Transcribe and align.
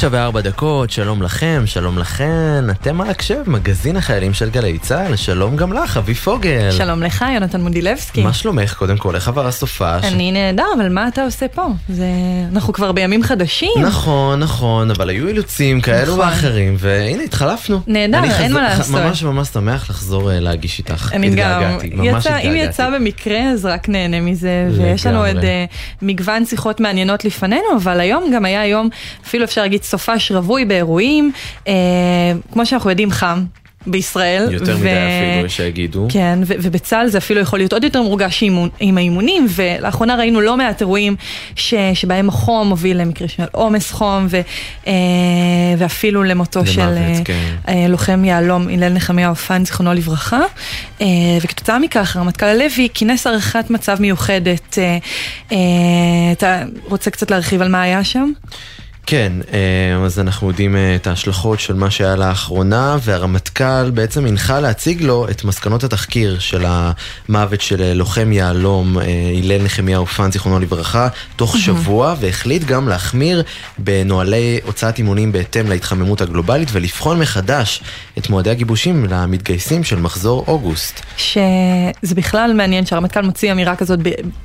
תשע 0.00 0.08
וארבע 0.10 0.40
דקות, 0.40 0.90
שלום 0.90 1.22
לכם, 1.22 1.62
שלום 1.66 1.98
לכן, 1.98 2.64
אתם 2.70 3.00
על 3.00 3.10
הקשב, 3.10 3.42
מגזין 3.46 3.96
החיילים 3.96 4.34
של 4.34 4.50
גלי 4.50 4.78
צה"ל, 4.78 5.16
שלום 5.16 5.56
גם 5.56 5.72
לך, 5.72 5.96
אבי 5.96 6.14
פוגל. 6.14 6.70
שלום 6.70 7.02
לך, 7.02 7.24
יונתן 7.34 7.60
מודילבסקי. 7.60 8.22
מה 8.22 8.32
שלומך 8.32 8.74
קודם 8.74 8.96
כל, 8.96 9.14
איך 9.14 9.28
עבר 9.28 9.46
הסופה? 9.46 9.96
אני 9.96 10.32
נהדר, 10.32 10.64
אבל 10.76 10.88
מה 10.88 11.08
אתה 11.08 11.24
עושה 11.24 11.48
פה? 11.48 11.66
זה... 11.88 12.04
אנחנו 12.52 12.72
כבר 12.72 12.92
בימים 12.92 13.22
חדשים. 13.22 13.70
נכון, 13.82 14.40
נכון, 14.40 14.90
אבל 14.90 15.08
היו 15.08 15.28
אילוצים 15.28 15.80
כאלו 15.80 16.12
נכון. 16.12 16.18
ואחרים, 16.28 16.74
והנה 16.78 17.22
התחלפנו. 17.22 17.80
נהדר, 17.86 18.18
אני 18.18 18.28
אין 18.34 18.48
חז- 18.48 18.52
מה 18.54 18.62
לעשות. 18.62 18.94
ממש 19.00 19.22
ממש 19.22 19.48
שמח 19.48 19.90
לחזור 19.90 20.30
אה, 20.32 20.40
להגיש 20.40 20.78
איתך. 20.78 21.10
אני 21.12 21.30
גם, 21.30 21.62
ממש 21.94 22.26
יצא, 22.26 22.38
אם. 22.38 22.54
יצא 22.56 22.90
במקרה 22.90 23.50
אז 23.52 23.64
רק 23.64 23.88
נהנה 23.88 24.20
מזה, 24.20 24.68
ויש 24.76 25.06
לנו. 25.06 25.26
עוד 25.26 25.36
אה, 25.44 25.64
מגוון 26.02 26.44
שיחות 26.46 26.80
מעניינות 26.80 27.24
לפנינו, 27.24 27.76
אבל 27.76 28.00
היום 28.00 28.30
גם 28.34 28.44
היה 28.44 28.66
יום, 28.66 28.88
אפילו 29.26 29.44
אפשר 29.44 29.60
להגיד 29.62 29.82
סופש 29.90 30.32
רווי 30.32 30.64
באירועים, 30.64 31.32
אה, 31.68 31.72
כמו 32.52 32.66
שאנחנו 32.66 32.90
יודעים 32.90 33.10
חם. 33.10 33.44
בישראל. 33.86 34.48
יותר 34.50 34.76
מדי 34.76 34.88
אפילו, 34.88 35.46
יש 35.46 35.56
שיגידו. 35.56 36.06
כן, 36.10 36.38
ו- 36.46 36.54
ובצה"ל 36.62 37.06
זה 37.08 37.18
אפילו 37.18 37.40
יכול 37.40 37.58
להיות 37.58 37.72
עוד 37.72 37.84
יותר 37.84 38.02
מורגש 38.02 38.42
עם, 38.42 38.68
עם 38.80 38.96
האימונים, 38.96 39.46
ולאחרונה 39.48 40.16
ראינו 40.16 40.40
לא 40.40 40.56
מעט 40.56 40.80
אירועים 40.80 41.16
ש- 41.56 41.74
שבהם 41.94 42.28
החום 42.28 42.68
הוביל 42.70 43.00
למקרה 43.00 43.28
של 43.28 43.42
עומס 43.52 43.90
חום, 43.92 44.26
ו- 44.30 44.40
אה, 44.86 44.92
ואפילו 45.78 46.22
למותו 46.22 46.60
למוות, 46.60 46.74
של 46.74 46.80
אה, 46.80 47.12
כן. 47.24 47.54
אה, 47.68 47.86
לוחם 47.88 48.24
יהלום 48.24 48.68
הלל 48.68 48.88
נחמיה 48.92 49.28
אופן, 49.28 49.64
זיכרונו 49.64 49.94
לברכה. 49.94 50.40
אה, 51.00 51.06
וכתוצאה 51.42 51.78
מכך, 51.78 52.16
הרמטכ"ל 52.16 52.46
הלוי 52.46 52.88
כינס 52.94 53.26
הערכת 53.26 53.70
מצב 53.70 53.96
מיוחדת. 54.00 54.78
אה, 54.78 54.98
אה, 55.52 55.58
אתה 56.32 56.62
רוצה 56.88 57.10
קצת 57.10 57.30
להרחיב 57.30 57.62
על 57.62 57.68
מה 57.68 57.82
היה 57.82 58.04
שם? 58.04 58.32
כן, 59.06 59.32
אה, 59.52 60.04
אז 60.04 60.18
אנחנו 60.18 60.48
יודעים 60.48 60.76
אה, 60.76 60.94
את 60.94 61.06
ההשלכות 61.06 61.60
של 61.60 61.74
מה 61.74 61.90
שהיה 61.90 62.16
לאחרונה, 62.16 62.96
והרמטכ"ל 63.02 63.90
בעצם 63.90 64.26
הנחה 64.26 64.60
להציג 64.60 65.02
לו 65.02 65.26
את 65.30 65.44
מסקנות 65.44 65.84
התחקיר 65.84 66.38
של 66.38 66.64
המוות 66.66 67.60
של 67.60 67.82
אה, 67.82 67.94
לוחם 67.94 68.32
יהלום, 68.32 68.98
הלל 69.42 69.62
נחמיה 69.62 69.98
אופן, 69.98 70.32
זיכרונו 70.32 70.58
לברכה, 70.58 71.08
תוך 71.36 71.56
שבוע, 71.58 72.14
והחליט 72.20 72.64
גם 72.64 72.88
להחמיר 72.88 73.42
בנוהלי 73.78 74.60
הוצאת 74.64 74.98
אימונים 74.98 75.32
בהתאם 75.32 75.68
להתחממות 75.68 76.20
הגלובלית, 76.20 76.68
ולבחון 76.72 77.18
מחדש 77.18 77.82
את 78.18 78.30
מועדי 78.30 78.50
הגיבושים 78.50 79.06
למתגייסים 79.10 79.84
של 79.84 80.00
מחזור 80.00 80.44
אוגוסט. 80.48 81.00
שזה 81.16 82.14
בכלל 82.14 82.52
מעניין 82.54 82.86
שהרמטכ"ל 82.86 83.22
מוציא 83.22 83.52
אמירה 83.52 83.76
כזאת 83.76 83.98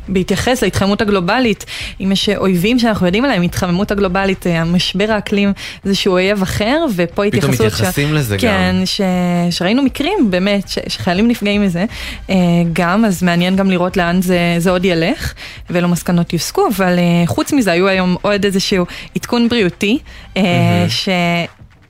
בהתייחס 0.07 0.63
להתחממות 0.63 1.01
הגלובלית, 1.01 1.65
אם 2.01 2.11
יש 2.11 2.29
אויבים 2.29 2.79
שאנחנו 2.79 3.05
יודעים 3.05 3.25
עליהם, 3.25 3.41
התחממות 3.41 3.91
הגלובלית, 3.91 4.44
אה, 4.47 4.61
המשבר 4.61 5.11
האקלים, 5.11 5.53
איזשהו 5.85 6.13
אויב 6.13 6.41
אחר, 6.41 6.85
ופה 6.95 7.23
פתאום 7.31 7.51
התייחסות... 7.51 7.65
מתייחסים 7.65 8.13
לזה 8.13 8.37
כן, 8.37 8.75
גם. 8.79 8.85
ש... 8.85 9.01
שראינו 9.49 9.83
מקרים 9.83 10.17
באמת, 10.29 10.69
ש... 10.69 10.77
שחיילים 10.87 11.27
נפגעים 11.27 11.61
מזה 11.61 11.85
אה, 12.29 12.35
גם, 12.73 13.05
אז 13.05 13.23
מעניין 13.23 13.55
גם 13.55 13.71
לראות 13.71 13.97
לאן 13.97 14.21
זה, 14.21 14.55
זה 14.57 14.71
עוד 14.71 14.85
ילך, 14.85 15.33
ואילו 15.69 15.87
מסקנות 15.87 16.33
יוסקו, 16.33 16.67
אבל 16.75 16.99
אה, 16.99 17.27
חוץ 17.27 17.53
מזה 17.53 17.71
היו 17.71 17.87
היום 17.87 18.15
עוד 18.21 18.45
איזשהו 18.45 18.85
עדכון 19.15 19.49
בריאותי, 19.49 19.99
אה, 20.37 20.85
ש... 20.89 21.09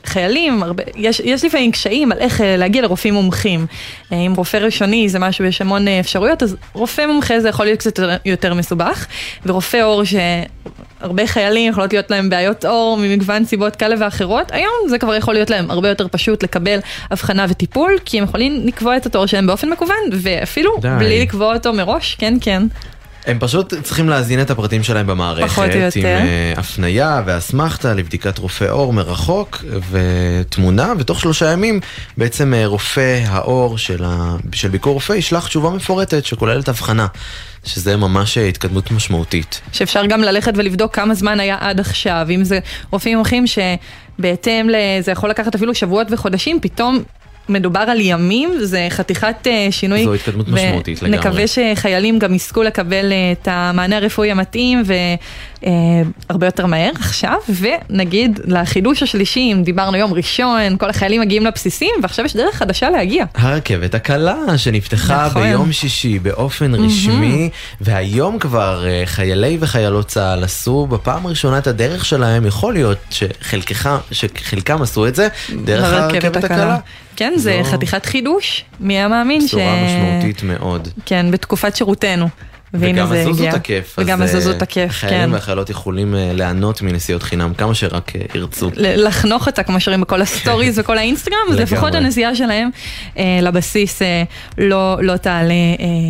חיילים, 0.05 0.63
הרבה, 0.63 0.83
יש, 0.95 1.19
יש 1.19 1.45
לפעמים 1.45 1.71
קשיים 1.71 2.11
על 2.11 2.17
איך 2.17 2.41
אה, 2.41 2.57
להגיע 2.57 2.81
לרופאים 2.81 3.13
מומחים. 3.13 3.65
אה, 4.11 4.17
אם 4.17 4.33
רופא 4.35 4.57
ראשוני 4.57 5.09
זה 5.09 5.19
משהו, 5.19 5.45
יש 5.45 5.61
המון 5.61 5.87
אה, 5.87 5.99
אפשרויות, 5.99 6.43
אז 6.43 6.55
רופא 6.73 7.05
מומחה 7.07 7.39
זה 7.39 7.49
יכול 7.49 7.65
להיות 7.65 7.79
קצת 7.79 7.99
יותר- 8.25 8.53
מסובך, 8.53 9.05
ורופא 9.45 9.77
עור 9.77 10.03
שהרבה 10.03 11.27
חיילים 11.27 11.71
יכולות 11.71 11.93
להיות 11.93 12.11
להם 12.11 12.29
בעיות 12.29 12.65
עור 12.65 12.97
ממגוון 12.97 13.45
סיבות 13.45 13.75
כאלה 13.75 13.95
ואחרות, 13.99 14.51
היום 14.51 14.71
זה 14.89 14.97
כבר 14.99 15.15
יכול 15.15 15.33
להיות 15.33 15.49
להם 15.49 15.71
הרבה 15.71 15.89
יותר 15.89 16.07
פשוט 16.07 16.43
לקבל 16.43 16.79
הבחנה 17.11 17.45
וטיפול, 17.49 17.91
כי 18.05 18.17
הם 18.17 18.23
יכולים 18.23 18.67
לקבוע 18.67 18.97
את 18.97 19.05
התור 19.05 19.25
שלהם 19.25 19.47
באופן 19.47 19.69
מקוון, 19.69 19.95
ואפילו 20.11 20.71
די. 20.81 20.87
בלי 20.99 21.21
לקבוע 21.21 21.53
אותו 21.53 21.73
מראש, 21.73 22.15
כן 22.19 22.33
כן. 22.41 22.63
הם 23.25 23.39
פשוט 23.39 23.73
צריכים 23.83 24.09
להזין 24.09 24.41
את 24.41 24.51
הפרטים 24.51 24.83
שלהם 24.83 25.07
במערכת, 25.07 25.47
פחות 25.47 25.69
או 25.73 25.79
יותר. 25.79 25.99
עם 25.99 26.05
אה, 26.05 26.53
הפנייה 26.57 27.21
ואסמכתה 27.25 27.93
לבדיקת 27.93 28.37
רופא 28.37 28.65
עור 28.69 28.93
מרחוק 28.93 29.63
ותמונה, 29.91 30.93
ותוך 30.99 31.19
שלושה 31.19 31.51
ימים 31.51 31.79
בעצם 32.17 32.53
אה, 32.53 32.65
רופא 32.65 33.23
העור 33.27 33.77
של, 33.77 34.03
ה... 34.05 34.35
של 34.53 34.69
ביקור 34.69 34.93
רופא 34.93 35.13
ישלח 35.13 35.47
תשובה 35.47 35.69
מפורטת 35.69 36.25
שכוללת 36.25 36.69
הבחנה, 36.69 37.07
שזה 37.65 37.97
ממש 37.97 38.37
אה, 38.37 38.47
התקדמות 38.47 38.91
משמעותית. 38.91 39.61
שאפשר 39.71 40.05
גם 40.05 40.21
ללכת 40.21 40.53
ולבדוק 40.55 40.95
כמה 40.95 41.13
זמן 41.13 41.39
היה 41.39 41.57
עד 41.59 41.79
עכשיו, 41.79 42.27
אם 42.29 42.43
זה 42.43 42.59
רופאים 42.91 43.17
מומחים 43.17 43.45
שבהתאם 43.47 44.69
לזה 44.69 45.11
יכול 45.11 45.29
לקחת 45.29 45.55
אפילו 45.55 45.75
שבועות 45.75 46.07
וחודשים, 46.11 46.59
פתאום 46.61 47.03
מדובר 47.49 47.79
על 47.79 47.97
ימים, 48.01 48.53
זה 48.61 48.87
חתיכת 48.89 49.47
אה, 49.47 49.67
שינוי. 49.71 50.03
זו 50.03 50.13
התקדמות 50.13 50.47
משמעותית 50.47 51.01
לגמרי. 51.01 51.17
ונקווה 51.17 51.43
שחיילים 51.47 52.19
גם 52.19 52.33
יזכו 52.33 52.63
לקבל 52.63 53.11
אה, 53.11 53.31
את 53.31 53.47
המענה 53.51 53.97
הרפואי 53.97 54.31
המתאים 54.31 54.83
והרבה 55.65 56.47
יותר 56.47 56.65
מהר 56.65 56.91
עכשיו, 56.95 57.37
ונגיד 57.59 58.39
לחידוש 58.45 59.03
השלישי, 59.03 59.39
אם 59.53 59.63
דיברנו 59.63 59.97
יום 59.97 60.13
ראשון, 60.13 60.77
כל 60.77 60.89
החיילים 60.89 61.21
מגיעים 61.21 61.45
לבסיסים, 61.45 61.91
ועכשיו 62.01 62.25
יש 62.25 62.35
דרך 62.35 62.55
חדשה 62.55 62.89
להגיע. 62.89 63.25
הרכבת 63.35 63.95
הקלה 63.95 64.57
שנפתחה 64.57 65.25
נכון. 65.25 65.43
ביום 65.43 65.71
שישי 65.71 66.19
באופן 66.19 66.75
רשמי, 66.75 67.49
והיום 67.81 68.39
כבר 68.39 68.85
אה, 68.87 69.01
חיילי 69.05 69.57
וחיילות 69.59 70.07
צה"ל 70.07 70.43
עשו 70.43 70.87
בפעם 70.87 71.25
הראשונה 71.25 71.57
את 71.57 71.67
הדרך 71.67 72.05
שלהם, 72.05 72.45
יכול 72.45 72.73
להיות 72.73 72.97
שחלקם 74.11 74.81
עשו 74.81 75.07
את 75.07 75.15
זה 75.15 75.27
דרך 75.65 75.93
הרכבת 75.93 76.43
הקלה. 76.43 76.77
כן, 77.15 77.33
זה 77.35 77.61
זו 77.63 77.71
חתיכת 77.71 78.05
חידוש, 78.05 78.65
מי 78.79 78.93
היה 78.93 79.07
מאמין 79.07 79.41
ש... 79.41 79.45
בשורה 79.45 79.85
משמעותית 79.85 80.43
מאוד. 80.43 80.87
כן, 81.05 81.31
בתקופת 81.31 81.75
שירותנו. 81.75 82.27
והנה 82.79 83.03
וגם 83.03 83.07
זה 83.07 83.21
הזוזו 83.21 83.43
הגיע. 83.43 83.49
את 83.49 83.55
הכיף. 83.55 83.95
וגם 83.97 84.21
אז, 84.21 84.35
הזוזו 84.35 84.51
אה, 84.51 84.57
הכיף, 84.61 84.89
החיילים 84.89 85.29
כן. 85.29 85.33
והחיילות 85.33 85.69
יכולים 85.69 86.15
אה, 86.15 86.31
ליהנות 86.33 86.81
מנסיעות 86.81 87.23
חינם 87.23 87.53
כמה 87.53 87.75
שרק 87.75 88.15
אה, 88.15 88.21
ירצו. 88.35 88.69
לחנוך 88.77 89.47
אותה, 89.47 89.63
כמו 89.63 89.79
שרואים 89.79 90.01
בכל 90.01 90.21
ה 90.21 90.29
stories 90.29 90.79
וכל 90.79 90.97
האינסטגרם, 90.97 91.37
אז. 91.51 91.59
לפחות 91.59 91.95
הנסיעה 91.95 92.35
שלהם 92.35 92.69
לבסיס 93.41 94.01
לא, 94.57 94.97
לא 95.01 95.17
תעלה 95.17 95.53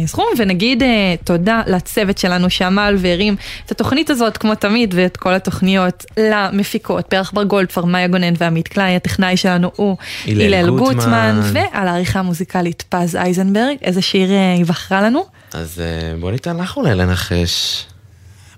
סכום. 0.06 0.26
ונגיד 0.38 0.84
תודה 1.24 1.62
לצוות 1.68 2.18
שלנו 2.18 2.50
שעמל 2.50 2.96
והרים 3.00 3.36
את 3.66 3.72
התוכנית 3.72 4.10
הזאת, 4.10 4.38
כמו 4.38 4.56
תמיד, 4.56 4.94
ואת 4.98 5.18
כל 5.18 5.34
התוכניות 5.34 6.06
למפיקות, 6.18 7.06
פרח 7.06 7.32
בר 7.32 7.44
גולדפרב, 7.44 7.86
מאיה 7.86 8.08
גונן 8.08 8.34
ועמית 8.38 8.68
קליי, 8.68 8.96
הטכנאי 8.96 9.38
שלנו 9.38 9.72
הוא 9.76 9.98
הלל 10.28 10.70
גוטמן. 10.70 11.42
ועל 11.54 11.88
העריכה 11.88 12.20
המוזיקלית 12.20 12.84
פז 12.90 13.16
אייזנברג, 13.16 13.78
איזה 13.82 14.02
שיר 14.02 14.30
היא 14.58 14.66
בחרה 14.66 15.02
לנו? 15.02 15.35
אז 15.56 15.82
אה, 15.82 16.16
בוא 16.20 16.32
ניתן 16.32 16.58
לך 16.58 16.78
אולי 16.78 16.96
לנחש. 16.96 17.86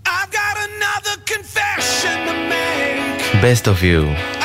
I've 0.05 0.09
got 0.31 0.57
another 0.69 1.31
confession 1.33 2.17
to 2.27 2.33
make. 2.51 3.41
Best 3.41 3.67
of 3.67 3.83
you. 3.83 4.36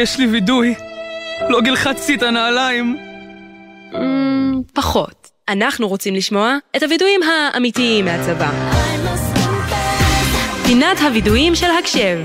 יש 0.00 0.18
לי 0.18 0.26
וידוי. 0.26 0.74
לא 1.48 1.60
גלחצתי 1.60 2.14
את 2.14 2.22
הנעליים. 2.22 2.96
פחות. 4.74 5.30
אנחנו 5.48 5.88
רוצים 5.88 6.14
לשמוע 6.14 6.56
את 6.76 6.82
הווידויים 6.82 7.20
האמיתיים 7.22 8.04
מהצבא. 8.04 8.50
פינת 10.66 10.98
הווידויים 11.00 11.54
של 11.54 11.66
הקשב. 11.78 12.18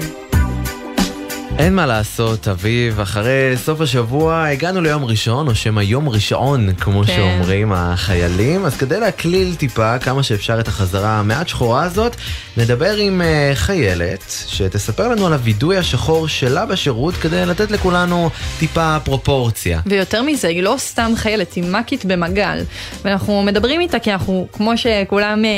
אין 1.60 1.76
מה 1.76 1.86
לעשות, 1.86 2.48
אביב, 2.48 3.00
אחרי 3.00 3.54
סוף 3.56 3.82
השבוע 3.82 4.46
הגענו 4.48 4.82
ליום 4.82 5.06
ראשון, 5.06 5.48
או 5.48 5.56
שמא 5.56 5.82
יום 5.82 6.10
ראשון, 6.10 6.74
כמו 6.74 7.04
כן. 7.04 7.16
שאומרים 7.16 7.74
החיילים, 7.74 8.66
אז 8.66 8.78
כדי 8.78 9.00
להקליל 9.00 9.56
טיפה 9.56 10.00
כמה 10.00 10.24
שאפשר 10.24 10.60
את 10.60 10.68
החזרה 10.68 11.20
המעט 11.20 11.48
שחורה 11.48 11.84
הזאת, 11.84 12.16
נדבר 12.58 12.96
עם 12.96 13.22
אה, 13.22 13.52
חיילת, 13.54 14.24
שתספר 14.48 15.08
לנו 15.08 15.28
על 15.28 15.34
הווידוי 15.34 15.78
השחור 15.78 16.28
שלה 16.28 16.66
בשירות, 16.66 17.14
כדי 17.14 17.46
לתת 17.46 17.72
לכולנו 17.72 18.30
טיפה 18.60 18.98
פרופורציה. 19.04 19.80
ויותר 19.86 20.22
מזה, 20.22 20.48
היא 20.48 20.64
לא 20.64 20.76
סתם 20.78 21.12
חיילת, 21.16 21.54
היא 21.54 21.64
מ"כית 21.64 22.06
במגל. 22.06 22.64
ואנחנו 23.06 23.44
מדברים 23.44 23.82
איתה 23.82 24.00
כי 24.00 24.14
אנחנו, 24.14 24.48
כמו 24.52 24.78
שכולם 24.78 25.46
אה, 25.46 25.50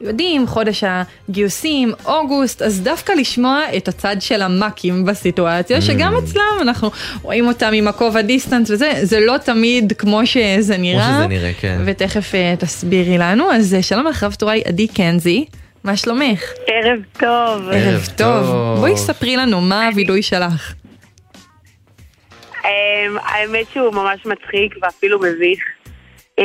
יודעים, 0.00 0.46
חודש 0.46 0.84
הגיוסים, 1.28 1.92
אוגוסט, 2.04 2.62
אז 2.62 2.80
דווקא 2.80 3.12
לשמוע 3.12 3.60
את 3.76 3.88
הצד 3.88 4.16
של 4.20 4.42
המ"כים 4.42 5.04
בסיטואציה, 5.36 5.80
שגם 5.80 6.14
אצלם 6.16 6.58
אנחנו 6.60 6.90
רואים 7.22 7.46
אותם 7.46 7.70
עם 7.72 7.88
הכובע 7.88 8.20
דיסטנס 8.22 8.70
וזה, 8.70 8.90
זה 9.02 9.20
לא 9.20 9.38
תמיד 9.38 9.92
כמו 9.98 10.26
שזה 10.26 10.76
נראה. 10.76 11.18
שזה 11.18 11.26
נראה, 11.26 11.52
כן. 11.60 11.78
ותכף 11.86 12.34
אה, 12.34 12.54
תסבירי 12.58 13.18
לנו. 13.18 13.52
אז 13.52 13.74
אה, 13.74 13.82
שלום 13.82 14.06
לך, 14.06 14.22
רב 14.22 14.34
טוראי 14.34 14.62
עדי 14.64 14.88
קנזי, 14.88 15.44
מה 15.84 15.96
שלומך? 15.96 16.42
ערב 16.66 16.98
טוב. 17.18 17.68
ערב 17.72 18.08
טוב. 18.16 18.76
בואי 18.78 18.96
ספרי 18.96 19.36
לנו 19.36 19.60
מה 19.60 19.86
הווילוי 19.86 20.22
שלך. 20.22 20.74
אמ, 22.64 23.16
האמת 23.22 23.66
שהוא 23.72 23.94
ממש 23.94 24.26
מצחיק 24.26 24.74
ואפילו 24.82 25.18
מביך. 25.18 25.60
אמ, 26.38 26.44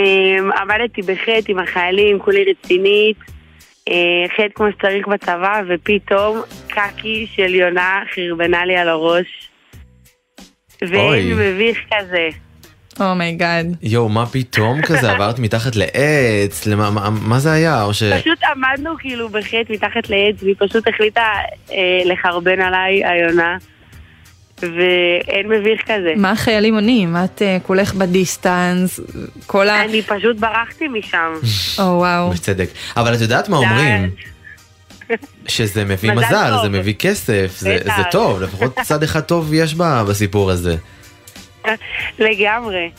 עמדתי 0.62 1.02
בחי"ת 1.02 1.52
עם 1.52 1.60
החיילים, 1.60 2.20
כולי 2.20 2.46
רצינית, 2.52 3.18
חי"ת 4.38 4.54
כמו 4.56 4.66
שצריך 4.72 5.07
בצבא, 5.07 5.62
ופתאום 5.69 6.42
קקי 6.68 7.28
של 7.36 7.56
יונה 7.56 8.04
חרבנה 8.16 8.66
לי 8.66 8.78
על 8.78 8.89
הראש. 8.89 9.50
ואין 10.81 11.33
מביך 11.38 11.80
כזה. 11.92 12.30
Oh 13.00 13.16
my 13.16 13.33
God. 13.33 13.66
יואו, 13.81 14.10
מה 14.10 14.25
פתאום 14.25 14.81
כזה? 14.81 15.12
עברת 15.13 15.39
מתחת 15.39 15.75
לעץ? 15.75 16.68
למה, 16.68 16.92
מה, 16.92 17.10
מה 17.10 17.39
זה 17.39 17.51
היה? 17.51 17.83
או 17.83 17.94
ש... 17.94 18.04
פשוט 18.04 18.39
עמדנו 18.44 18.98
כאילו 19.00 19.30
בחי"ת 19.30 19.74
מתחת 19.74 20.10
לעץ, 20.10 20.44
והיא 20.44 20.56
פשוט 20.60 20.88
החליטה 20.88 21.25
אה, 21.72 22.01
לחרבן 22.06 22.62
עליי, 22.62 23.06
היונה. 23.06 23.57
ואין 24.62 25.48
מביך 25.50 25.81
כזה. 25.86 26.13
מה 26.16 26.31
החיילים 26.31 26.74
עונים? 26.74 27.16
את 27.25 27.42
אה, 27.42 27.58
כולך 27.63 27.94
בדיסטנס, 27.94 29.00
כל 29.46 29.70
ה... 29.70 29.84
אני 29.84 30.01
פשוט 30.01 30.38
ברחתי 30.38 30.88
משם. 30.88 31.34
או 31.80 31.84
וואו. 31.84 32.30
בצדק. 32.30 32.70
אבל 32.98 33.15
את 33.15 33.22
יודעת 33.22 33.50
מה 33.50 33.58
אומרים? 33.58 34.10
שזה 35.48 35.86
מביא 35.86 36.12
מזל 36.12 36.25
מזל. 36.25 36.58
זה 36.62 36.70
מביא 36.70 36.94
כסף, 37.00 37.56
זה. 37.58 37.77
זה 37.84 38.03
טוב, 38.12 38.41
לפחות 38.41 38.80
צד 38.82 39.03
אחד 39.03 39.20
טוב 39.20 39.53
יש 39.53 39.75
בה 39.75 40.03
בסיפור 40.03 40.51
הזה. 40.51 40.75
לגמרי. 42.20 42.89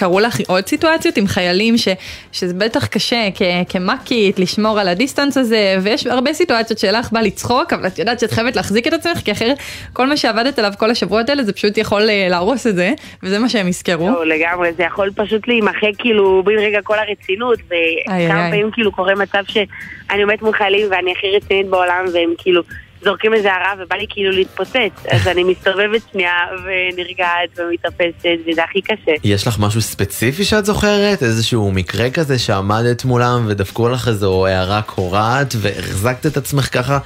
קרו 0.00 0.20
לך 0.20 0.40
עוד 0.48 0.66
סיטואציות 0.66 1.16
עם 1.16 1.26
חיילים 1.26 1.76
ש, 1.76 1.88
שזה 2.32 2.54
בטח 2.54 2.86
קשה 2.86 3.28
כ, 3.34 3.42
כמ"כית 3.68 4.38
לשמור 4.38 4.80
על 4.80 4.88
הדיסטנס 4.88 5.36
הזה 5.36 5.76
ויש 5.82 6.06
הרבה 6.06 6.32
סיטואציות 6.32 6.78
שלך 6.78 7.12
בא 7.12 7.20
לצחוק 7.20 7.72
אבל 7.72 7.86
את 7.86 7.98
יודעת 7.98 8.20
שאת 8.20 8.30
חייבת 8.30 8.56
להחזיק 8.56 8.86
את 8.86 8.92
עצמך 8.92 9.18
כי 9.18 9.32
אחרת 9.32 9.58
כל 9.92 10.06
מה 10.06 10.16
שעבדת 10.16 10.58
עליו 10.58 10.72
כל 10.78 10.90
השבועות 10.90 11.28
האלה 11.28 11.44
זה 11.44 11.52
פשוט 11.52 11.78
יכול 11.78 12.10
אה, 12.10 12.26
להרוס 12.30 12.66
את 12.66 12.76
זה 12.76 12.92
וזה 13.22 13.38
מה 13.38 13.48
שהם 13.48 13.68
יזכרו. 13.68 14.10
לא, 14.10 14.26
לגמרי, 14.26 14.72
זה 14.72 14.82
יכול 14.82 15.10
פשוט 15.14 15.48
להימחק 15.48 15.92
כאילו 15.98 16.42
בן 16.44 16.58
רגע 16.58 16.82
כל 16.82 16.98
הרצינות. 16.98 17.58
וכמה 17.66 18.48
פעמים 18.50 18.70
כאילו 18.72 18.92
קורה 18.92 19.14
מצב 19.14 19.42
שאני 19.48 20.22
עומדת 20.22 20.42
מול 20.42 20.52
חיילים 20.52 20.86
ואני 20.90 21.12
הכי 21.12 21.26
רצינית 21.36 21.66
בעולם 21.66 22.04
והם 22.12 22.34
כאילו 22.38 22.62
זורקים 23.02 23.34
איזה 23.34 23.54
הרע 23.54 23.72
ובא 23.78 23.96
לי 23.96 24.06
כאילו 24.08 24.30
להתפוצץ, 24.30 25.06
אז 25.10 25.28
אני 25.28 25.44
מסתובבת 25.44 26.02
שנייה 26.12 26.34
ונרגעת 26.64 27.58
ומתאפסת 27.58 28.28
וזה 28.46 28.64
הכי 28.64 28.82
קשה. 28.82 29.12
יש 29.24 29.46
לך 29.46 29.56
משהו 29.58 29.80
ספציפי 29.80 30.44
שאת 30.44 30.64
זוכרת? 30.64 31.22
איזשהו 31.22 31.70
מקרה 31.72 32.10
כזה 32.10 32.38
שעמדת 32.38 33.04
מולם 33.04 33.44
ודפקו 33.48 33.88
לך 33.88 34.08
איזו 34.08 34.46
הערה 34.46 34.82
קורעת 34.82 35.54
והחזקת 35.56 36.26
את 36.26 36.36
עצמך 36.36 36.68
ככה? 36.72 36.98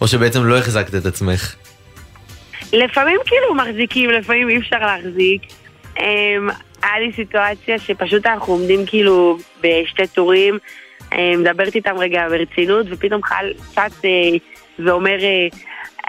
או 0.00 0.08
שבעצם 0.08 0.44
לא 0.44 0.58
החזקת 0.58 0.94
את 0.94 1.06
עצמך? 1.06 1.54
לפעמים 2.72 3.18
כאילו 3.26 3.54
מחזיקים, 3.54 4.10
לפעמים 4.10 4.48
אי 4.48 4.58
אפשר 4.58 4.78
להחזיק. 4.78 5.42
Um, 5.96 6.00
היה 6.82 6.98
לי 7.00 7.12
סיטואציה 7.16 7.78
שפשוט 7.78 8.26
אנחנו 8.26 8.52
עומדים 8.52 8.86
כאילו 8.86 9.38
בשתי 9.60 10.06
טורים, 10.06 10.58
um, 11.02 11.16
מדברת 11.38 11.74
איתם 11.74 11.98
רגע 11.98 12.28
ברצינות, 12.28 12.86
ופתאום 12.90 13.22
חייל 13.22 13.52
צץ 13.74 13.98
uh, 13.98 14.57
ואומר, 14.84 15.16
uh, 15.18 15.56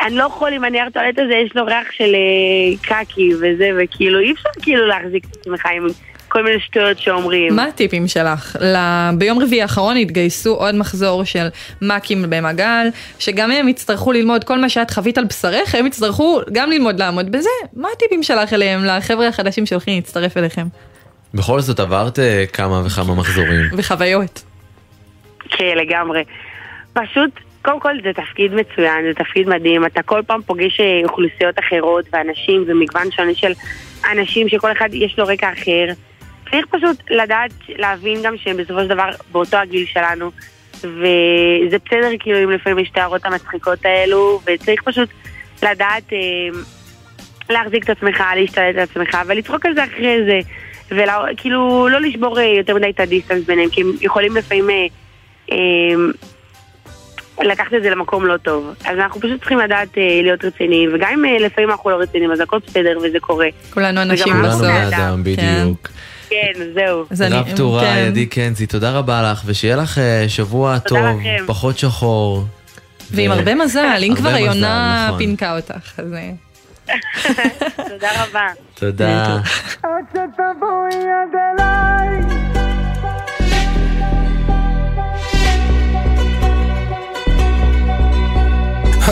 אני 0.05 0.15
לא 0.15 0.23
יכול 0.23 0.53
עם 0.53 0.63
הנייר 0.63 0.89
טואלט 0.89 1.19
הזה, 1.19 1.33
יש 1.33 1.55
לו 1.55 1.65
ריח 1.65 1.91
של 1.91 2.15
uh, 2.15 2.87
קקי 2.87 3.35
וזה, 3.35 3.69
וכאילו 3.77 4.19
אי 4.19 4.31
אפשר 4.31 4.49
כאילו 4.61 4.87
להחזיק 4.87 5.25
את 5.25 5.37
עצמך 5.37 5.65
עם 5.75 5.87
כל 6.29 6.43
מיני 6.43 6.59
שטויות 6.59 6.99
שאומרים. 6.99 7.55
מה 7.55 7.65
הטיפים 7.65 8.07
שלך? 8.07 8.55
ל- 8.61 9.09
ביום 9.17 9.39
רביעי 9.39 9.61
האחרון 9.61 9.97
התגייסו 9.97 10.55
עוד 10.55 10.75
מחזור 10.75 11.23
של 11.23 11.47
מ"כים 11.81 12.25
במגל, 12.29 12.87
שגם 13.19 13.51
הם 13.51 13.67
יצטרכו 13.67 14.11
ללמוד 14.11 14.43
כל 14.43 14.59
מה 14.59 14.69
שאת 14.69 14.91
חווית 14.91 15.17
על 15.17 15.25
בשרך, 15.25 15.75
הם 15.75 15.85
יצטרכו 15.85 16.41
גם 16.51 16.69
ללמוד 16.69 16.99
לעמוד 16.99 17.31
בזה. 17.31 17.49
מה 17.73 17.87
הטיפים 17.95 18.23
שלך 18.23 18.53
אליהם, 18.53 18.85
לחבר'ה 18.85 19.27
החדשים 19.27 19.65
שהולכים 19.65 19.95
להצטרף 19.95 20.37
אליכם? 20.37 20.67
בכל 21.33 21.59
זאת 21.59 21.79
עברת 21.79 22.19
אה, 22.19 22.43
כמה 22.53 22.81
וכמה 22.85 23.15
מחזורים. 23.15 23.61
וחוויות. 23.77 24.43
כן, 25.49 25.77
לגמרי. 25.77 26.23
פשוט, 26.93 27.31
קודם 27.61 27.79
כל 27.79 27.93
זה 28.03 28.13
תפקיד 28.13 28.53
מצוין, 28.53 29.05
זה 29.07 29.13
תפקיד 29.13 29.49
מדהים. 29.49 29.85
אתה 29.85 30.03
כל 30.03 30.21
פעם 30.27 30.41
פוגש 30.41 30.79
אה, 30.79 31.01
אוכלוסיות 31.03 31.59
אחרות 31.59 32.05
ואנשים 32.13 32.63
ומגוון 32.67 33.11
שונה 33.11 33.33
של 33.33 33.51
אנשים 34.11 34.49
שכל 34.49 34.71
אחד 34.71 34.89
יש 34.93 35.19
לו 35.19 35.27
רקע 35.27 35.53
אחר. 35.53 35.85
צריך 36.51 36.65
פשוט 36.69 36.97
לדעת, 37.09 37.51
להבין 37.69 38.21
גם 38.23 38.37
שהם 38.37 38.57
בסופו 38.57 38.79
של 38.79 38.87
דבר 38.87 39.09
באותו 39.31 39.57
הגיל 39.57 39.85
שלנו. 39.85 40.31
וזה 40.77 41.77
בסדר 41.85 42.09
כאילו 42.19 42.43
אם 42.43 42.49
לפעמים 42.49 42.79
יש 42.79 42.89
את 42.91 42.97
ההערות 42.97 43.25
המצחיקות 43.25 43.85
האלו, 43.85 44.41
וצריך 44.45 44.81
פשוט 44.81 45.09
לדעת 45.63 46.13
אה, 46.13 46.59
להחזיק 47.49 47.83
את 47.83 47.89
עצמך, 47.89 48.23
להשתלט 48.35 48.75
על 48.75 48.79
עצמך, 48.79 49.17
ולצחוק 49.27 49.65
על 49.65 49.75
זה 49.75 49.83
אחרי 49.83 50.17
זה. 50.25 50.39
וכאילו 50.91 51.87
לא 51.89 52.01
לשבור 52.01 52.39
אה, 52.39 52.43
יותר 52.43 52.75
מדי 52.75 52.89
את 52.89 52.99
הדיסטנס 52.99 53.43
ביניהם, 53.43 53.69
כי 53.69 53.81
הם 53.81 53.91
יכולים 54.01 54.35
לפעמים 54.35 54.69
אה, 54.69 54.85
אה, 55.51 55.57
לקחת 57.43 57.73
את 57.77 57.83
זה 57.83 57.89
למקום 57.89 58.25
לא 58.25 58.37
טוב. 58.37 58.73
אז 58.85 58.97
אנחנו 58.97 59.21
פשוט 59.21 59.39
צריכים 59.39 59.57
לדעת 59.59 59.97
אה, 59.97 60.19
להיות 60.23 60.45
רציניים, 60.45 60.89
וגם 60.95 61.09
אם 61.13 61.25
אה, 61.25 61.39
לפעמים 61.45 61.69
אנחנו 61.71 61.89
לא 61.89 61.95
רציניים, 61.95 62.31
אז 62.31 62.39
הכל 62.39 62.57
בסדר 62.67 62.97
וזה 63.03 63.17
קורה. 63.21 63.47
כולנו 63.73 64.01
אנשים 64.01 64.33
כולנו 64.33 64.47
בסוף. 64.47 64.61
בני 64.61 64.71
בני 64.71 64.87
אדם, 64.87 65.23
כן. 65.25 65.63
בדיוק. 65.63 65.89
כן, 66.29 66.51
זהו. 66.73 67.05
אז 67.11 67.21
אני- 67.21 67.35
רב 67.35 67.45
כן. 67.81 68.05
עדי 68.07 68.25
קנזי, 68.25 68.65
תודה 68.67 68.91
רבה 68.91 69.31
לך, 69.31 69.41
ושיהיה 69.45 69.75
לך 69.75 69.97
אה, 69.97 70.25
שבוע 70.27 70.79
טוב. 70.79 70.99
פחות 71.45 71.77
שחור. 71.77 72.43
ועם 73.11 73.31
הרבה 73.31 73.55
מזל, 73.55 73.99
אם 74.03 74.13
כבר 74.15 74.29
היונה 74.29 75.05
נכון. 75.07 75.17
פינקה 75.19 75.55
אותך, 75.55 75.99
אז... 75.99 76.13
אה, 76.13 76.29
תודה 77.89 78.09
רבה. 78.23 78.47
תודה. 78.73 79.37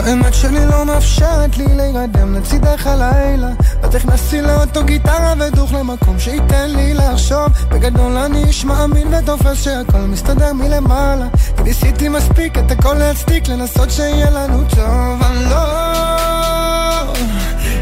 האמת 0.06 0.34
שלי 0.34 0.66
לא 0.66 0.84
מאפשרת 0.84 1.56
לי 1.56 1.66
להירדם 1.76 2.34
לצידך 2.34 2.86
הלילה. 2.86 3.48
אז 3.82 3.94
הכנסתי 3.94 4.42
לאוטו 4.42 4.84
גיטרה 4.84 5.34
ודוך 5.38 5.72
למקום 5.72 6.18
שייתן 6.18 6.70
לי 6.70 6.94
לחשוב. 6.94 7.46
בגדול 7.68 8.16
אני 8.16 8.44
איש 8.44 8.64
מאמין 8.64 9.14
ותופס 9.14 9.62
שהכל 9.62 9.98
מסתדר 9.98 10.52
מלמעלה. 10.52 11.26
כי 11.56 11.62
ניסיתי 11.62 12.08
מספיק 12.08 12.58
את 12.58 12.70
הכל 12.70 12.94
להצדיק 12.94 13.48
לנסות 13.48 13.90
שיהיה 13.90 14.30
לנו 14.30 14.64
טוב. 14.68 15.22
אני 15.22 15.44
לא 15.50 15.88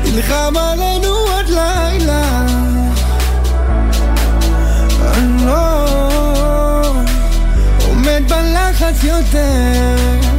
נלחם 0.04 0.54
עלינו 0.56 1.08
עוד 1.08 1.48
לילה. 1.48 2.46
אני 5.14 5.46
לא 5.46 5.86
עומד 7.88 8.22
בלחץ 8.28 9.04
יותר 9.04 10.35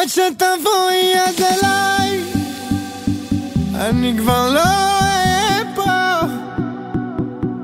עד 0.00 0.08
שתבואי 0.08 1.14
עד 1.14 1.40
אליי. 1.40 2.20
אני 3.74 4.14
כבר 4.18 4.50
לא 4.50 4.60
אהיה 4.60 5.62
פה. 5.74 5.82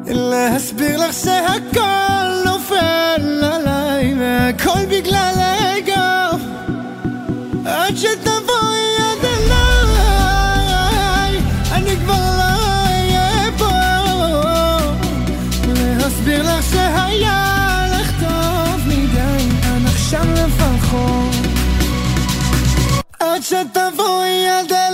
להסביר 0.06 1.06
לך 1.06 1.12
שהכל 1.12 2.42
נופל 2.44 3.44
עליי 3.44 4.14
והכל 4.18 4.86
בגלל 4.90 5.34
האגו. 5.36 6.38
עד 7.66 7.96
שתבואי 7.96 8.87
Você 23.48 23.64
tá 23.64 23.90
boinha 23.90 24.62
dele. 24.64 24.87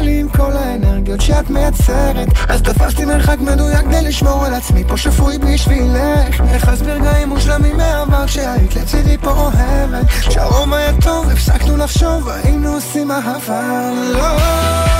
לי 0.00 0.20
עם 0.20 0.28
כל 0.28 0.52
האנרגיות 0.52 1.20
שאת 1.20 1.50
מייצרת. 1.50 2.28
אז 2.48 2.62
תפסתי 2.62 3.04
מרחק 3.04 3.36
מדויק 3.40 3.80
כדי 3.80 4.02
לשמור 4.02 4.44
על 4.44 4.54
עצמי 4.54 4.84
פה 4.88 4.96
שפוי 4.96 5.38
בשבילך. 5.38 6.40
איך 6.52 6.68
אז 6.68 6.82
ברגעים 6.82 7.28
מושלמים 7.28 7.76
מהעבר 7.76 8.26
כשהיית 8.26 8.76
לצידי 8.76 9.18
פה 9.18 9.30
אוהבת. 9.30 10.06
כשהרוב 10.06 10.74
היה 10.74 10.92
טוב 11.00 11.30
הפסקנו 11.30 11.76
לחשוב 11.76 12.28
היינו 12.28 12.74
עושים 12.74 13.10
אהבה. 13.10 13.90
לא 14.12 14.93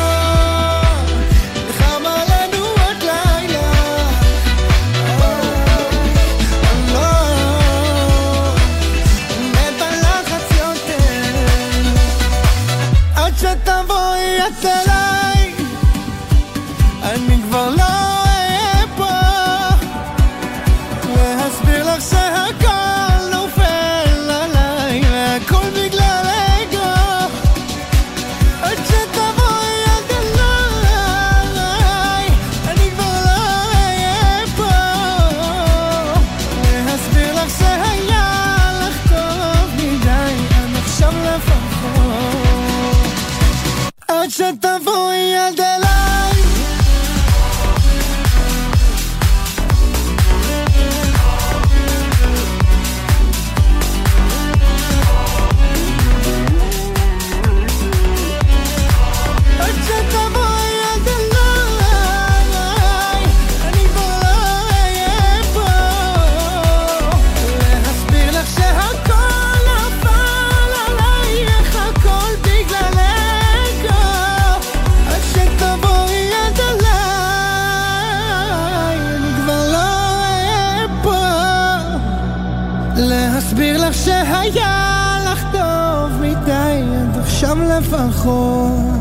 לך 83.88 83.94
שהיה 83.94 85.18
לך 85.32 85.42
טוב 85.52 86.20
מדי 86.20 86.82
עד 87.00 87.18
עכשיו 87.20 87.56
לפחות 87.62 88.94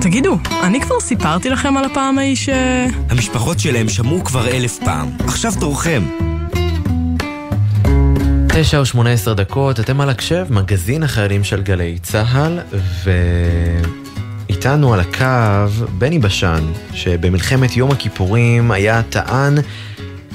תגידו, 0.00 0.38
אני 0.62 0.80
כבר 0.80 1.00
סיפרתי 1.00 1.50
לכם 1.50 1.76
על 1.76 1.84
הפעם 1.84 2.18
ההיא 2.18 2.36
ש... 2.36 2.48
המשפחות 3.10 3.60
שלהם 3.60 3.88
שמעו 3.88 4.24
כבר 4.24 4.48
אלף 4.48 4.78
פעם. 4.84 5.08
עכשיו 5.26 5.52
תורכם. 5.60 6.02
תשע 8.48 8.78
או 8.78 8.86
שמונה 8.86 9.10
עשר 9.10 9.32
דקות, 9.32 9.80
אתם 9.80 10.00
על 10.00 10.10
הקשב, 10.10 10.46
מגזין 10.50 11.02
החיילים 11.02 11.44
של 11.44 11.62
גלי 11.62 11.98
צה"ל, 12.02 12.58
ואיתנו 14.48 14.94
על 14.94 15.00
הקו 15.00 15.86
בני 15.98 16.18
בשן, 16.18 16.64
שבמלחמת 16.92 17.76
יום 17.76 17.90
הכיפורים 17.90 18.70
היה 18.70 19.02
טען 19.02 19.54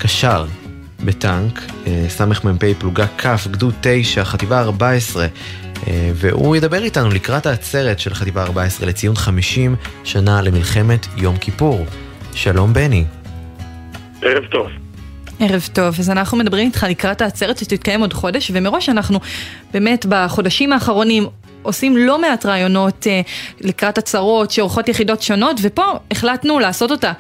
קשר 0.02 0.46
בטנק, 1.06 1.60
אה, 1.88 2.06
סמ"פ 2.10 2.64
פלוגה 2.80 3.06
כ', 3.18 3.48
גדוד 3.52 3.74
9, 3.82 4.24
חטיבה 4.24 4.62
14, 4.62 5.24
אה, 5.88 6.12
והוא 6.16 6.56
ידבר 6.56 6.84
איתנו 6.84 7.10
לקראת 7.10 7.46
העצרת 7.46 8.00
של 8.00 8.14
חטיבה 8.14 8.44
14 8.44 8.88
לציון 8.88 9.16
50 9.16 9.76
שנה 10.04 10.42
למלחמת 10.42 11.08
יום 11.18 11.38
כיפור. 11.38 11.86
שלום 12.34 12.74
בני. 12.74 13.06
ערב 14.22 14.44
טוב. 14.46 14.68
ערב 15.40 15.70
טוב, 15.74 15.96
אז 16.00 16.10
אנחנו 16.10 16.38
מדברים 16.38 16.68
איתך 16.68 16.86
לקראת 16.90 17.22
העצרת 17.22 17.58
שתתקיים 17.58 18.02
עוד 18.02 18.14
חודש, 18.14 18.52
ומראש 18.54 18.90
אנחנו 18.90 19.20
באמת 19.74 20.06
בחודשים 20.10 20.74
האחרונים 20.74 21.28
עושים 21.62 21.98
לא 21.98 22.22
מעט 22.22 22.46
רעיונות 22.46 23.08
אה, 23.08 23.22
לקראת 23.62 23.98
הצהרות 23.98 24.52
שעורכות 24.52 24.88
יחידות 24.88 25.22
שונות, 25.22 25.58
ופה 25.62 25.84
החלטנו 26.12 26.60
לעשות 26.60 26.92
אותה, 26.92 27.12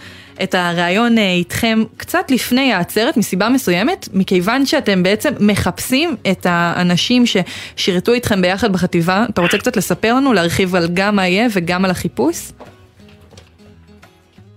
את 0.43 0.55
הרעיון 0.55 1.17
אה, 1.17 1.33
איתכם 1.33 1.79
קצת 1.97 2.31
לפני 2.31 2.73
העצרת 2.73 3.17
מסיבה 3.17 3.49
מסוימת, 3.49 4.07
מכיוון 4.13 4.65
שאתם 4.65 5.03
בעצם 5.03 5.29
מחפשים 5.39 6.15
את 6.31 6.45
האנשים 6.45 7.23
ששירתו 7.25 8.13
איתכם 8.13 8.41
ביחד 8.41 8.73
בחטיבה. 8.73 9.25
אתה 9.29 9.41
רוצה 9.41 9.57
קצת 9.57 9.77
לספר 9.77 10.13
לנו, 10.13 10.33
להרחיב 10.33 10.75
על 10.75 10.83
גם 10.93 11.15
מה 11.15 11.27
יהיה 11.27 11.47
וגם 11.55 11.85
על 11.85 11.91
החיפוש? 11.91 12.51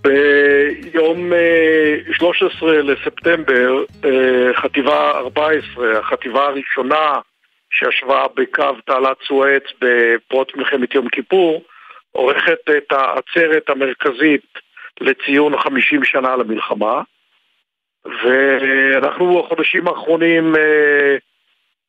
ביום 0.05 1.33
אה, 1.33 2.13
13 2.13 2.81
לספטמבר, 2.81 3.83
אה, 4.05 4.53
חטיבה 4.53 5.11
14, 5.11 5.99
החטיבה 5.99 6.45
הראשונה 6.45 7.19
שישבה 7.71 8.25
בקו 8.35 8.75
תעלת 8.85 9.17
סואץ 9.27 9.63
בפרוץ 9.81 10.47
מלחמת 10.55 10.95
יום 10.95 11.09
כיפור, 11.09 11.63
עורכת 12.11 12.69
את 12.77 12.91
העצרת 12.91 13.69
המרכזית 13.69 14.45
לציון 15.01 15.57
50 15.57 16.03
שנה 16.03 16.35
למלחמה. 16.35 17.01
ואנחנו 18.05 19.43
בחודשים 19.43 19.87
האחרונים, 19.87 20.55
אה, 20.55 21.17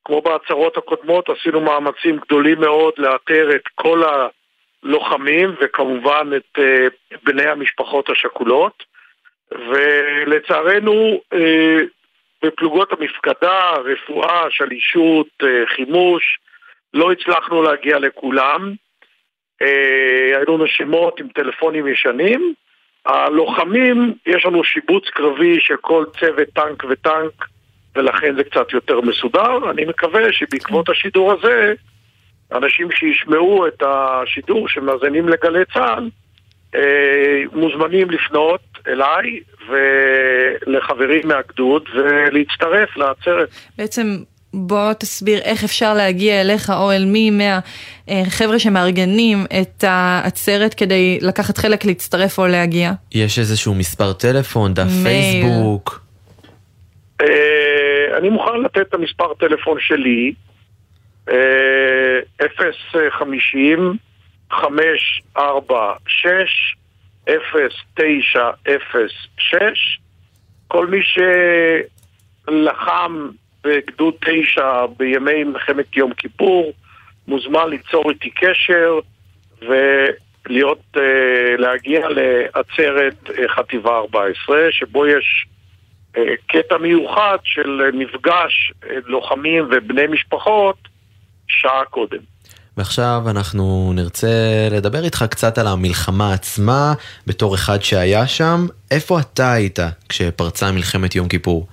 כמו 0.05 0.21
בהצהרות 0.23 0.77
הקודמות, 0.77 1.29
עשינו 1.29 1.61
מאמצים 1.61 2.17
גדולים 2.17 2.61
מאוד 2.61 2.95
לאתר 2.99 3.51
את 3.57 3.63
כל 3.75 4.03
הלוחמים 4.83 5.55
וכמובן 5.61 6.31
את 6.37 6.59
אה, 6.59 6.87
בני 7.25 7.47
המשפחות 7.49 8.11
השכולות. 8.11 8.85
ולצערנו, 9.53 11.21
אה, 11.33 11.79
בפלוגות 12.43 12.93
המפקדה, 12.93 13.71
רפואה, 13.71 14.47
שלישות, 14.51 15.29
חימוש, 15.67 16.39
לא 16.95 17.13
הצלחנו 17.13 17.63
להגיע 17.63 17.99
לכולם. 17.99 18.75
היו 19.61 20.55
לנו 20.55 20.67
שמות 20.67 21.21
עם 21.21 21.29
טלפונים 21.29 21.87
ישנים. 21.87 22.55
הלוחמים, 23.07 24.15
יש 24.27 24.47
לנו 24.47 24.65
שיבוץ 24.65 25.05
קרבי 25.15 25.61
של 25.61 25.77
כל 25.81 26.05
צוות 26.21 26.49
טנק 26.55 26.85
וטנק, 26.91 27.45
ולכן 27.97 28.37
זה 28.37 28.45
קצת 28.45 28.73
יותר 28.73 29.01
מסודר. 29.01 29.71
אני 29.71 29.85
מקווה 29.85 30.33
שבעקבות 30.33 30.89
השידור 30.89 31.33
הזה, 31.33 31.75
אנשים 32.53 32.91
שישמעו 32.91 33.67
את 33.67 33.83
השידור 33.87 34.69
שמאזינים 34.69 35.29
לגלי 35.29 35.65
צה"ל, 35.75 36.11
אה, 36.75 37.43
מוזמנים 37.53 38.11
לפנות 38.11 38.61
אליי 38.89 39.41
ולחברים 39.69 41.29
מהגדוד 41.29 41.89
ולהצטרף 41.95 42.97
לעצרת. 42.97 43.49
בעצם 43.79 44.07
בוא 44.57 44.93
תסביר 44.93 45.39
איך 45.39 45.65
אפשר 45.65 45.95
להגיע 45.95 46.41
אליך 46.41 46.71
או 46.71 46.93
אל 46.93 47.05
מי 47.05 47.31
מהחבר'ה 47.31 48.59
שמארגנים 48.59 49.45
את 49.61 49.85
העצרת 49.87 50.75
כדי 50.75 51.19
לקחת 51.23 51.59
חלק, 51.59 51.85
להצטרף 51.85 52.39
או 52.39 52.47
להגיע. 52.47 52.93
יש 53.13 53.39
איזשהו 53.39 53.75
מספר 53.75 54.13
טלפון, 54.13 54.75
דף. 54.75 54.89
פייסבוק. 55.03 56.01
אה, 57.21 58.19
אני 58.19 58.29
מוכן 58.29 58.61
לתת 58.65 58.89
את 58.89 58.95
המספר 58.95 59.35
טלפון 59.35 59.79
שלי, 59.81 60.33
אה, 61.31 61.37
050 63.11 63.97
546 64.51 66.77
0906 67.97 70.01
כל 70.69 70.87
מי 70.87 70.99
שלחם 72.49 73.29
בגדוד 73.66 74.14
9 74.20 74.87
בימי 74.96 75.44
מלחמת 75.44 75.96
יום 75.96 76.12
כיפור 76.14 76.73
מוזמן 77.28 77.68
ליצור 77.70 78.11
איתי 78.11 78.30
קשר 78.30 78.99
ולהיות, 79.62 80.82
אה, 80.96 81.02
להגיע 81.58 82.09
לעצרת 82.09 83.31
אה, 83.38 83.48
חטיבה 83.48 83.90
14 83.90 84.57
שבו 84.70 85.07
יש 85.07 85.46
אה, 86.16 86.22
קטע 86.46 86.76
מיוחד 86.79 87.37
של 87.44 87.81
מפגש 87.92 88.72
לוחמים 89.07 89.68
ובני 89.70 90.07
משפחות 90.07 90.76
שעה 91.48 91.85
קודם. 91.90 92.18
ועכשיו 92.76 93.22
אנחנו 93.31 93.92
נרצה 93.94 94.29
לדבר 94.70 95.05
איתך 95.05 95.24
קצת 95.31 95.59
על 95.59 95.66
המלחמה 95.66 96.33
עצמה, 96.33 96.94
בתור 97.26 97.55
אחד 97.55 97.83
שהיה 97.83 98.26
שם. 98.26 98.66
איפה 98.90 99.20
אתה 99.20 99.52
היית 99.52 99.79
כשפרצה 100.09 100.72
מלחמת 100.72 101.14
יום 101.14 101.29
כיפור? 101.29 101.66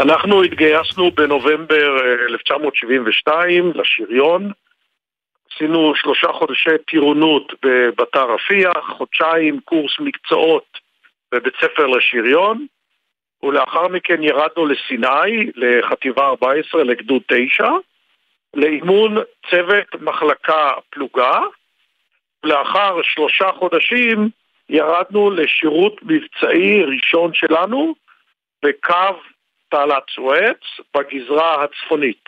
אנחנו 0.00 0.42
התגייסנו 0.42 1.10
בנובמבר 1.10 1.96
אה, 2.00 2.26
1972 2.28 3.72
לשריון, 3.74 4.52
עשינו 5.52 5.92
שלושה 5.96 6.28
חודשי 6.32 6.78
טירונות 6.86 7.52
בבתר 7.62 8.34
רפיח, 8.34 8.90
חודשיים 8.96 9.60
קורס 9.64 10.00
מקצועות 10.00 10.78
בבית 11.32 11.54
ספר 11.60 11.86
לשריון, 11.86 12.66
ולאחר 13.42 13.88
מכן 13.88 14.22
ירדנו 14.22 14.66
לסיני, 14.66 15.50
לחטיבה 15.54 16.26
14, 16.26 16.84
לגדוד 16.84 17.22
9, 17.26 17.68
לאימון 18.54 19.16
צוות 19.50 19.94
מחלקה 20.00 20.72
פלוגה, 20.90 21.40
ולאחר 22.44 23.02
שלושה 23.02 23.50
חודשים 23.58 24.28
ירדנו 24.68 25.30
לשירות 25.30 26.00
מבצעי 26.02 26.82
ראשון 26.82 27.34
שלנו 27.34 27.94
בקו 28.64 29.20
תעלת 29.70 30.02
סואץ 30.14 30.60
בגזרה 30.96 31.64
הצפונית. 31.64 32.24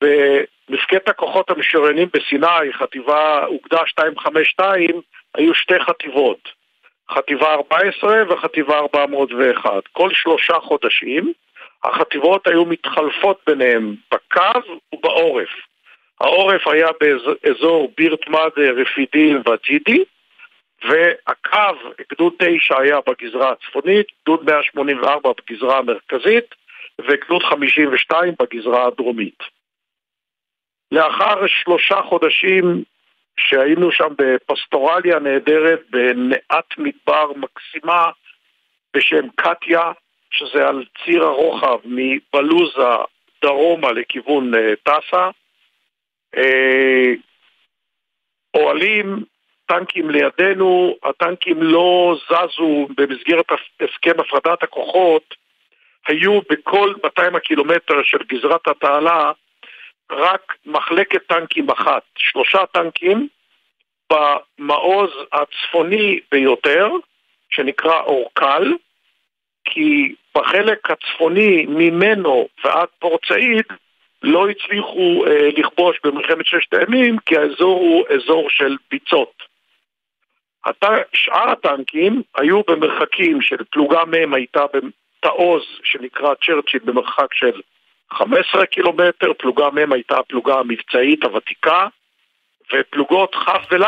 במפקדת 0.00 1.08
הכוחות 1.08 1.50
המשוריינים 1.50 2.08
בסיני, 2.14 2.72
חטיבה 2.72 3.46
אוגדה 3.46 3.78
252, 3.98 5.00
היו 5.34 5.54
שתי 5.54 5.80
חטיבות, 5.80 6.48
חטיבה 7.10 7.54
14 7.54 8.22
וחטיבה 8.28 8.78
401. 8.78 9.70
כל 9.92 10.10
שלושה 10.12 10.54
חודשים 10.60 11.32
החטיבות 11.84 12.46
היו 12.46 12.64
מתחלפות 12.64 13.40
ביניהם 13.46 13.94
בקו 14.12 14.72
ובעורף. 14.94 15.48
העורף 16.20 16.66
היה 16.68 16.88
באזור 17.00 17.92
בירט 17.96 18.28
מאדה, 18.28 18.70
רפידין 18.76 19.42
וג'ידי, 19.46 20.04
והקו, 20.84 21.90
גדוד 22.12 22.32
9 22.38 22.80
היה 22.80 22.98
בגזרה 23.06 23.52
הצפונית, 23.52 24.06
גדוד 24.22 24.44
184 24.44 25.32
בגזרה 25.38 25.78
המרכזית 25.78 26.54
וגדוד 27.00 27.42
52 27.42 28.34
בגזרה 28.42 28.86
הדרומית. 28.86 29.38
לאחר 30.92 31.46
שלושה 31.46 32.02
חודשים 32.02 32.82
שהיינו 33.38 33.92
שם 33.92 34.08
בפסטורליה 34.18 35.18
נהדרת 35.18 35.80
בנאת 35.90 36.78
מדבר 36.78 37.32
מקסימה 37.36 38.10
בשם 38.96 39.28
קטיה, 39.36 39.92
שזה 40.30 40.68
על 40.68 40.84
ציר 41.04 41.24
הרוחב 41.24 41.78
מבלוזה 41.84 42.88
דרומה 43.42 43.92
לכיוון 43.92 44.54
אה, 44.54 44.74
טסה. 44.82 45.30
אה, 46.36 47.12
אוהלים, 48.54 49.24
טנקים 49.68 50.10
לידינו, 50.10 50.96
הטנקים 51.02 51.62
לא 51.62 52.16
זזו 52.26 52.88
במסגרת 52.96 53.46
הסכם 53.80 54.20
הפרדת 54.20 54.62
הכוחות, 54.62 55.34
היו 56.06 56.40
בכל 56.50 56.94
200 57.04 57.36
הקילומטר 57.36 58.02
של 58.02 58.18
גזרת 58.28 58.68
התעלה 58.68 59.32
רק 60.10 60.56
מחלקת 60.66 61.26
טנקים 61.26 61.70
אחת, 61.70 62.02
שלושה 62.18 62.66
טנקים 62.72 63.28
במעוז 64.12 65.10
הצפוני 65.32 66.20
ביותר, 66.32 66.90
שנקרא 67.50 68.00
אורקל, 68.00 68.72
כי 69.64 70.14
בחלק 70.36 70.90
הצפוני 70.90 71.66
ממנו 71.68 72.48
ועד 72.64 72.88
פורט 72.98 73.20
סעיד 73.28 73.64
לא 74.22 74.48
הצליחו 74.48 75.24
אה, 75.26 75.48
לכבוש 75.56 76.00
במלחמת 76.04 76.46
ששת 76.46 76.74
הימים 76.74 77.18
כי 77.26 77.36
האזור 77.36 77.80
הוא 77.80 78.04
אזור 78.08 78.50
של 78.50 78.76
ביצות. 78.90 79.47
שאר 81.12 81.50
הטנקים 81.50 82.22
היו 82.36 82.60
במרחקים 82.68 83.42
של 83.42 83.56
פלוגה 83.70 84.04
מ' 84.04 84.34
הייתה 84.34 84.60
בתעוז 84.74 85.62
שנקרא 85.84 86.34
צ'רצ'יל 86.46 86.80
במרחק 86.84 87.34
של 87.34 87.60
15 88.12 88.66
קילומטר, 88.66 89.32
פלוגה 89.38 89.68
מ' 89.72 89.92
הייתה 89.92 90.18
הפלוגה 90.18 90.54
המבצעית 90.54 91.24
הוותיקה 91.24 91.86
ופלוגות 92.74 93.34
כ' 93.34 93.72
ול' 93.72 93.84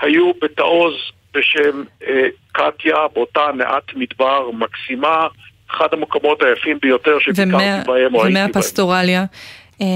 היו 0.00 0.32
בתעוז 0.42 0.94
בשם 1.34 1.82
אה, 2.06 2.28
קטיה, 2.52 2.96
באותה 3.14 3.46
נאת 3.54 3.94
מדבר 3.94 4.50
מקסימה, 4.50 5.26
אחד 5.70 5.86
המקומות 5.92 6.42
היפים 6.42 6.78
ביותר 6.82 7.18
שביקרתי 7.18 7.44
ומה- 7.54 7.82
בהם 7.86 8.14
או 8.14 8.24
הייתי 8.24 8.34
בהם. 8.34 8.44
ומהפסטורליה. 8.50 9.24
אה, 9.80 9.86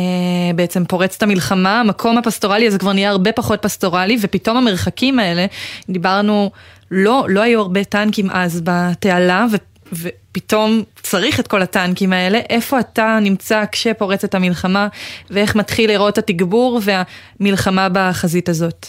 בעצם 0.54 0.84
פורצת 0.84 1.22
המלחמה, 1.22 1.80
המקום 1.80 2.18
הפסטורלי 2.18 2.66
הזה 2.66 2.78
כבר 2.78 2.92
נהיה 2.92 3.10
הרבה 3.10 3.32
פחות 3.32 3.62
פסטורלי, 3.62 4.16
ופתאום 4.22 4.56
המרחקים 4.56 5.18
האלה, 5.18 5.46
דיברנו, 5.88 6.50
לא, 6.90 7.24
לא 7.28 7.40
היו 7.40 7.60
הרבה 7.60 7.84
טנקים 7.84 8.26
אז 8.30 8.62
בתעלה, 8.64 9.46
ו, 9.52 9.56
ופתאום 9.92 10.82
צריך 10.94 11.40
את 11.40 11.48
כל 11.48 11.62
הטנקים 11.62 12.12
האלה, 12.12 12.38
איפה 12.50 12.80
אתה 12.80 13.18
נמצא 13.22 13.64
כשפורצת 13.72 14.34
המלחמה, 14.34 14.88
ואיך 15.30 15.56
מתחיל 15.56 15.90
לראות 15.90 16.18
התגבור 16.18 16.80
והמלחמה 16.84 17.88
בחזית 17.92 18.48
הזאת? 18.48 18.86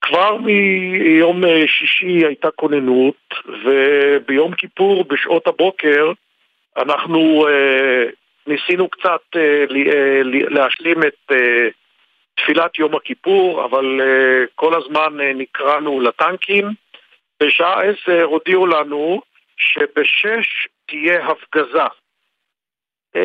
כבר 0.00 0.36
מיום 0.36 1.44
אה, 1.44 1.62
שישי 1.66 2.26
הייתה 2.26 2.48
כוננות, 2.56 3.34
וביום 3.64 4.54
כיפור 4.54 5.04
בשעות 5.04 5.46
הבוקר 5.46 6.12
אנחנו 6.76 7.46
אה, 7.48 8.04
ניסינו 8.46 8.88
קצת 8.88 9.22
אה, 9.36 9.64
אה, 9.92 10.20
להשלים 10.24 11.02
את 11.02 11.32
אה, 11.32 11.68
תפילת 12.34 12.78
יום 12.78 12.94
הכיפור, 12.96 13.64
אבל 13.64 14.00
כל 14.54 14.82
הזמן 14.82 15.16
נקראנו 15.34 16.00
לטנקים. 16.00 16.68
בשעה 17.42 17.82
עשר 17.82 18.22
הודיעו 18.22 18.66
לנו 18.66 19.22
שבשש 19.56 20.68
תהיה 20.86 21.26
הפגזה. 21.26 21.82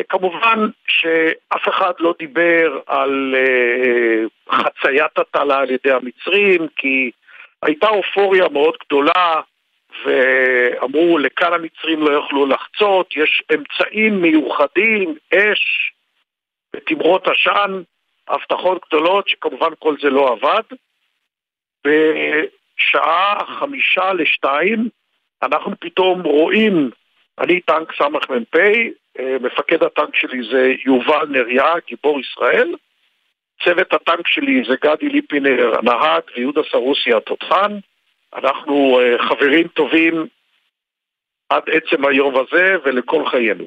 כמובן 0.08 0.68
שאף 0.88 1.68
אחד 1.68 1.92
לא 1.98 2.14
דיבר 2.18 2.80
על 2.86 3.34
חציית 4.50 5.18
התעלה 5.18 5.58
על 5.58 5.70
ידי 5.70 5.90
המצרים, 5.92 6.68
כי 6.76 7.10
הייתה 7.62 7.88
אופוריה 7.88 8.48
מאוד 8.48 8.74
גדולה, 8.86 9.40
ואמרו 10.04 11.18
לכאן 11.18 11.52
המצרים 11.52 12.02
לא 12.02 12.10
יוכלו 12.10 12.46
לחצות, 12.46 13.16
יש 13.16 13.42
אמצעים 13.54 14.22
מיוחדים, 14.22 15.14
אש 15.34 15.92
ותמרות 16.76 17.28
עשן, 17.28 17.82
הבטחות 18.28 18.82
גדולות, 18.88 19.28
שכמובן 19.28 19.70
כל 19.78 19.96
זה 20.02 20.10
לא 20.10 20.32
עבד. 20.32 20.76
בשעה 21.84 23.44
חמישה 23.58 24.12
לשתיים 24.12 24.88
אנחנו 25.42 25.72
פתאום 25.80 26.22
רואים, 26.22 26.90
אני 27.38 27.60
טנק 27.60 27.92
סמ"פ, 27.98 28.56
אה, 29.18 29.36
מפקד 29.40 29.82
הטנק 29.82 30.16
שלי 30.16 30.48
זה 30.50 30.72
יובל 30.84 31.26
נריה, 31.28 31.72
גיבור 31.86 32.20
ישראל, 32.20 32.74
צוות 33.64 33.92
הטנק 33.92 34.28
שלי 34.28 34.62
זה 34.68 34.74
גדי 34.84 35.08
ליפינר, 35.08 35.74
הנהג, 35.78 36.22
ויהודה 36.36 36.60
סרוסי 36.70 37.14
התותחן, 37.14 37.78
אנחנו 38.34 39.00
אה, 39.00 39.28
חברים 39.28 39.68
טובים 39.68 40.26
עד 41.48 41.62
עצם 41.70 42.04
היום 42.04 42.34
הזה 42.36 42.76
ולכל 42.84 43.28
חיינו. 43.30 43.64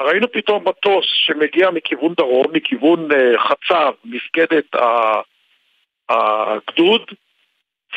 ראינו 0.00 0.32
פתאום 0.32 0.68
מטוס 0.68 1.04
שמגיע 1.26 1.70
מכיוון 1.70 2.14
דרום, 2.14 2.46
מכיוון 2.52 3.12
אה, 3.12 3.38
חצב, 3.38 3.92
מפקדת 4.04 4.66
הגדוד, 6.08 7.02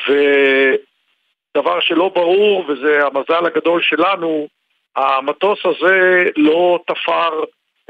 ודבר 0.07 1.79
שלא 1.79 2.09
ברור, 2.09 2.65
וזה 2.67 2.99
המזל 3.05 3.45
הגדול 3.45 3.81
שלנו, 3.81 4.47
המטוס 4.95 5.59
הזה 5.65 6.23
לא 6.37 6.79
תפר 6.87 7.43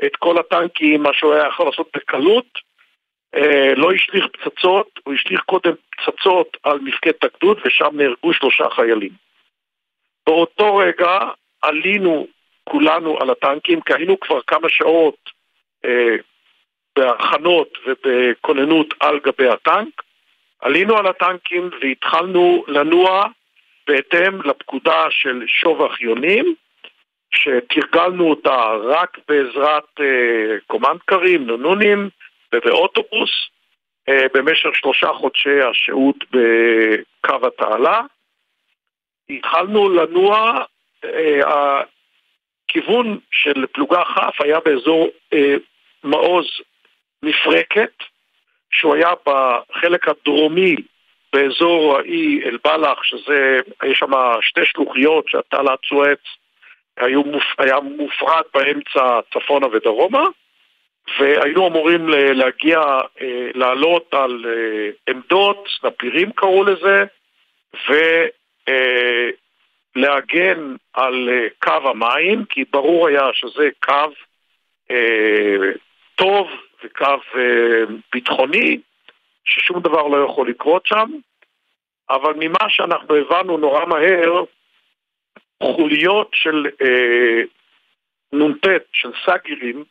את 0.06 0.16
כל 0.16 0.38
הטנקים, 0.38 1.04
מה 1.04 1.10
שהוא 1.14 1.34
היה 1.34 1.48
יכול 1.48 1.66
לעשות 1.66 1.90
בקלות, 1.96 2.67
לא 3.76 3.92
השליך 3.92 4.26
פצצות, 4.28 5.00
הוא 5.04 5.14
השליך 5.14 5.42
קודם 5.42 5.74
פצצות 5.98 6.58
על 6.64 6.80
מפקדת 6.80 7.24
הגדוד 7.24 7.60
ושם 7.66 7.90
נהרגו 7.94 8.34
שלושה 8.34 8.70
חיילים. 8.70 9.12
באותו 10.28 10.76
רגע 10.76 11.20
עלינו 11.62 12.28
כולנו 12.64 13.18
על 13.20 13.30
הטנקים, 13.30 13.82
כי 13.82 13.94
היינו 13.94 14.20
כבר 14.20 14.42
כמה 14.48 14.70
שעות 14.70 15.30
אה, 15.86 16.16
בהכנות 16.96 17.78
ובכוננות 17.86 18.94
על 19.00 19.20
גבי 19.20 19.50
הטנק, 19.50 20.02
עלינו 20.62 20.98
על 20.98 21.08
הטנקים 21.08 21.70
והתחלנו 21.82 22.66
לנוע 22.68 23.26
בהתאם 23.88 24.42
לפקודה 24.42 25.08
של 25.10 25.44
שובח 25.48 26.02
יונים, 26.02 26.56
שתרגלנו 27.32 28.30
אותה 28.30 28.74
רק 28.84 29.18
בעזרת 29.28 30.00
אה, 30.00 30.58
קומנדקרים, 30.68 31.48
נונונים 31.48 32.10
ובאוטובוס 32.54 33.32
אה, 34.10 34.26
במשך 34.34 34.70
שלושה 34.74 35.08
חודשי 35.14 35.62
השהות 35.62 36.16
בקו 36.32 37.48
התעלה. 37.48 38.02
התחלנו 39.30 39.90
לנוע, 39.90 40.62
אה, 41.06 41.42
הכיוון 42.70 43.20
של 43.32 43.66
פלוגה 43.72 44.04
כ' 44.04 44.42
היה 44.42 44.60
באזור 44.60 45.08
אה, 45.34 45.56
מעוז 46.04 46.46
מפרקת, 47.24 47.94
שהוא 48.72 48.96
היה 48.96 49.10
בחלק 49.26 50.08
הדרומי 50.08 50.76
באזור 51.34 51.98
האי 51.98 52.42
אל-בלח, 52.46 53.04
שזה, 53.04 53.60
יש 53.86 53.98
שם 54.00 54.12
שתי 54.42 54.66
שלוחיות 54.66 55.30
שהתעלת 55.30 55.80
סואץ 55.90 56.20
היה 57.58 57.80
מופרד 57.80 58.44
באמצע 58.54 59.20
צפונה 59.34 59.68
ודרומה, 59.68 60.24
והיינו 61.20 61.68
אמורים 61.68 62.10
להגיע, 62.10 62.80
אה, 63.22 63.50
לעלות 63.56 64.14
על 64.14 64.46
אה, 64.48 64.90
עמדות, 65.10 65.68
סנפירים 65.80 66.32
קראו 66.32 66.64
לזה, 66.64 67.06
ולהגן 69.96 70.76
על 70.94 71.30
אה, 71.30 71.48
קו 71.60 71.90
המים, 71.90 72.46
כי 72.46 72.64
ברור 72.72 73.08
היה 73.08 73.30
שזה 73.34 73.70
קו 73.84 74.12
טוב 76.16 76.48
וקו 76.84 77.18
ביטחוני, 78.14 78.78
ששום 79.46 79.80
דבר 79.80 80.08
לא 80.08 80.26
יכול 80.26 80.50
לקרות 80.50 80.86
שם, 80.86 81.10
אבל 82.10 82.34
ממה 82.40 82.70
שאנחנו 82.70 83.16
הבנו 83.16 83.58
נורא 83.58 83.86
מהר, 83.86 84.44
חוליות 85.64 86.30
של 86.34 86.66
נ"ט, 88.34 88.68
של 88.94 89.12
סאגירים, 89.26 89.84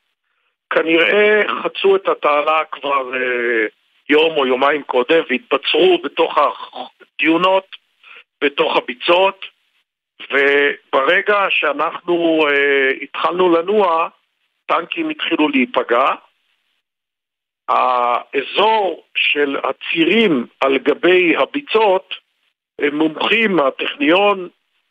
כנראה 0.76 1.42
חצו 1.62 1.96
את 1.96 2.08
התעלה 2.08 2.64
כבר 2.64 3.14
אה, 3.14 3.66
יום 4.08 4.36
או 4.36 4.46
יומיים 4.46 4.82
קודם 4.82 5.22
והתבצרו 5.30 5.98
בתוך 6.04 6.38
הדיונות, 6.38 7.66
בתוך 8.40 8.76
הביצות, 8.76 9.44
וברגע 10.30 11.46
שאנחנו 11.50 12.46
אה, 12.48 12.90
התחלנו 13.02 13.56
לנוע, 13.56 14.08
טנקים 14.66 15.08
התחילו 15.10 15.48
להיפגע. 15.48 16.14
האזור 17.68 19.04
של 19.16 19.56
הצירים 19.64 20.46
על 20.60 20.78
גבי 20.78 21.36
הביצות, 21.36 22.14
מומחים 22.92 23.56
מהטכניון 23.56 24.48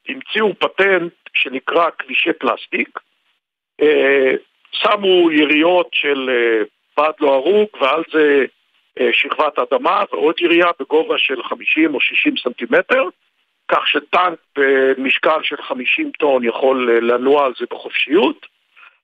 המציאו 0.08 0.54
פטנט 0.60 1.14
שנקרא 1.34 1.90
כבישי 2.00 2.34
פלסטיק, 2.34 3.00
אה, 3.82 4.34
שמו 4.82 5.32
יריות 5.32 5.90
של 5.92 6.30
אה, 6.30 6.64
בד 6.98 7.14
לא 7.20 7.34
הרוג 7.34 7.68
ועל 7.82 8.04
זה 8.14 8.46
אה, 9.00 9.10
שכבת 9.14 9.60
אדמה 9.60 10.04
ועוד 10.12 10.36
ירייה 10.42 10.68
בגובה 10.80 11.18
של 11.18 11.44
50 11.44 11.96
או 11.96 12.02
60 12.02 12.34
סנטימטר, 12.44 13.04
כך 13.68 13.88
שטנק 13.88 14.40
במשקל 14.58 15.44
של 15.44 15.62
50 15.62 16.12
טון 16.20 16.44
יכול 16.44 16.90
אה, 16.90 17.00
לנוע 17.00 17.46
על 17.46 17.54
זה 17.60 17.66
בחופשיות, 17.72 18.46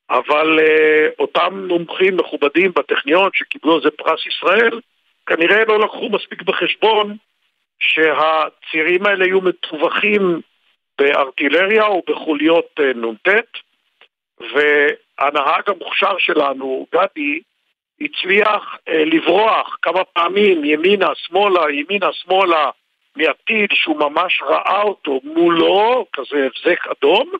אבל 0.09 0.59
אה, 0.59 1.07
אותם 1.19 1.67
מומחים 1.67 2.17
מכובדים 2.17 2.71
בטכניון 2.75 3.29
שקיבלו 3.33 3.75
על 3.75 3.81
זה 3.81 3.89
פרס 3.91 4.19
ישראל, 4.27 4.79
כנראה 5.25 5.65
לא 5.67 5.79
לקחו 5.79 6.09
מספיק 6.09 6.41
בחשבון 6.41 7.17
שהצירים 7.79 9.05
האלה 9.05 9.25
יהיו 9.25 9.41
מטווחים 9.41 10.41
בארטילריה 10.99 11.83
או 11.83 12.01
בחוליות 12.07 12.79
אה, 12.79 12.93
נ"ט, 12.93 13.27
והנהג 14.53 15.63
המוכשר 15.67 16.17
שלנו, 16.17 16.87
גדי, 16.93 17.39
הצליח 18.01 18.77
אה, 18.87 19.05
לברוח 19.05 19.77
כמה 19.81 20.03
פעמים 20.03 20.65
ימינה, 20.65 21.09
שמאלה, 21.15 21.71
ימינה, 21.71 22.13
שמאלה, 22.13 22.69
מהטיל 23.15 23.67
שהוא 23.73 23.99
ממש 23.99 24.41
ראה 24.41 24.81
אותו 24.81 25.19
מולו, 25.23 26.05
כזה 26.13 26.45
הבזק 26.45 26.87
אדום, 26.87 27.31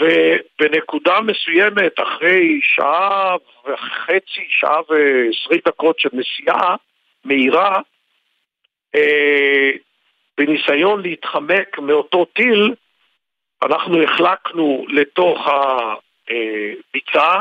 ובנקודה 0.00 1.20
מסוימת, 1.20 2.00
אחרי 2.00 2.60
שעה 2.62 3.36
וחצי, 3.64 4.46
שעה 4.48 4.80
ועשרים 4.88 5.60
דקות 5.66 6.00
של 6.00 6.08
נסיעה 6.12 6.76
מהירה, 7.24 7.80
אה, 8.94 9.70
בניסיון 10.38 11.02
להתחמק 11.02 11.78
מאותו 11.78 12.24
טיל, 12.24 12.74
אנחנו 13.62 14.02
החלקנו 14.02 14.86
לתוך 14.88 15.48
הביצה, 16.28 17.40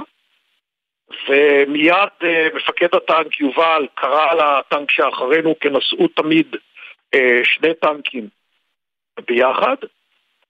ומיד 1.30 2.10
אה, 2.24 2.48
מפקד 2.54 2.96
הטנק 2.96 3.40
יובל 3.40 3.88
קרא 3.96 4.34
לטנק 4.34 4.92
שאחרינו, 4.92 5.60
כי 5.60 5.70
נסעו 5.70 6.08
תמיד 6.08 6.56
אה, 7.14 7.42
שני 7.44 7.74
טנקים 7.74 8.28
ביחד. 9.28 9.76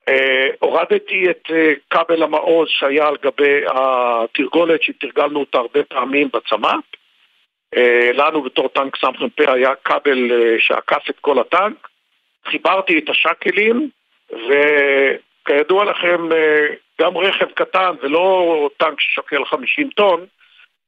אה, 0.10 0.48
הורדתי 0.60 1.30
את 1.30 1.52
כבל 1.90 2.24
המעוז 2.24 2.68
שהיה 2.70 3.08
על 3.08 3.18
גבי 3.22 3.62
התרגולת 3.68 4.84
שתרגלנו 4.84 5.40
אותה 5.40 5.58
הרבה 5.58 5.84
פעמים 5.84 6.30
בצמ"פ. 6.34 6.84
לנו 8.14 8.42
בתור 8.42 8.68
טנק 8.70 8.96
סמ"פ 8.96 9.40
היה 9.40 9.76
כבל 9.76 10.32
שעקף 10.60 11.10
את 11.10 11.20
כל 11.22 11.40
הטנק. 11.40 11.88
חיברתי 12.46 13.00
את 13.00 13.10
השאקלים, 13.10 13.90
וכידוע 15.50 15.86
לכם, 15.86 16.32
אה, 16.32 16.68
גם 17.02 17.18
רכב 17.18 17.46
קטן 17.52 17.96
ולא 18.02 18.70
טנק 18.78 19.00
ששוקל 19.02 19.46
50 19.46 19.90
טון, 19.90 20.26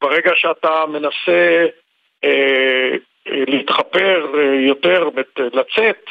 ברגע 0.02 0.32
שאתה 0.36 0.86
מנסה 0.86 1.66
אה, 2.24 2.90
אה, 3.28 3.44
להתחפר 3.48 4.26
אה, 4.40 4.56
יותר, 4.68 5.10
בת- 5.10 5.40
לצאת 5.54 6.06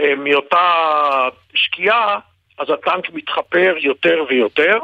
אה, 0.00 0.14
מאותה 0.14 0.72
שקיעה, 1.54 2.18
אז 2.58 2.70
הטנק 2.70 3.10
מתחפר 3.12 3.74
יותר 3.78 4.24
ויותר. 4.28 4.78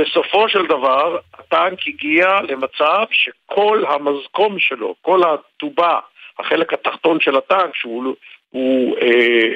בסופו 0.00 0.48
של 0.48 0.66
דבר, 0.66 1.18
הטנק 1.34 1.78
הגיע 1.86 2.26
למצב 2.48 3.04
שכל 3.10 3.84
המזקום 3.88 4.58
שלו, 4.58 4.94
כל 5.02 5.20
הטובה, 5.22 5.98
החלק 6.38 6.72
התחתון 6.72 7.20
של 7.20 7.36
הטנק, 7.36 7.74
שהוא 7.74 8.14
הוא, 8.50 8.96
אה, 8.98 9.06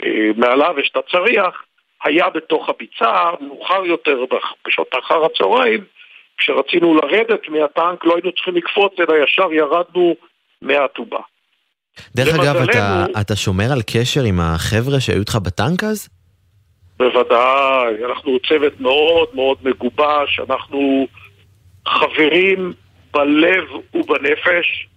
אה, 0.07 0.31
מעליו 0.37 0.74
יש 0.81 0.90
את 0.90 0.96
הצריח, 0.96 1.64
היה 2.05 2.31
בתוך 2.31 2.69
הביצה, 2.69 3.31
מאוחר 3.40 3.85
יותר 3.85 4.25
בשעות 4.69 4.88
אחר 5.05 5.25
הצהריים, 5.25 5.85
כשרצינו 6.38 6.95
לרדת 6.95 7.49
מהטנק 7.49 8.05
לא 8.05 8.14
היינו 8.14 8.33
צריכים 8.33 8.57
לקפוץ, 8.57 8.93
אלא 9.01 9.25
ישר 9.25 9.53
ירדנו 9.53 10.17
מהטובה. 10.62 11.21
דרך 12.17 12.35
אגב, 12.35 12.57
אתה, 12.57 13.05
אתה 13.21 13.37
שומר 13.37 13.73
על 13.73 13.83
קשר 13.83 14.23
עם 14.23 14.40
החבר'ה 14.40 15.01
שהיו 15.01 15.21
איתך 15.21 15.38
בטנק 15.43 15.85
אז? 15.85 16.09
בוודאי, 16.97 18.05
אנחנו 18.05 18.38
צוות 18.49 18.81
מאוד 18.81 19.29
מאוד 19.35 19.59
מגובש, 19.62 20.40
אנחנו 20.49 21.07
חברים 21.88 22.73
בלב 23.12 23.64
ובנפש. 23.95 24.88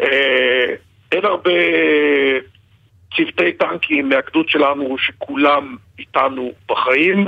אה, 0.00 0.74
אין 1.12 1.24
הרבה 1.24 1.50
צוותי 3.16 3.52
טנקים 3.52 4.08
מהגדוד 4.08 4.48
שלנו 4.48 4.98
שכולם 4.98 5.76
איתנו 5.98 6.52
בחיים, 6.68 7.26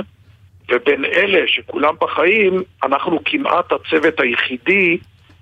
ובין 0.69 1.05
אלה 1.05 1.47
שכולם 1.47 1.95
בחיים, 2.01 2.63
אנחנו 2.83 3.19
כמעט 3.25 3.71
הצוות 3.71 4.19
היחידי 4.19 4.97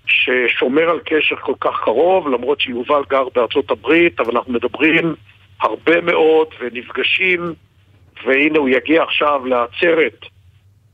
ששומר 0.06 0.90
על 0.90 1.00
קשר 1.06 1.36
כל 1.36 1.54
כך 1.60 1.80
קרוב, 1.84 2.28
למרות 2.28 2.62
שיובל 2.62 3.02
גר 3.10 3.24
בארצות 3.36 3.72
הברית, 3.72 4.20
אבל 4.20 4.32
אנחנו 4.38 4.54
מדברים 4.54 5.16
הרבה 5.62 6.02
מאוד 6.02 6.48
ונפגשים, 6.60 7.54
והנה 8.26 8.60
הוא 8.60 8.70
יגיע 8.70 9.04
עכשיו 9.04 9.46
לעצרת, 9.46 10.26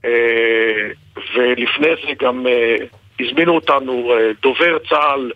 אה, 0.05 0.89
ולפני 1.35 1.89
זה 2.07 2.13
גם 2.19 2.47
אה, 2.47 2.75
הזמינו 3.19 3.55
אותנו 3.55 4.13
אה, 4.13 4.31
דובר 4.41 4.77
צה"ל 4.89 5.31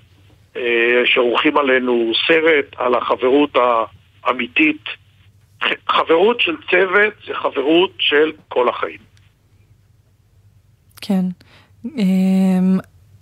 שעורכים 1.05 1.57
עלינו 1.57 2.11
סרט 2.27 2.65
על 2.77 2.95
החברות 2.95 3.55
האמיתית. 3.55 4.02
ח- 5.63 5.91
חברות 5.95 6.39
של 6.41 6.55
צוות 6.69 7.13
זה 7.27 7.33
חברות 7.33 7.91
של 7.99 8.31
כל 8.47 8.69
החיים. 8.69 8.97
כן. 11.01 11.25
אמ, 11.97 12.77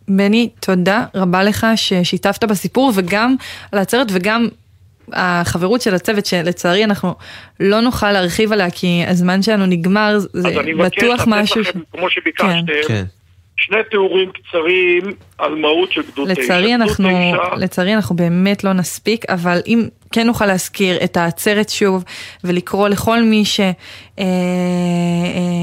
בני, 0.07 0.49
תודה 0.59 1.05
רבה 1.15 1.43
לך 1.43 1.67
ששיתפת 1.75 2.43
בסיפור 2.43 2.91
וגם 2.95 3.35
על 3.71 3.79
העצרת 3.79 4.07
וגם 4.11 4.47
החברות 5.13 5.81
של 5.81 5.95
הצוות 5.95 6.25
שלצערי 6.25 6.83
אנחנו 6.83 7.15
לא 7.59 7.81
נוכל 7.81 8.11
להרחיב 8.11 8.51
עליה 8.51 8.71
כי 8.71 9.03
הזמן 9.07 9.41
שלנו 9.41 9.65
נגמר, 9.65 10.19
זה 10.19 10.47
אז 10.49 10.57
אני 10.57 10.73
מבקש 10.73 11.03
בטוח 11.03 11.19
לתת 11.19 11.27
משהו... 11.27 11.61
לכם, 11.61 11.79
כמו 11.91 12.09
שביקשתם, 12.09 12.65
כן. 12.87 13.03
שני 13.65 13.77
תיאורים 13.89 14.31
קצרים 14.31 15.01
על 15.37 15.55
מהות 15.55 15.91
של 15.91 16.01
גדוד 16.01 16.33
תשע. 16.33 16.41
לצערי 16.41 16.67
גדוד 16.73 16.81
אנחנו, 16.81 17.09
תשע- 17.09 17.55
לצערי 17.57 17.95
אנחנו 17.95 18.15
באמת 18.15 18.63
לא 18.63 18.73
נספיק, 18.73 19.25
אבל 19.29 19.57
אם 19.67 19.79
כן 20.11 20.27
נוכל 20.27 20.45
להזכיר 20.45 21.03
את 21.03 21.17
העצרת 21.17 21.69
שוב 21.69 22.03
ולקרוא 22.43 22.89
לכל 22.89 23.21
מי 23.21 23.43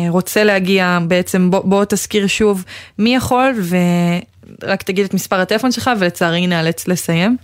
שרוצה 0.08 0.44
להגיע 0.44 0.98
בעצם, 1.08 1.50
בוא, 1.50 1.61
בוא 1.64 1.84
תזכיר 1.84 2.26
שוב 2.26 2.64
מי 2.98 3.14
יכול 3.14 3.50
ורק 4.62 4.82
תגיד 4.82 5.04
את 5.04 5.14
מספר 5.14 5.37
הטלפון 5.37 5.72
שלך 5.72 5.90
ולצערי 6.00 6.46
נאלץ 6.46 6.88
לסיים. 6.88 7.37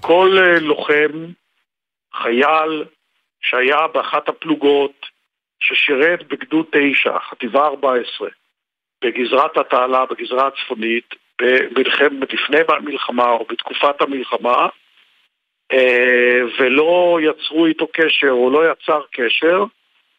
כל 0.00 0.36
אה, 0.38 0.58
לוחם, 0.60 1.32
חייל, 2.22 2.84
שהיה 3.40 3.86
באחת 3.94 4.28
הפלוגות, 4.28 4.92
ששירת 5.60 6.28
בגדוד 6.28 6.66
9, 6.72 7.10
חטיבה 7.30 7.60
14, 7.66 8.28
בגזרת 9.04 9.56
התעלה, 9.56 10.04
בגזרה 10.06 10.46
הצפונית, 10.46 11.14
במלחמת, 11.40 12.32
לפני 12.32 12.58
המלחמה 12.68 13.30
או 13.30 13.44
בתקופת 13.48 14.02
המלחמה, 14.02 14.68
אה, 15.72 16.40
ולא 16.58 17.18
יצרו 17.22 17.66
איתו 17.66 17.86
קשר 17.92 18.30
או 18.30 18.50
לא 18.50 18.72
יצר 18.72 19.00
קשר, 19.12 19.64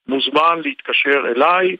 מוזמן 0.07 0.61
להתקשר 0.63 1.23
אליי, 1.35 1.75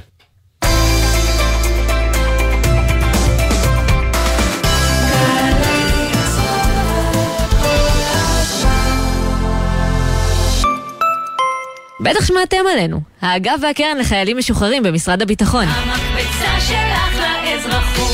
בטח 12.00 12.24
שמעתם 12.26 12.56
עלינו, 12.72 13.00
האגף 13.20 13.56
והקרן 13.62 13.98
לחיילים 14.00 14.38
משוחררים 14.38 14.82
במשרד 14.82 15.22
הביטחון. 15.22 15.64
המקפצה 15.64 16.60
שלך 16.60 17.22
לאזרחות, 17.44 18.12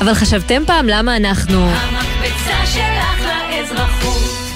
אבל 0.00 0.14
חשבתם 0.14 0.62
פעם 0.66 0.86
למה 0.88 1.16
אנחנו... 1.16 1.68
המקפצה. 1.68 2.05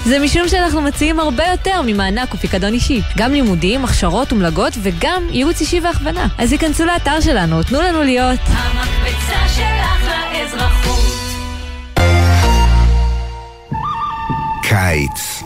זה 0.05 0.19
משום 0.19 0.49
שאנחנו 0.49 0.83
מציעים 0.83 1.21
הרבה 1.21 1.45
יותר 1.47 1.83
ממענק 1.87 2.35
ופיקדון 2.35 2.73
אישי. 2.73 3.03
גם 3.17 3.33
לימודים, 3.33 3.85
הכשרות 3.85 4.33
ומלגות 4.33 4.73
וגם 4.83 5.23
ייעוץ 5.31 5.61
אישי 5.61 5.81
והכוונה. 5.81 6.29
אז 6.39 6.53
היכנסו 6.53 6.85
לאתר 6.85 7.21
שלנו, 7.21 7.63
תנו 7.63 7.83
לנו 7.83 8.03
להיות... 8.03 8.41
המקפצה 8.47 9.49
שלך 9.49 10.11
לאזרחות. 10.33 11.01
קיץ. 14.63 15.43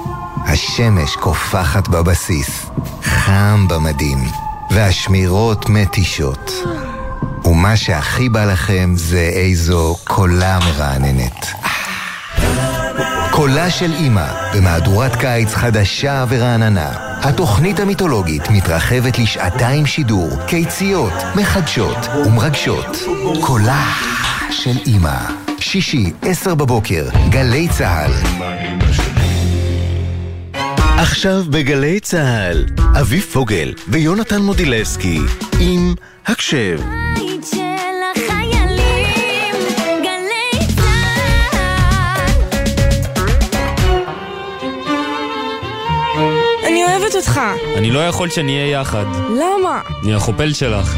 השמש 0.47 1.17
קופחת 1.17 1.89
בבסיס, 1.89 2.67
חם 3.03 3.67
במדים, 3.69 4.19
והשמירות 4.71 5.69
מתישות. 5.69 6.53
ומה 7.45 7.77
שהכי 7.77 8.29
בא 8.29 8.45
לכם 8.45 8.93
זה 8.97 9.31
איזו 9.33 9.97
קולה 10.05 10.59
מרעננת. 10.59 11.47
קולה 13.37 13.71
של 13.71 13.93
אימא, 13.93 14.27
במהדורת 14.55 15.17
קיץ 15.17 15.55
חדשה 15.55 16.25
ורעננה. 16.29 16.91
התוכנית 17.23 17.81
המיתולוגית 17.81 18.43
מתרחבת 18.51 19.19
לשעתיים 19.19 19.87
שידור, 19.87 20.29
קיציות, 20.47 21.13
מחדשות 21.37 21.97
ומרגשות. 22.27 22.97
קולה 23.41 23.93
של 24.51 24.77
אימא. 24.87 25.19
שישי, 25.59 26.13
עשר 26.23 26.55
בבוקר, 26.55 27.09
גלי 27.29 27.69
צה"ל. 27.69 28.13
עכשיו 30.99 31.45
בגלי 31.51 32.01
צה"ל, 32.01 32.65
אביב 33.01 33.23
פוגל 33.33 33.75
ויונתן 33.89 34.43
מודילבסקי 34.43 35.19
עם 35.61 35.95
הקשב. 36.27 36.81
אותך. 47.53 47.79
אני 47.79 47.91
לא 47.91 48.07
יכול 48.07 48.31
שנהיה 48.31 48.71
יחד. 48.71 49.05
למה? 49.31 49.81
אני 50.03 50.15
החופל 50.15 50.53
שלך. 50.53 50.97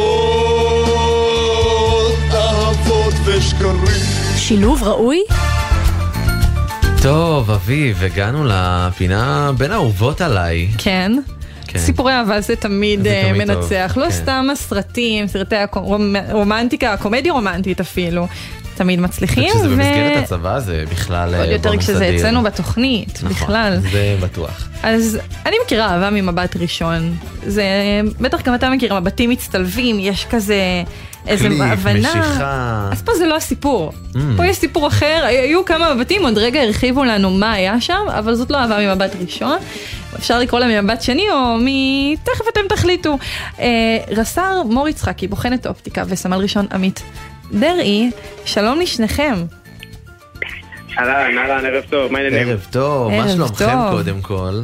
אהבות 2.33 3.13
ושקרים. 3.25 4.05
שילוב 4.37 4.83
ראוי? 4.83 5.23
טוב, 7.01 7.51
אביב, 7.51 8.03
הגענו 8.03 8.45
לפינה 8.47 9.51
בין 9.57 9.71
האהובות 9.71 10.21
עליי. 10.21 10.67
כן. 10.77 11.11
כן. 11.67 11.79
סיפורי 11.79 12.13
אהבה 12.13 12.41
זה 12.41 12.55
תמיד 12.55 13.03
זה 13.03 13.09
אה, 13.09 13.29
תמיד 13.33 13.47
טוב, 13.47 13.57
מנצח, 13.57 13.93
לא 13.97 14.05
כן. 14.05 14.11
סתם 14.11 14.47
הסרטים, 14.51 15.27
סרטי 15.27 15.55
הרומנטיקה, 16.29 16.93
הקומדיה 16.93 17.33
רומנטית 17.33 17.79
אפילו, 17.79 18.27
תמיד 18.75 18.99
מצליחים. 18.99 19.43
וכשזה 19.43 19.67
ו- 19.67 19.71
במסגרת 19.71 20.23
הצבא 20.23 20.59
זה 20.59 20.83
בכלל 20.91 21.35
עוד 21.35 21.47
אה, 21.47 21.51
יותר 21.51 21.77
כשזה. 21.77 22.15
אצלנו 22.15 22.43
בתוכנית, 22.43 23.19
נכון, 23.23 23.29
בכלל. 23.29 23.77
זה 23.91 24.15
בטוח. 24.19 24.67
אז 24.83 25.19
אני 25.45 25.55
מכירה 25.65 25.93
אהבה 25.93 26.09
ממבט 26.09 26.55
ראשון. 26.55 27.15
זה, 27.45 27.63
בטח 28.19 28.41
גם 28.41 28.55
אתה 28.55 28.69
מכיר, 28.69 28.99
מבטים 28.99 29.29
מצטלבים, 29.29 29.99
יש 29.99 30.25
כזה 30.29 30.83
איזה 31.27 31.47
קליק, 31.47 31.61
הבנה. 31.61 31.99
משיכה. 31.99 32.89
אז 32.91 33.01
פה 33.01 33.11
זה 33.15 33.25
לא 33.25 33.35
הסיפור. 33.35 33.91
Mm. 34.13 34.17
פה 34.37 34.45
יש 34.45 34.57
סיפור 34.57 34.87
אחר, 34.87 35.23
היו 35.25 35.65
כמה 35.65 35.93
מבטים, 35.93 36.25
עוד 36.25 36.37
רגע 36.37 36.61
הרחיבו 36.61 37.03
לנו 37.03 37.29
מה 37.29 37.51
היה 37.51 37.81
שם, 37.81 38.05
אבל 38.09 38.35
זאת 38.35 38.51
לא 38.51 38.57
אהבה 38.57 38.79
ממבט 38.79 39.15
ראשון. 39.21 39.57
אפשר 40.19 40.39
לקרוא 40.39 40.59
לה 40.59 40.81
ממבט 40.81 41.01
שני, 41.01 41.31
או 41.31 41.57
מ... 41.57 41.65
תכף 42.15 42.45
אתם 42.53 42.61
תחליטו. 42.69 43.17
אה, 43.59 43.97
רס"ר 44.09 44.63
מור 44.63 44.87
יצחקי, 44.87 45.27
בוחנת 45.27 45.67
אופטיקה, 45.67 46.03
וסמל 46.07 46.37
ראשון 46.37 46.65
עמית 46.73 47.03
דרעי, 47.53 48.11
שלום 48.45 48.79
לשניכם. 48.79 49.33
אהלן, 50.99 51.37
אהלן, 51.37 51.65
ערב 51.65 51.83
טוב, 51.89 52.11
מה 52.11 52.19
העניינים? 52.19 52.49
ערב 52.49 52.67
טוב, 52.71 53.11
מה 53.11 53.29
שלומכם. 53.29 53.77
קודם 53.91 54.21
כל? 54.21 54.61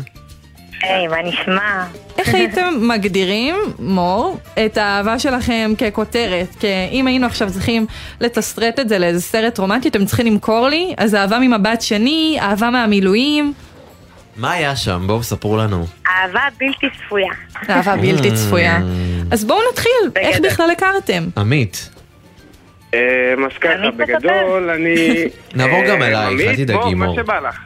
היי, 0.82 1.08
מה 1.08 1.16
נשמע? 1.24 1.86
איך 2.18 2.34
הייתם 2.36 2.74
מגדירים, 2.82 3.56
מור, 3.80 4.38
את 4.66 4.78
האהבה 4.78 5.20
שלכם 5.20 5.72
ככותרת? 5.78 6.56
כי 6.60 6.68
אם 6.92 7.08
היינו 7.08 7.26
עכשיו 7.26 7.52
צריכים 7.52 7.86
לתסרט 8.22 8.80
את 8.80 8.90
זה 8.90 9.00
לאיזה 9.00 9.22
סרט 9.22 9.58
רומנטי, 9.58 9.88
אתם 9.90 10.06
צריכים 10.06 10.26
למכור 10.26 10.68
לי, 10.68 10.94
אז 10.98 11.16
אהבה 11.16 11.40
ממבט 11.40 11.82
שני, 11.82 12.38
אהבה 12.42 12.70
מהמילואים, 12.70 13.54
מה 14.38 14.52
היה 14.52 14.76
שם? 14.76 15.04
בואו 15.08 15.24
ספרו 15.24 15.58
לנו. 15.58 15.86
אהבה 16.08 16.42
בלתי 16.60 16.88
צפויה. 16.98 17.32
אהבה 17.70 17.96
בלתי. 17.96 18.32
צפויה. 18.32 18.80
אז 19.32 19.46
בואו 19.46 19.60
נתחיל, 19.72 19.92
איך 20.16 20.40
בכלל 20.40 20.70
הכרתם? 20.72 21.24
עמית. 21.38 21.90
אה, 22.94 23.34
אז 23.46 23.58
ככה, 23.58 23.92
בגדול, 23.92 24.70
אני... 24.70 25.26
נעבור 25.56 25.80
אה, 25.80 25.88
גם 25.88 26.04
אלייך, 26.04 26.28
עמית, 26.28 26.48
אל 26.48 26.56
תדאגי, 26.56 26.94
מור. 26.94 26.94
מה 26.94 27.16
שבא 27.16 27.40
לך. 27.40 27.60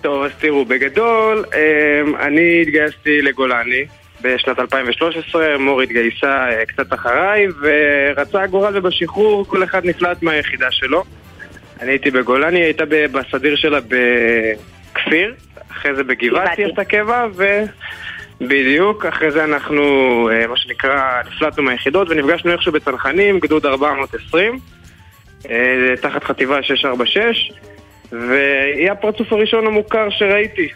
טוב, 0.00 0.22
אז 0.22 0.30
תראו, 0.38 0.64
בגדול, 0.64 1.44
אה, 1.54 2.26
אני 2.26 2.62
התגייסתי 2.62 3.22
לגולני 3.22 3.84
בשנת 4.22 4.58
2013, 4.58 5.58
מור 5.58 5.82
התגייסה 5.82 6.48
אה, 6.50 6.66
קצת 6.66 6.94
אחריי, 6.94 7.46
ורצה 7.60 8.42
הגורל 8.42 8.78
ובשחרור 8.78 9.46
כל 9.46 9.64
אחד 9.64 9.86
נפלט 9.86 10.22
מהיחידה 10.22 10.70
שלו. 10.70 11.04
אני 11.80 11.90
הייתי 11.90 12.10
בגולני, 12.10 12.58
היא 12.58 12.64
הייתה 12.64 12.84
בסדיר 13.12 13.56
שלה 13.56 13.78
בכפיר, 13.80 15.34
אחרי 15.72 15.94
זה 15.94 16.04
בגבעתי 16.04 16.62
גבעתי. 16.62 16.64
עשתה 16.64 16.84
קבע, 18.38 18.46
ובדיוק, 18.46 19.06
אחרי 19.06 19.30
זה 19.30 19.44
אנחנו, 19.44 19.82
אה, 20.32 20.46
מה 20.46 20.56
שנקרא, 20.56 21.22
נפלטנו 21.26 21.62
מהיחידות 21.62 22.08
ונפגשנו 22.10 22.52
איכשהו 22.52 22.72
בצנחנים, 22.72 23.38
גדוד 23.38 23.66
420, 23.66 24.58
אה, 25.50 25.94
תחת 26.00 26.24
חטיבה 26.24 26.62
646, 26.62 27.52
והיא 28.12 28.90
הפרצוף 28.90 29.32
הראשון 29.32 29.66
המוכר 29.66 30.10
שראיתי 30.10 30.68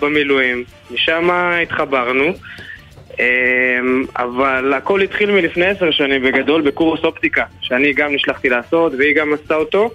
במילואים. 0.00 0.64
משם 0.90 1.30
התחברנו. 1.62 2.32
אמ, 3.18 4.04
אבל 4.16 4.74
הכל 4.74 5.00
התחיל 5.00 5.30
מלפני 5.30 5.66
עשר 5.66 5.90
שנים 5.90 6.22
בגדול 6.22 6.62
בקורס 6.62 7.04
אופטיקה, 7.04 7.44
שאני 7.60 7.92
גם 7.92 8.14
נשלחתי 8.14 8.48
לעשות 8.48 8.92
והיא 8.98 9.16
גם 9.16 9.34
עשתה 9.34 9.54
אותו. 9.54 9.90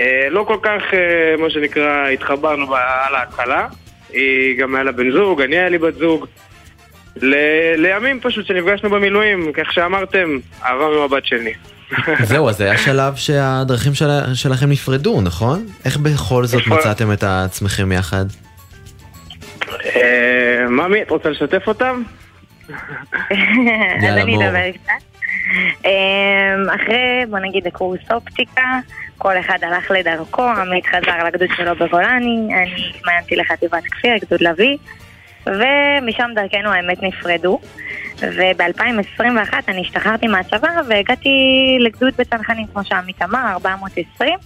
אה, 0.00 0.28
לא 0.30 0.44
כל 0.48 0.56
כך, 0.62 0.82
אה, 0.94 1.34
מה 1.38 1.50
שנקרא, 1.50 2.08
התחברנו 2.08 2.74
על 2.76 3.14
ההתחלה. 3.14 3.66
היא 4.12 4.58
גם 4.58 4.74
היה 4.74 4.84
לה 4.84 4.92
בן 4.92 5.10
זוג, 5.10 5.40
אני 5.42 5.58
היה 5.58 5.68
לי 5.68 5.78
בת 5.78 5.94
זוג. 5.94 6.26
ל- 7.16 7.34
לימים 7.76 8.20
פשוט 8.20 8.46
שנפגשנו 8.46 8.90
במילואים, 8.90 9.52
כך 9.54 9.72
שאמרתם, 9.72 10.38
אהבה 10.64 10.84
ממבט 10.88 11.24
שני. 11.24 11.52
זהו, 12.22 12.48
אז 12.48 12.60
היה 12.60 12.78
שלב 12.78 13.16
שהדרכים 13.16 13.94
של- 13.94 14.34
שלכם 14.34 14.70
נפרדו, 14.70 15.20
נכון? 15.20 15.66
איך 15.84 15.96
בכל 15.96 16.44
זאת 16.46 16.60
נכון. 16.66 16.78
מצאתם 16.78 17.12
את 17.12 17.24
עצמכם 17.24 17.92
יחד? 17.92 18.24
אה, 19.84 20.66
ממי, 20.68 21.02
את 21.02 21.10
רוצה 21.10 21.28
לשתף 21.30 21.62
אותם? 21.66 22.02
אז 22.68 23.36
יאללה, 24.02 24.22
אני. 24.22 24.36
אדבר 24.48 24.70
קצת. 24.72 25.06
אמ, 25.84 25.90
אחרי, 26.74 26.98
בוא 27.30 27.38
נגיד, 27.38 27.66
הקורס 27.66 28.00
אופטיקה, 28.10 28.62
כל 29.22 29.38
אחד 29.40 29.58
הלך 29.62 29.90
לדרכו, 29.90 30.42
עמית 30.42 30.86
חזר 30.86 31.24
לגדוד 31.26 31.48
שלו 31.56 31.74
בגולני, 31.76 32.48
אני 32.54 32.90
התמיינתי 32.94 33.36
לחטיבת 33.36 33.84
כפיר, 33.84 34.16
גדוד 34.16 34.40
לביא, 34.40 34.76
ומשם 35.46 36.30
דרכנו 36.34 36.72
האמת 36.72 37.02
נפרדו. 37.02 37.58
וב-2021 38.18 39.54
אני 39.68 39.80
השתחררתי 39.80 40.26
מהצבא 40.26 40.68
והגעתי 40.88 41.30
לגדוד 41.80 42.14
בצנחנים, 42.18 42.66
כמו 42.72 42.84
שעמית 42.84 43.22
אמר, 43.22 43.52
420. 43.52 44.38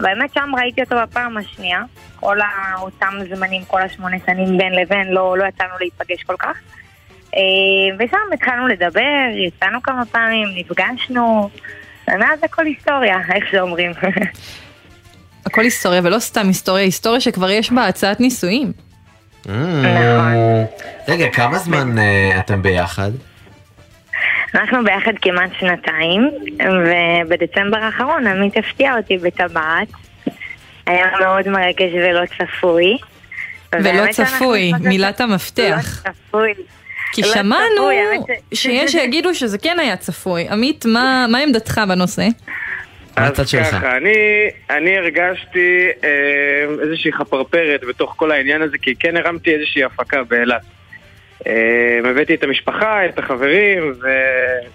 והאמת 0.00 0.34
שם 0.34 0.50
ראיתי 0.56 0.82
אותו 0.82 0.96
בפעם 1.02 1.36
השנייה, 1.36 1.82
כל 2.16 2.38
אותם 2.80 3.14
זמנים, 3.34 3.64
כל 3.64 3.82
השמונה 3.82 4.16
שנים 4.26 4.58
בין 4.58 4.72
לבין, 4.72 5.08
לא, 5.08 5.38
לא 5.38 5.44
יצאנו 5.44 5.74
להיפגש 5.80 6.22
כל 6.22 6.36
כך. 6.38 6.56
אה, 7.36 7.96
ושם 7.98 8.32
התחלנו 8.34 8.68
לדבר, 8.68 9.24
יצאנו 9.46 9.82
כמה 9.82 10.04
פעמים, 10.04 10.48
נפגשנו, 10.56 11.50
ומאז 12.08 12.38
הכל 12.42 12.66
היסטוריה, 12.66 13.18
איך 13.34 13.44
שאומרים. 13.50 13.92
הכל 15.46 15.60
היסטוריה, 15.60 16.00
ולא 16.04 16.18
סתם 16.18 16.46
היסטוריה, 16.46 16.84
היסטוריה 16.84 17.20
שכבר 17.20 17.50
יש 17.50 17.70
בה 17.70 17.86
הצעת 17.86 18.20
נישואים. 18.20 18.72
Mm. 19.46 19.48
רגע, 21.08 21.28
כמה 21.32 21.58
זמן 21.58 21.98
אה, 21.98 22.40
אתם 22.40 22.62
ביחד? 22.62 23.10
אנחנו 24.54 24.84
ביחד 24.84 25.12
כמעט 25.22 25.50
שנתיים, 25.58 26.30
ובדצמבר 26.60 27.76
האחרון 27.76 28.26
עמית 28.26 28.56
הפתיע 28.56 28.96
אותי 28.96 29.18
בטבעת. 29.18 29.88
היה 30.86 31.06
מאוד 31.20 31.48
מרגש 31.48 31.92
ולא 31.92 32.22
צפוי. 32.26 32.98
ולא 33.72 34.12
צפוי, 34.12 34.72
מילת 34.80 35.20
המפתח. 35.20 36.02
לא 36.06 36.12
צפוי. 36.12 36.52
כי 37.14 37.22
שמענו 37.22 37.90
שיש 38.54 38.92
שיגידו 38.92 39.34
שזה 39.34 39.58
כן 39.58 39.78
היה 39.80 39.96
צפוי. 39.96 40.48
עמית, 40.48 40.84
מה 40.86 41.26
מה 41.28 41.38
עמדתך 41.38 41.80
בנושא? 41.88 42.26
שלך? 43.48 43.66
ככה, 43.66 43.96
אני, 43.96 44.12
אני 44.70 44.96
הרגשתי 44.96 45.88
אה, 46.04 46.10
איזושהי 46.82 47.12
חפרפרת 47.12 47.84
בתוך 47.88 48.14
כל 48.16 48.30
העניין 48.30 48.62
הזה, 48.62 48.78
כי 48.78 48.94
כן 48.94 49.16
הרמתי 49.16 49.54
איזושהי 49.54 49.84
הפקה 49.84 50.22
באילת. 50.22 50.62
אה, 51.46 52.10
הבאתי 52.10 52.34
את 52.34 52.42
המשפחה, 52.42 53.06
את 53.06 53.18
החברים, 53.18 53.92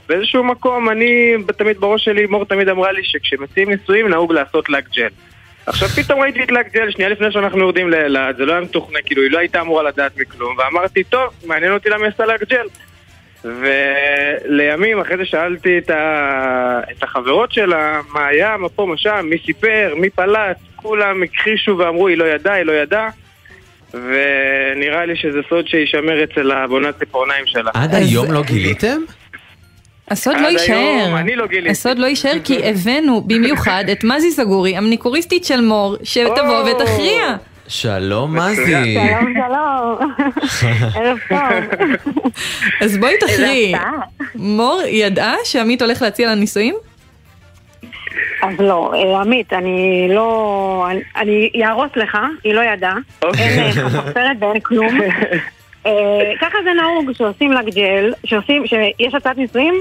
ובאיזשהו 0.06 0.44
מקום 0.44 0.90
אני, 0.90 1.34
תמיד 1.58 1.78
בראש 1.78 2.06
שלי, 2.06 2.26
מור 2.26 2.46
תמיד 2.46 2.70
אמרה 2.70 2.92
לי 2.92 3.04
שכשמציעים 3.04 3.70
נישואים 3.70 4.08
נהוג 4.08 4.34
לעשות 4.34 4.70
לק 4.70 4.90
ג'ל. 4.96 5.10
עכשיו 5.70 5.89
פתאום 5.89 6.22
ראיתי 6.22 6.43
את 6.43 6.49
ג'ל, 6.74 6.91
שנייה 6.91 7.09
לפני 7.09 7.32
שאנחנו 7.32 7.59
יורדים 7.59 7.89
לאילת, 7.89 8.38
זה 8.38 8.45
לא 8.45 8.51
היה 8.51 8.61
מתוכנן, 8.61 8.99
כאילו 9.05 9.22
היא 9.22 9.32
לא 9.32 9.38
הייתה 9.39 9.61
אמורה 9.61 9.84
לדעת 9.84 10.17
מכלום, 10.17 10.57
ואמרתי, 10.57 11.03
טוב, 11.03 11.30
מעניין 11.45 11.74
אותי 11.74 11.89
למה 11.89 12.03
היא 12.03 12.09
עשתה 12.09 12.24
ג'ל. 12.49 12.67
ולימים, 13.43 14.99
אחרי 14.99 15.17
זה 15.17 15.26
שאלתי 15.26 15.78
את, 15.78 15.89
ה... 15.89 16.80
את 16.91 17.03
החברות 17.03 17.51
שלה, 17.51 18.01
מה 18.13 18.28
היה, 18.28 18.57
מה 18.57 18.70
פה, 18.70 18.86
מה 18.86 18.97
שם, 18.97 19.26
מי 19.30 19.38
סיפר, 19.45 19.93
מי 19.97 20.09
פלט, 20.09 20.57
כולם 20.76 21.24
הכחישו 21.24 21.78
ואמרו, 21.78 22.07
היא 22.07 22.17
לא 22.17 22.26
ידעה, 22.26 22.53
היא 22.53 22.63
לא 22.63 22.72
ידעה. 22.72 23.09
ונראה 23.93 25.05
לי 25.05 25.15
שזה 25.15 25.39
סוד 25.49 25.67
שישמר 25.67 26.24
אצל 26.24 26.51
הבונת 26.51 26.99
ציפורניים 26.99 27.45
שלה. 27.47 27.72
עד 27.74 27.95
היום 27.95 28.32
לא 28.32 28.43
גיליתם? 28.43 29.01
הסוד 30.10 30.36
לא 30.41 30.47
יישאר. 30.47 31.16
אני 31.20 31.36
לא 31.36 31.47
גיליתי. 31.47 31.70
הסוד 31.70 31.99
לא 31.99 32.05
יישאר 32.05 32.34
כי 32.43 32.70
הבאנו 32.70 33.22
במיוחד 33.22 33.84
את 33.91 34.03
מזי 34.03 34.32
סגורי, 34.32 34.78
המניקוריסטית 34.78 35.45
של 35.45 35.62
מור, 35.62 35.95
שתבוא 36.03 36.64
ותכריע. 36.72 37.36
שלום, 37.68 38.38
מזי. 38.39 38.95
שלום, 38.95 39.34
שלום. 39.34 40.12
ערב 40.95 41.18
טוב. 41.30 41.39
אז 42.82 42.97
בואי 42.97 43.18
תכריעי. 43.20 43.74
מור 44.36 44.82
ידעה 44.88 45.36
שעמית 45.43 45.82
הולך 45.82 46.01
להציע 46.01 46.28
לה 46.28 46.36
נישואים? 46.36 46.76
אז 48.43 48.60
לא, 48.60 48.91
אה, 48.95 49.22
עמית, 49.22 49.53
אני 49.53 50.07
לא... 50.10 50.88
אני- 51.16 51.51
אהרוס 51.64 51.89
לך, 51.95 52.18
היא 52.43 52.53
לא 52.53 52.62
ידעה. 52.62 52.95
אין 53.38 53.60
אה, 53.60 53.72
חפרפרת 53.72 54.38
ואין 54.39 54.60
כלום. 54.60 54.99
אה, 55.86 55.91
ככה 56.41 56.57
זה 56.64 56.70
נהוג, 56.82 57.12
שעושים 57.18 57.51
לק 57.51 57.66
ג'ל, 57.76 58.14
שעושים, 58.26 58.64
שיש 58.68 59.16
הצעת 59.16 59.38
נישואים, 59.38 59.74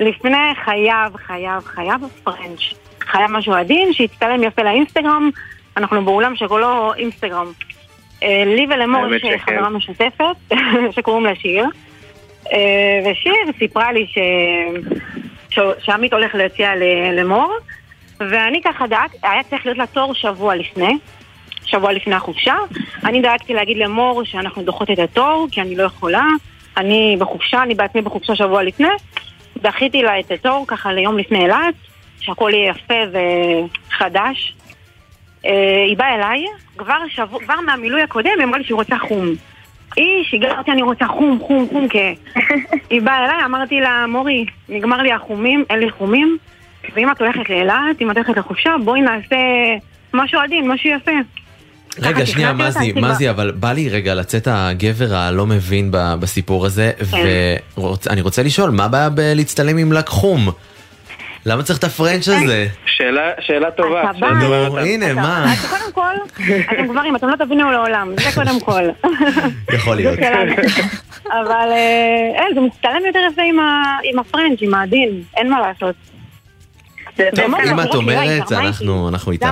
לפני 0.00 0.54
חייב, 0.64 1.16
חייב, 1.26 1.64
חייב 1.64 2.00
פרנץ'. 2.24 2.74
חייב 3.00 3.30
משהו 3.30 3.52
עדין, 3.54 3.92
שיצטלם 3.92 4.42
יפה 4.42 4.62
לאינסטגרם, 4.62 5.30
אנחנו 5.76 6.04
באולם 6.04 6.36
שכולו 6.36 6.94
אינסטגרם. 6.94 7.52
אה, 8.22 8.42
לי 8.46 8.66
ולמור 8.70 9.14
יש. 9.14 9.22
חברה 9.40 9.68
משותפת, 9.68 10.54
שקוראים 10.96 11.24
לה 11.24 11.34
שיר. 11.34 11.64
אה, 12.52 13.10
ושיר 13.10 13.32
סיפרה 13.58 13.92
לי 13.92 14.06
ש... 14.06 14.18
ש- 15.50 15.84
שעמית 15.84 16.12
הולך 16.12 16.34
להציע 16.34 16.70
למור, 17.12 17.56
ואני 18.20 18.62
ככה 18.62 18.86
דאגתי, 18.86 19.16
היה 19.22 19.42
צריך 19.42 19.66
להיות 19.66 19.78
לה 19.78 19.86
תור 19.86 20.14
שבוע 20.14 20.54
לפני, 20.54 20.98
שבוע 21.64 21.92
לפני 21.92 22.14
החופשה. 22.14 22.54
אני 23.04 23.22
דאגתי 23.22 23.54
להגיד 23.54 23.76
למור 23.76 24.24
שאנחנו 24.24 24.62
דוחות 24.62 24.90
את 24.90 24.98
התור, 24.98 25.46
כי 25.50 25.60
אני 25.60 25.76
לא 25.76 25.82
יכולה. 25.82 26.24
אני 26.76 27.16
בחופשה, 27.18 27.62
אני 27.62 27.74
בעצמי 27.74 28.02
בחופשה 28.02 28.36
שבוע 28.36 28.62
לפני. 28.62 28.88
דחיתי 29.58 30.02
לה 30.02 30.20
את 30.20 30.30
התור 30.30 30.64
ככה 30.68 30.92
ליום 30.92 31.18
לפני 31.18 31.42
אילת, 31.42 31.74
שהכל 32.20 32.50
יהיה 32.54 32.70
יפה 32.70 32.94
וחדש. 33.12 34.54
אה, 35.46 35.84
היא 35.86 35.96
באה 35.96 36.14
אליי, 36.14 36.44
כבר, 36.76 36.98
שבוע, 37.08 37.40
כבר 37.40 37.60
מהמילוי 37.66 38.02
הקודם 38.02 38.30
היא 38.38 38.44
אמרה 38.44 38.58
לי 38.58 38.64
שהיא 38.64 38.74
רוצה 38.74 38.98
חום. 38.98 39.26
היא 39.96 40.24
שיגעה 40.24 40.58
אותי, 40.58 40.70
אני 40.70 40.82
רוצה 40.82 41.06
חום, 41.06 41.38
חום, 41.40 41.68
חום, 41.68 41.86
כ... 41.88 41.96
היא 42.90 43.02
באה 43.02 43.24
אליי, 43.24 43.44
אמרתי 43.44 43.80
לה, 43.80 44.06
מורי, 44.08 44.44
נגמר 44.68 44.96
לי 44.96 45.12
החומים, 45.12 45.64
אין 45.70 45.78
לי 45.78 45.90
חומים, 45.90 46.38
ואם 46.94 47.10
את 47.10 47.20
הולכת 47.20 47.50
לאילת, 47.50 48.00
אם 48.00 48.10
את 48.10 48.16
הולכת 48.16 48.36
לחופשה, 48.36 48.74
בואי 48.84 49.00
נעשה 49.00 49.36
משהו 50.14 50.40
עדין, 50.40 50.68
משהו 50.68 50.90
יפה. 50.90 51.10
רגע, 51.98 52.12
ככה 52.16 52.26
שנייה, 52.26 52.52
מזי, 52.52 52.92
בה- 52.92 53.00
מזי, 53.00 53.30
אבל 53.30 53.50
בא 53.50 53.72
לי 53.72 53.88
רגע 53.88 54.14
לצאת 54.14 54.48
הגבר 54.50 55.14
הלא 55.14 55.46
מבין 55.46 55.88
בסיפור 55.92 56.66
הזה, 56.66 56.92
כן. 57.10 57.16
ואני 58.06 58.20
רוצה 58.20 58.42
לשאול, 58.42 58.70
מה 58.70 58.84
הבעיה 58.84 59.08
בלהצטלם 59.10 59.76
עם 59.78 59.92
לק 59.92 60.08
חום? 60.08 60.48
למה 61.46 61.62
צריך 61.62 61.78
את 61.78 61.84
הפרנץ' 61.84 62.28
הזה? 62.28 62.66
שאלה, 62.86 63.22
שאלה 63.40 63.70
טובה. 63.70 64.02
אתה 64.10 64.12
בא- 64.20 64.28
שאלה 64.40 64.68
נו. 64.68 64.78
הנה, 64.78 65.12
מה? 65.14 65.52
אז 65.52 65.66
קודם 65.70 65.92
כל, 65.92 66.14
אתם 66.72 66.86
גברים, 66.92 67.16
אתם 67.16 67.28
לא 67.28 67.36
תבינו 67.36 67.70
לעולם, 67.70 68.12
זה 68.16 68.30
קודם 68.34 68.60
כל. 68.60 68.82
יכול 69.72 69.96
להיות. 69.96 70.18
אבל 71.32 71.68
אה, 71.70 72.32
אין, 72.42 72.54
זה 72.54 72.60
מצטלם 72.60 73.00
יותר 73.06 73.18
יפה 73.32 73.42
עם 74.04 74.18
הפרנץ', 74.18 74.58
עם 74.60 74.74
העדין, 74.74 75.22
אין 75.36 75.50
מה 75.50 75.60
לעשות. 75.60 75.94
טוב, 77.16 77.54
אם 77.70 77.80
את 77.80 77.94
אומרת, 77.94 78.52
אנחנו 79.08 79.32
איתך. 79.32 79.46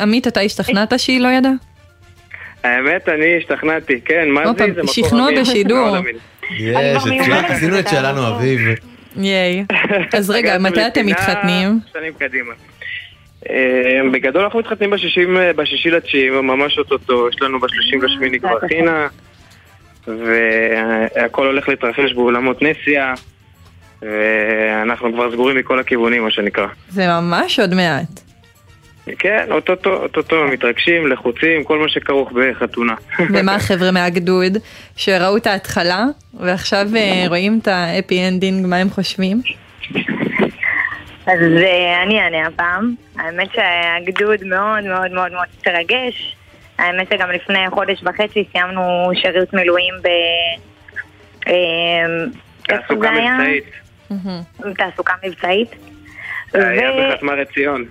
עמית, 0.00 0.26
אתה 0.26 0.40
השתכנעת 0.40 0.92
שהיא 1.00 1.20
לא 1.20 1.28
ידעה? 1.28 1.52
האמת, 2.64 3.08
אני 3.08 3.36
השתכנעתי, 3.38 4.00
כן, 4.00 4.28
מה 4.28 4.42
זה? 4.46 4.52
זה 4.58 4.82
מקום 4.82 4.86
שכנוע. 4.86 5.30
בשידור. 5.40 5.96
יש, 6.58 6.76
עשינו 7.48 7.78
את 7.78 7.88
שלנו, 7.88 8.28
אביב. 8.28 8.60
ייי. 9.16 9.64
אז 10.12 10.30
רגע, 10.36 10.58
מתי 10.58 10.86
אתם 10.86 11.06
מתחתנים? 11.06 11.78
שנים 11.92 12.12
קדימה. 12.18 12.52
אה, 13.50 14.00
בגדול 14.12 14.44
אנחנו 14.44 14.58
מתחתנים 14.58 14.90
בשישי 14.90 15.26
בשישי 15.56 15.90
לתשיעי, 15.90 16.30
ממש 16.30 16.78
אוטוטו, 16.78 17.28
יש 17.28 17.42
לנו 17.42 17.60
בשלושים 17.60 18.02
לשמיני 18.02 18.40
כבר 18.40 18.58
חינה, 18.68 19.08
והכל 20.06 21.46
הולך 21.46 21.68
להתרחש 21.68 22.12
באולמות 22.12 22.62
נסיה, 22.62 23.14
ואנחנו 24.02 25.12
כבר 25.12 25.32
סגורים 25.32 25.56
מכל 25.56 25.78
הכיוונים, 25.78 26.24
מה 26.24 26.30
שנקרא. 26.30 26.66
זה 26.88 27.06
ממש 27.06 27.60
עוד 27.60 27.74
מעט. 27.74 28.27
כן, 29.18 29.46
אוטוטו, 29.50 30.02
אוטוטו 30.02 30.44
מתרגשים, 30.52 31.06
לחוצים, 31.06 31.64
כל 31.64 31.78
מה 31.78 31.88
שכרוך 31.88 32.32
בחתונה. 32.32 32.94
ומה 33.34 33.54
החבר'ה 33.54 33.90
מהגדוד 33.90 34.52
שראו 34.96 35.36
את 35.36 35.46
ההתחלה 35.46 36.04
ועכשיו 36.40 36.86
אה, 36.96 37.24
רואים 37.28 37.58
את 37.62 37.68
ה 37.68 37.78
happy 37.78 38.28
ending, 38.28 38.66
מה 38.66 38.76
הם 38.76 38.90
חושבים? 38.90 39.40
אז 41.26 41.38
אה, 41.62 42.02
אני 42.02 42.20
אענה 42.20 42.46
הפעם. 42.46 42.94
האמת 43.16 43.48
שהגדוד 43.52 44.44
מאוד 44.44 44.84
מאוד 44.84 45.10
מאוד 45.10 45.32
מאוד 45.32 45.46
התרגש. 45.60 46.36
האמת 46.78 47.08
שגם 47.10 47.30
לפני 47.30 47.70
חודש 47.70 48.02
וחצי 48.02 48.44
סיימנו 48.52 49.10
שירות 49.14 49.54
מילואים 49.54 49.94
ב... 50.02 50.08
אה, 51.48 51.54
תעסוקה? 52.62 53.10
מבצעית. 53.10 53.64
תעסוקה 54.76 55.12
מבצעית. 55.24 55.74
זה 56.52 56.68
היה 56.68 56.90
בחטמ"ר 57.12 57.40
עציון. 57.40 57.84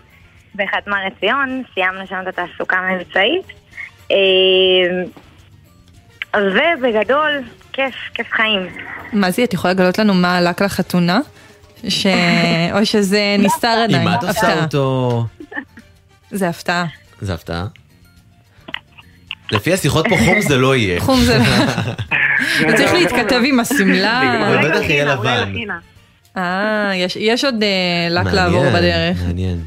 בחתמר 0.58 0.97
עציון, 1.08 1.64
סיימנו 1.74 2.08
שם 2.10 2.16
את 2.24 2.38
התעסוקה 2.38 2.78
המבצעית. 2.78 3.45
אה, 4.12 4.18
ובגדול, 6.36 7.32
כיף, 7.74 7.95
כיף 8.14 8.28
חיים. 8.32 8.68
מזי, 9.14 9.43
את 9.43 9.53
יכולה 9.53 9.74
לגלות 9.74 9.99
לנו 9.99 10.14
מה 10.14 10.38
עלה 10.38 10.51
לחתונה? 10.62 11.20
ש... 11.88 12.08
או 12.74 12.86
שזה 12.86 13.22
נסתר 13.39 13.68
עדיין? 13.84 14.03
מה 14.03 14.16
את 14.16 14.24
עושה. 14.24 14.64
אותו? 14.64 15.26
זה 16.32 16.49
הפתעה. 16.49 16.86
זה 17.22 17.34
הפתעה. 17.34 17.66
לפי 19.51 19.74
השיחות 19.74 20.05
פה 20.10 20.16
חום 20.26 20.41
זה 20.41 20.58
לא 20.58 20.76
יהיה. 20.76 20.99
חום 20.99 21.20
זה 21.22 21.38
לא. 21.38 21.43
צריך 22.78 22.93
להתכתב 22.93 23.41
עם 23.45 23.60
השמלה. 23.60 24.22
זה 24.62 24.70
בטח 24.70 24.82
יהיה 24.89 25.05
לבן. 25.05 25.53
אה, 26.38 26.91
יש- 26.95 27.16
יש 27.20 27.43
עוד 27.45 27.55
אה, 27.64 27.68
לק 28.10 28.34
לעבור 28.34 28.70
בדרך. 28.70 29.18
מעניין. 29.28 29.60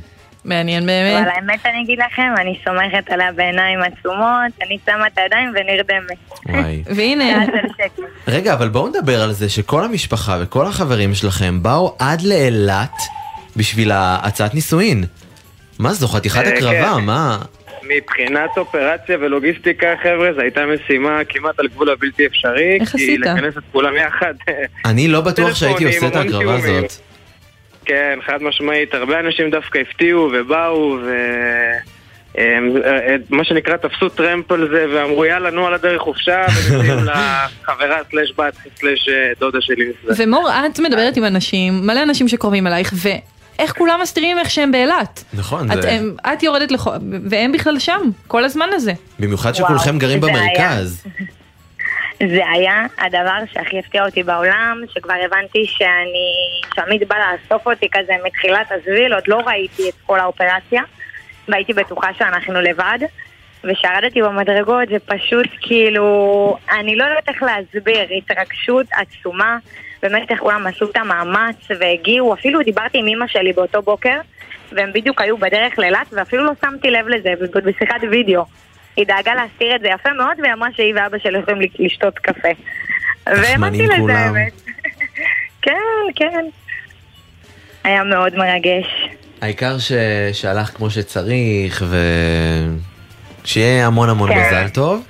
מעניין 0.44 0.86
באמת. 0.86 1.22
אבל 1.22 1.28
האמת 1.28 1.66
אני 1.66 1.82
אגיד 1.82 1.98
לכם, 1.98 2.32
אני 2.36 2.58
סומכת 2.64 3.10
עליה 3.10 3.32
בעיניים 3.32 3.78
עצומות, 3.82 4.52
אני 4.66 4.78
שמה 4.86 5.06
את 5.06 5.18
הידיים 5.18 5.52
ונרדמת. 5.54 6.18
וואי. 6.48 6.82
והנה, 6.96 7.44
רגע, 8.28 8.54
אבל 8.54 8.68
בואו 8.68 8.88
נדבר 8.88 9.22
על 9.22 9.32
זה 9.32 9.48
שכל 9.48 9.84
המשפחה 9.84 10.38
וכל 10.42 10.66
החברים 10.66 11.14
שלכם 11.14 11.62
באו 11.62 11.96
עד 11.98 12.22
לאילת 12.22 12.96
בשביל 13.56 13.92
ההצעת 13.92 14.54
נישואין. 14.54 15.04
מה 15.78 15.92
זו 15.92 16.08
חתיכת 16.08 16.46
אה, 16.46 16.56
הקרבה, 16.56 16.94
כן. 16.96 17.04
מה? 17.04 17.38
מבחינת 17.82 18.50
אופרציה 18.56 19.16
ולוגיסטיקה, 19.20 19.86
חבר'ה, 20.02 20.32
זו 20.34 20.40
הייתה 20.40 20.60
משימה 20.66 21.20
כמעט 21.28 21.60
על 21.60 21.68
גבול 21.68 21.90
הבלתי 21.90 22.26
אפשרי. 22.26 22.78
איך 22.80 22.88
כי 22.88 22.96
עשית? 22.96 23.20
לכנס 23.20 23.56
את 23.58 23.62
כולם 23.72 23.96
יחד. 23.96 24.34
אני 24.84 25.08
לא 25.08 25.20
בטוח 25.20 25.54
שהייתי 25.54 25.84
עושה 25.84 26.06
את 26.06 26.16
ההקרבה. 26.16 26.54
הזאת. 26.54 27.09
כן, 27.90 28.18
חד 28.26 28.42
משמעית, 28.42 28.94
הרבה 28.94 29.20
אנשים 29.20 29.50
דווקא 29.50 29.78
הפתיעו 29.78 30.30
ובאו 30.32 30.98
ו... 31.04 31.10
הם, 32.34 32.76
אה, 32.84 33.16
מה 33.30 33.44
שנקרא 33.44 33.76
תפסו 33.76 34.08
טרמפ 34.08 34.52
על 34.52 34.68
זה 34.72 34.86
ואמרו 34.94 35.24
יאללה 35.24 35.50
נו 35.50 35.66
על 35.66 35.74
הדרך 35.74 36.02
חופשה 36.02 36.46
ונותנים 36.68 36.96
לחברה 36.96 37.98
סלש 38.10 38.32
בת 38.38 38.54
סלש 38.80 39.08
אה, 39.08 39.32
דודה 39.40 39.58
שלי. 39.60 39.84
ומור, 40.16 40.48
את 40.66 40.80
מדברת 40.80 41.16
עם 41.16 41.24
אנשים, 41.24 41.86
מלא 41.86 42.02
אנשים 42.02 42.28
שקרובים 42.28 42.66
אלייך, 42.66 42.92
ואיך 43.02 43.72
כולם 43.78 43.98
מסתירים 44.02 44.38
איך 44.38 44.50
שהם 44.50 44.72
באילת? 44.72 45.24
נכון, 45.32 45.72
את, 45.72 45.82
זה... 45.82 45.90
הם, 45.90 46.14
את 46.32 46.42
יורדת 46.42 46.72
לח... 46.72 46.86
והם 47.30 47.52
בכלל 47.52 47.78
שם, 47.78 48.00
כל 48.26 48.44
הזמן 48.44 48.68
הזה. 48.72 48.92
במיוחד 49.18 49.52
וואו, 49.54 49.64
שכולכם 49.64 49.98
גרים 49.98 50.20
זה 50.20 50.26
היה. 50.26 50.38
במרכז. 50.38 51.02
זה 52.28 52.48
היה 52.48 52.86
הדבר 52.98 53.38
שהכי 53.52 53.78
הפתיע 53.78 54.04
אותי 54.06 54.22
בעולם, 54.22 54.82
שכבר 54.94 55.14
הבנתי 55.24 55.66
שאני, 55.66 56.60
שעמית 56.74 57.08
בא 57.08 57.16
לאסוף 57.16 57.66
אותי 57.66 57.88
כזה 57.92 58.12
מתחילת 58.24 58.72
הזביל, 58.72 59.14
עוד 59.14 59.28
לא 59.28 59.36
ראיתי 59.46 59.88
את 59.88 59.94
כל 60.06 60.20
האופרציה, 60.20 60.82
והייתי 61.48 61.72
בטוחה 61.72 62.14
שאנחנו 62.14 62.60
לבד, 62.60 62.98
ושירדתי 63.64 64.22
במדרגות, 64.22 64.88
זה 64.88 64.98
פשוט 64.98 65.46
כאילו, 65.60 66.56
אני 66.78 66.96
לא 66.96 67.04
יודעת 67.04 67.28
איך 67.28 67.42
להסביר, 67.42 68.06
התרגשות 68.16 68.86
עצומה, 68.92 69.58
באמת 70.02 70.30
איך 70.30 70.40
כולם 70.40 70.66
עשו 70.66 70.90
את 70.90 70.96
המאמץ 70.96 71.56
והגיעו, 71.80 72.34
אפילו 72.34 72.60
דיברתי 72.62 72.98
עם 72.98 73.06
אמא 73.06 73.26
שלי 73.26 73.52
באותו 73.52 73.82
בוקר, 73.82 74.20
והם 74.72 74.92
בדיוק 74.92 75.20
היו 75.20 75.36
בדרך 75.36 75.78
לאילת, 75.78 76.06
ואפילו 76.12 76.44
לא 76.44 76.52
שמתי 76.60 76.90
לב 76.90 77.08
לזה, 77.08 77.32
בשיחת 77.64 78.00
וידאו. 78.10 78.44
היא 78.96 79.06
דאגה 79.06 79.34
להסתיר 79.34 79.76
את 79.76 79.80
זה 79.80 79.88
יפה 79.88 80.12
מאוד, 80.12 80.40
והיא 80.42 80.52
אמרה 80.52 80.68
שהיא 80.76 80.94
ואבא 80.94 81.18
שלי 81.18 81.38
יכולים 81.38 81.70
לשתות 81.78 82.18
קפה. 82.18 82.48
והאמנתי 83.26 83.86
לזה. 83.86 84.18
האמת. 84.18 84.52
כן, 85.62 85.72
כן. 86.16 86.44
היה 87.84 88.04
מאוד 88.04 88.34
מרגש. 88.36 89.08
העיקר 89.40 89.78
ש... 89.78 89.92
שהלך 90.32 90.68
כמו 90.76 90.90
שצריך, 90.90 91.84
ושיהיה 93.44 93.86
המון 93.86 94.08
המון 94.08 94.34
כן. 94.34 94.40
מזל 94.46 94.68
טוב. 94.68 95.06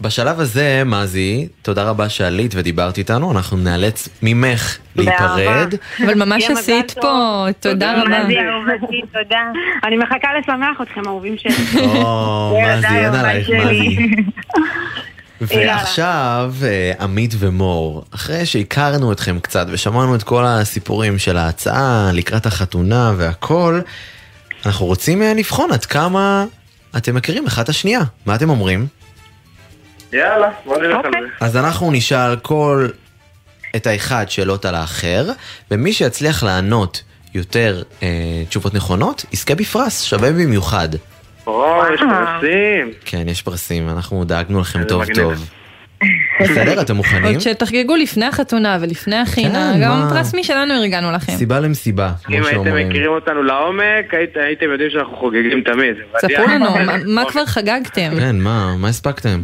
בשלב 0.00 0.40
הזה, 0.40 0.82
מזי, 0.86 1.48
תודה 1.62 1.84
רבה 1.84 2.08
שעלית 2.08 2.52
ודיברת 2.54 2.98
איתנו, 2.98 3.32
אנחנו 3.32 3.56
נאלץ 3.56 4.08
ממך 4.22 4.78
להיפרד. 4.96 5.74
אבל 6.04 6.14
ממש 6.14 6.50
עשית. 6.50 6.94
פה, 7.00 7.46
תודה 7.60 8.02
רבה. 8.02 8.24
מזי 8.24 8.36
אהובתי, 8.38 9.00
תודה. 9.12 9.40
אני 9.84 9.96
מחכה 9.96 10.28
לשמח 10.38 10.80
אתכם, 10.82 11.00
אהובים 11.06 11.38
שלי. 11.38 11.80
או, 11.80 12.58
מזי, 12.64 12.86
אין 12.86 13.14
עלייך, 13.14 13.50
מזי. 13.50 13.96
ועכשיו, 15.40 16.54
אה, 16.62 16.92
עמית 17.00 17.34
ומור, 17.38 18.04
אחרי 18.14 18.46
שהכרנו 18.46 19.12
אתכם 19.12 19.40
קצת 19.40 19.66
ושמענו 19.70 20.14
את 20.14 20.22
כל 20.22 20.44
הסיפורים 20.46 21.18
של 21.18 21.36
ההצעה 21.36 22.10
לקראת 22.12 22.46
החתונה 22.46 23.12
והכל, 23.16 23.80
אנחנו 24.66 24.86
רוצים 24.86 25.22
אה, 25.22 25.34
לבחון 25.34 25.72
עד 25.72 25.84
כמה 25.84 26.44
אתם 26.96 27.14
מכירים 27.14 27.46
אחד 27.46 27.62
את 27.62 27.68
השנייה. 27.68 28.00
מה 28.26 28.34
אתם 28.34 28.50
אומרים? 28.50 28.86
יאללה, 30.12 30.50
בוא 30.64 30.78
נלך 30.78 30.96
על 31.04 31.10
זה. 31.12 31.28
אז 31.46 31.56
אנחנו 31.56 31.90
נשאל 31.90 32.36
כל 32.36 32.88
את 33.76 33.86
האחד 33.86 34.24
שאלות 34.28 34.64
על 34.64 34.74
האחר, 34.74 35.24
ומי 35.70 35.92
שיצליח 35.92 36.42
לענות 36.42 37.02
יותר 37.34 37.82
אה, 38.02 38.08
תשובות 38.48 38.74
נכונות, 38.74 39.24
יזכה 39.32 39.54
בפרס 39.54 40.02
שווה 40.02 40.32
במיוחד. 40.32 40.88
או, 41.46 41.64
יש 41.94 42.00
פרסים. 42.00 42.90
כן, 43.04 43.28
יש 43.28 43.42
פרסים, 43.42 43.88
אנחנו 43.88 44.24
דאגנו 44.24 44.60
לכם 44.60 44.84
טוב 44.84 45.02
מגניב. 45.02 45.16
טוב. 45.16 45.50
בסדר, 46.42 46.80
אתם 46.80 46.96
מוכנים? 46.96 47.24
עוד 47.24 47.40
שתחגגו 47.40 47.96
לפני 47.96 48.26
החתונה 48.26 48.78
ולפני 48.80 49.16
החינה, 49.16 49.70
כן, 49.74 49.80
גם 49.82 50.00
מה? 50.00 50.10
פרס 50.10 50.34
משלנו 50.34 50.74
ארגנו 50.74 51.12
לכם. 51.12 51.32
סיבה 51.32 51.60
למסיבה, 51.60 52.12
כמו 52.24 52.36
אם 52.36 52.42
הייתם 52.44 52.54
שאומרים. 52.64 52.88
מכירים 52.88 53.10
אותנו 53.10 53.42
לעומק, 53.42 53.82
היית- 54.14 54.36
הייתם 54.36 54.66
יודעים 54.72 54.90
שאנחנו 54.90 55.16
חוגגים 55.16 55.60
תמיד. 55.64 55.94
ספרו 56.18 56.46
לנו, 56.46 56.70
מה- 56.86 56.96
מה 57.06 57.24
כבר 57.30 57.46
חגגתם? 57.46 58.10
כן, 58.18 58.36
מה, 58.40 58.76
מה 58.76 58.88
הספקתם? 58.88 59.40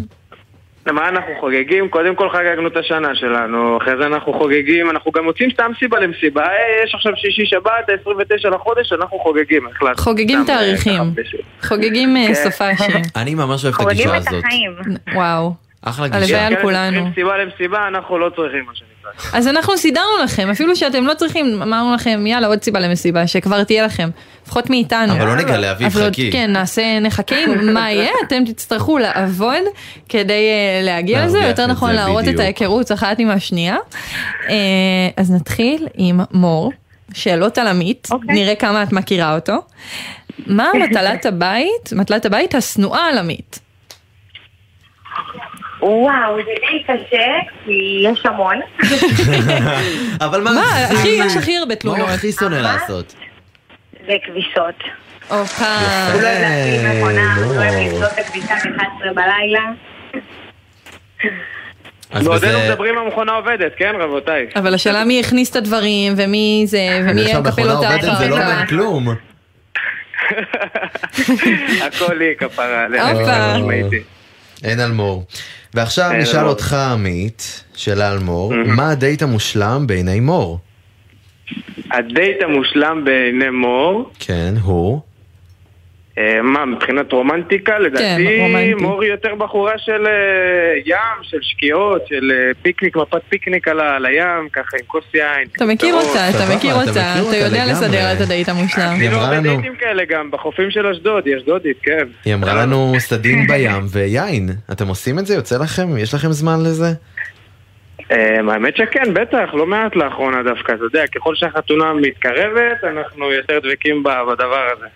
מה 0.93 1.09
אנחנו 1.09 1.33
חוגגים? 1.41 1.89
קודם 1.89 2.15
כל 2.15 2.29
חגגנו 2.31 2.69
את 2.69 2.77
השנה 2.77 3.15
שלנו, 3.15 3.79
אחרי 3.79 3.97
זה 3.97 4.07
אנחנו 4.07 4.33
חוגגים, 4.33 4.91
אנחנו 4.91 5.11
גם 5.13 5.25
מוצאים 5.25 5.51
סתם 5.51 5.71
סיבה 5.79 6.01
למסיבה. 6.01 6.43
היי, 6.49 6.85
יש 6.85 6.95
עכשיו 6.95 7.13
שישי 7.17 7.47
שבת, 7.47 7.71
ה-29 7.89 8.49
לחודש, 8.55 8.93
אנחנו 8.93 9.19
חוגגים. 9.19 9.67
החלטנו. 9.67 10.03
חוגגים 10.05 10.39
אה, 10.41 10.47
תאריכים. 10.47 11.03
בשביל- 11.15 11.41
חוגגים 11.63 12.17
אה, 12.17 12.27
כן. 12.29 12.35
סופאשים. 12.35 13.03
אני 13.23 13.35
ממש 13.35 13.65
אוהב 13.65 13.75
את 13.75 13.81
חוגגים 13.81 14.09
הגישה 14.09 14.17
את 14.17 14.29
הזאת. 14.29 14.45
החיים. 14.45 14.73
וואו. 15.15 15.53
אחלה 15.83 16.05
הלוואי 16.07 16.21
גישה. 16.23 16.47
על 16.47 16.55
כן, 16.57 16.63
כולנו. 16.63 16.97
צריכים 16.97 17.13
סיבה 17.15 17.37
למסיבה, 17.39 17.89
אנחנו 17.89 18.19
לא 18.19 18.29
צריכים 18.37 18.65
מה 18.67 18.73
שנקרא. 18.75 18.94
אז 19.33 19.49
אנחנו 19.49 19.79
סידרנו 19.79 20.25
לכם, 20.25 20.51
אפילו 20.51 20.77
שאתם 20.77 21.05
לא 21.05 21.15
צריכים, 21.15 21.63
אמרנו 21.63 21.95
לכם, 21.95 22.27
יאללה, 22.27 22.47
עוד 22.47 22.63
סיבה 22.63 22.81
למסיבה, 22.81 23.27
שכבר 23.27 23.65
תהיה 23.65 23.85
לכם, 23.85 24.11
לפחות 24.47 24.71
מאיתנו. 24.71 25.13
אבל 25.13 25.27
לא 25.27 25.37
נגלה, 25.37 25.73
אביב, 25.73 25.89
חכי. 25.89 26.33
כן, 26.33 26.53
נעשה, 26.53 27.01
נחכה 27.01 27.37
עם 27.37 27.75
מה 27.75 27.91
יהיה, 27.91 28.11
אתם 28.27 28.45
תצטרכו 28.47 28.99
לעבוד 28.99 29.63
כדי 30.09 30.33
אה, 30.33 30.81
להגיע 30.83 31.27
לזה, 31.27 31.39
יותר 31.39 31.67
נכון 31.67 31.89
זה, 31.91 31.95
להראות 31.97 32.25
את. 32.29 32.39
ההיכרות 32.41 32.93
אחת 32.93 33.19
עם 33.19 33.31
השנייה. 33.31 33.77
אה, 34.49 34.55
אז 35.17 35.31
נתחיל 35.31 35.89
עם 35.95 36.21
מור, 36.33 36.73
שאלות 37.15 37.59
על 37.59 37.67
עמית, 37.67 38.09
אוקיי. 38.11 38.35
נראה 38.35 38.55
כמה 38.55 38.83
את 38.83 38.93
מכירה 38.93 39.35
אותו. 39.35 39.55
מה 40.47 40.71
מטלת 40.85 41.27
הבית, 41.27 41.93
מטלת 41.93 42.27
הבית 42.27 42.55
השנואה 42.55 43.07
על 43.07 43.19
עמית? 43.19 43.61
וואו, 45.85 46.37
זה 46.37 46.43
די 46.71 46.83
קשה, 46.83 47.27
כי 47.65 47.73
יש 48.03 48.27
המון. 48.27 48.61
אבל 50.27 50.41
מה, 50.41 50.53
מה, 50.53 50.63
הכי, 50.91 51.09
יש 51.09 51.37
הכי 51.37 51.57
הרבה 51.57 51.75
מה 51.75 51.81
תלונות. 51.81 52.01
הוא 52.01 52.09
הכי 52.09 52.33
שונא 52.33 52.55
לעשות? 52.55 53.15
זה 54.07 54.13
כביסות. 54.25 54.75
הופה. 55.29 55.65
הוא 56.13 56.23
לא 56.23 56.27
יודע 56.27 56.41
להפעיל 56.41 56.99
מכונה, 56.99 57.37
הוא 57.37 57.55
לא. 57.55 57.65
לבדוק 57.65 58.13
את 58.13 58.19
הכביסה 58.19 58.55
ב-11 58.55 59.15
בלילה. 59.15 59.61
בזה... 62.35 62.69
מדברים 62.71 62.99
המכונה 62.99 63.33
עובדת, 63.33 63.73
כן 63.77 63.93
רבותיי? 63.99 64.47
אבל 64.57 64.75
השאלה 64.75 65.05
מי 65.05 65.21
הכניס 65.21 65.51
את 65.51 65.57
הדברים, 65.57 66.13
ומי 66.17 66.63
זה, 66.67 66.79
ומי 67.03 67.21
יקפל 67.21 67.33
שהמכונה 67.33 67.73
אותה 67.73 67.87
עובדת 67.87 68.03
זה 68.19 68.29
לא 68.29 68.37
אחר 68.37 68.45
אומר 68.45 68.63
כך. 68.63 68.69
כלום. 68.69 69.09
הכל 71.87 72.21
היא 72.21 72.35
כפרה. 72.39 72.85
עליה. 72.85 73.11
אין 74.65 74.81
על 74.81 74.93
מור. 74.93 75.25
ועכשיו 75.75 76.11
אין 76.13 76.21
נשאל. 76.21 76.47
אותך, 76.47 76.73
עמית, 76.73 77.65
שאלה 77.75 78.11
על 78.11 78.19
מור, 78.19 78.55
מה 78.67 78.91
הדייט 78.91 79.23
המושלם 79.23 79.87
בעיני 79.87 80.21
מור? 80.21 80.59
הדייט 81.91 82.43
המושלם 82.43 83.05
בעיני 83.05 83.51
מור, 83.51 84.11
כן, 84.19 84.55
הוא. 84.63 85.01
אה, 86.19 86.43
מה, 86.43 86.65
מבחינת 86.65 87.13
רומנטיקה? 87.13 87.79
לדעתי 87.79 88.27
כן, 88.27 88.41
רומנטי. 88.41 88.75
מור 88.75 89.03
היא 89.03 89.11
יותר 89.11 89.35
בחורה 89.35 89.79
של 89.79 90.07
אה, 90.07 90.13
ים, 90.87 91.23
של 91.23 91.39
שקיעות, 91.43 92.03
של 92.09 92.33
אה, 92.35 92.55
פיקניק, 92.63 92.97
מפת 92.97 93.23
פיקניק 93.29 93.69
על 93.69 93.81
על 93.81 94.07
הים, 94.07 94.49
ככה 94.53 94.77
עם 94.81 94.87
כוס 94.87 95.05
יין. 95.15 95.49
אתה 95.57 95.65
מכיר 95.65 95.95
אותה, 95.95 96.31
אתה 96.31 96.57
מכיר 96.57 96.75
אותה, 96.75 97.15
אתה 97.29 97.37
יודע 97.37 97.65
לסדר 97.71 98.13
את 98.13 98.21
הדייט 98.21 98.49
המושלם. 98.49 98.93
עשינו 98.97 99.17
הרבה 99.17 99.41
דייטים 99.41 99.77
כאלה 99.77 100.05
גם, 100.05 100.31
בחופים 100.31 100.71
של 100.71 100.87
אשדוד, 100.87 101.27
היא 101.27 101.37
אשדודית, 101.37 101.77
כן. 101.83 102.07
היא 102.25 102.35
אמרה 102.35 102.55
לנו 102.55 102.95
סדין 102.99 103.47
בים 103.47 103.83
ויין. 103.93 104.49
אתם 104.73 104.89
עושים 104.89 105.19
את 105.19 105.27
זה? 105.27 105.35
יוצא 105.35 105.59
לכם? 105.59 105.99
יש 105.99 106.15
לכם 106.15 106.33
זמן 106.33 106.57
לזה? 106.61 106.87
האמת 108.51 108.77
שכן, 108.77 109.15
בטח, 109.15 109.55
לא 109.55 109.67
מעט 109.67 109.97
לאחרונה 109.97 110.43
דווקא, 110.43 110.73
אתה 110.73 110.85
יודע, 110.85 111.07
ככל 111.15 111.35
שהחתונה 111.35 111.93
מתקרבת, 111.93 112.85
אנחנו 112.85 113.33
יותר 113.33 113.59
דבקים 113.59 114.03
בדבר 114.03 114.69
הזה. 114.77 114.87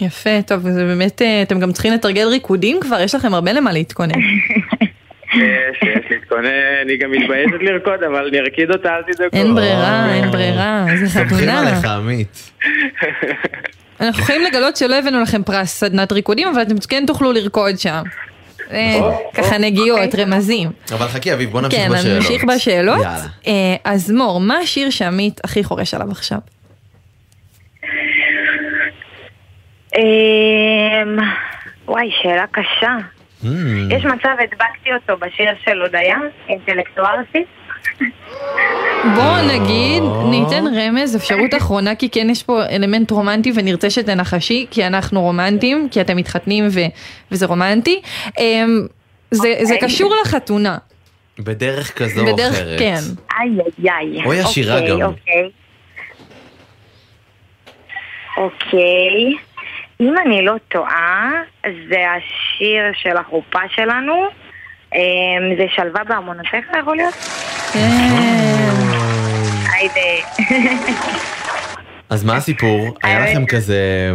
יפה, 0.00 0.42
טוב, 0.46 0.70
זה 0.70 0.84
באמת, 0.84 1.22
אה, 1.22 1.42
אתם 1.42 1.60
גם 1.60 1.72
צריכים 1.72 1.92
לתרגל 1.92 2.28
ריקודים 2.28 2.80
כבר, 2.80 3.00
יש 3.00 3.14
לכם 3.14 3.34
הרבה 3.34 3.52
למה 3.52 3.72
להתכונן. 3.72 4.20
יש, 5.34 5.82
יש 5.82 6.04
להתכונן, 6.10 6.48
אני 6.84 6.96
גם 6.96 7.10
מתביישת 7.10 7.62
לרקוד, 7.62 8.02
אבל 8.02 8.26
אני 8.28 8.40
ארקיד 8.40 8.70
אותה, 8.70 8.88
אל 8.88 9.02
תדאגו. 9.02 9.36
אין 9.36 9.54
ברירה, 9.54 10.14
אין 10.14 10.30
ברירה, 10.30 10.86
זה 11.00 11.08
סומכים 11.08 11.36
חתונה. 11.36 11.60
עליך, 11.60 11.84
עמית. 11.84 12.50
אנחנו 14.00 14.22
יכולים 14.22 14.42
לגלות 14.42 14.76
שלא 14.76 14.94
הבאנו 14.94 15.22
לכם 15.22 15.42
פרס 15.42 15.68
סדנת 15.68 16.12
ריקודים, 16.12 16.48
אבל 16.48 16.62
אתם 16.62 16.74
כן 16.88 17.04
תוכלו 17.06 17.32
לרקוד 17.32 17.78
שם. 17.78 18.02
אה, 18.72 19.00
ככה 19.34 19.58
נגיעות, 19.58 20.14
רמזים. 20.18 20.70
אבל 20.92 21.08
חכי, 21.08 21.32
אביב, 21.32 21.50
בוא 21.50 21.60
נמשיך 21.60 21.80
כן, 21.80 21.92
בשאלות. 21.92 22.16
נמשיך 22.16 22.44
בשאלות. 22.44 23.06
אה, 23.46 23.52
אז 23.84 24.10
מור, 24.10 24.40
מה 24.40 24.56
השיר 24.58 24.90
שעמית 24.90 25.40
הכי 25.44 25.64
חורש 25.64 25.94
עליו 25.94 26.10
עכשיו? 26.10 26.38
וואי, 31.88 32.10
שאלה 32.22 32.44
קשה. 32.50 32.96
Hmm. 33.42 33.46
יש 33.90 34.04
מצב 34.04 34.28
הדבקתי 34.44 34.90
אותו 34.94 35.16
בשיר 35.26 35.50
של 35.64 35.82
הודיה, 35.82 36.16
אינטלקטואלסית. 36.48 37.46
בואו 39.14 39.46
נגיד, 39.48 40.02
ניתן 40.30 40.64
רמז, 40.76 41.16
אפשרות 41.16 41.54
אחרונה, 41.60 41.94
כי 41.94 42.10
כן 42.10 42.30
יש 42.30 42.42
פה 42.42 42.62
אלמנט 42.66 43.10
רומנטי 43.10 43.52
ונרצה 43.54 43.90
שתנחשי, 43.90 44.66
כי 44.70 44.86
אנחנו 44.86 45.20
רומנטיים, 45.20 45.88
כי 45.90 46.00
אתם 46.00 46.16
מתחתנים 46.16 46.68
ו- 46.70 46.80
וזה 47.32 47.46
רומנטי. 47.46 48.00
אמ, 48.38 48.86
זה 49.30 49.54
זה 49.62 49.74
אוקיי. 49.74 49.88
קשור 49.88 50.14
לחתונה. 50.24 50.78
בדרך 51.38 51.98
כזו 51.98 52.20
או 52.26 52.34
בדרך, 52.34 52.54
אחרת. 52.54 52.78
כן. 52.78 52.94
איי 53.40 53.50
איי 53.90 54.12
איי. 54.16 54.24
אוי, 54.24 54.40
השירה 54.40 54.78
אוקיי, 54.80 55.00
גם. 55.00 55.08
אוקיי. 55.08 55.50
אוקיי. 58.36 59.34
אם 60.00 60.14
אני 60.26 60.44
לא 60.44 60.54
טועה, 60.68 61.30
זה 61.62 62.04
השיר 62.10 62.82
של 63.02 63.16
החופה 63.16 63.58
שלנו. 63.68 64.26
אמ, 64.94 65.56
זה 65.58 65.64
שלווה 65.74 66.04
בארמונותיך 66.04 66.66
יכול 66.80 66.96
להיות? 66.96 67.14
כן. 67.72 67.78
היידה. 69.72 70.26
אז 72.10 72.24
מה 72.24 72.36
הסיפור? 72.36 72.96
היה 73.02 73.30
לכם 73.30 73.46
כזה... 73.46 74.10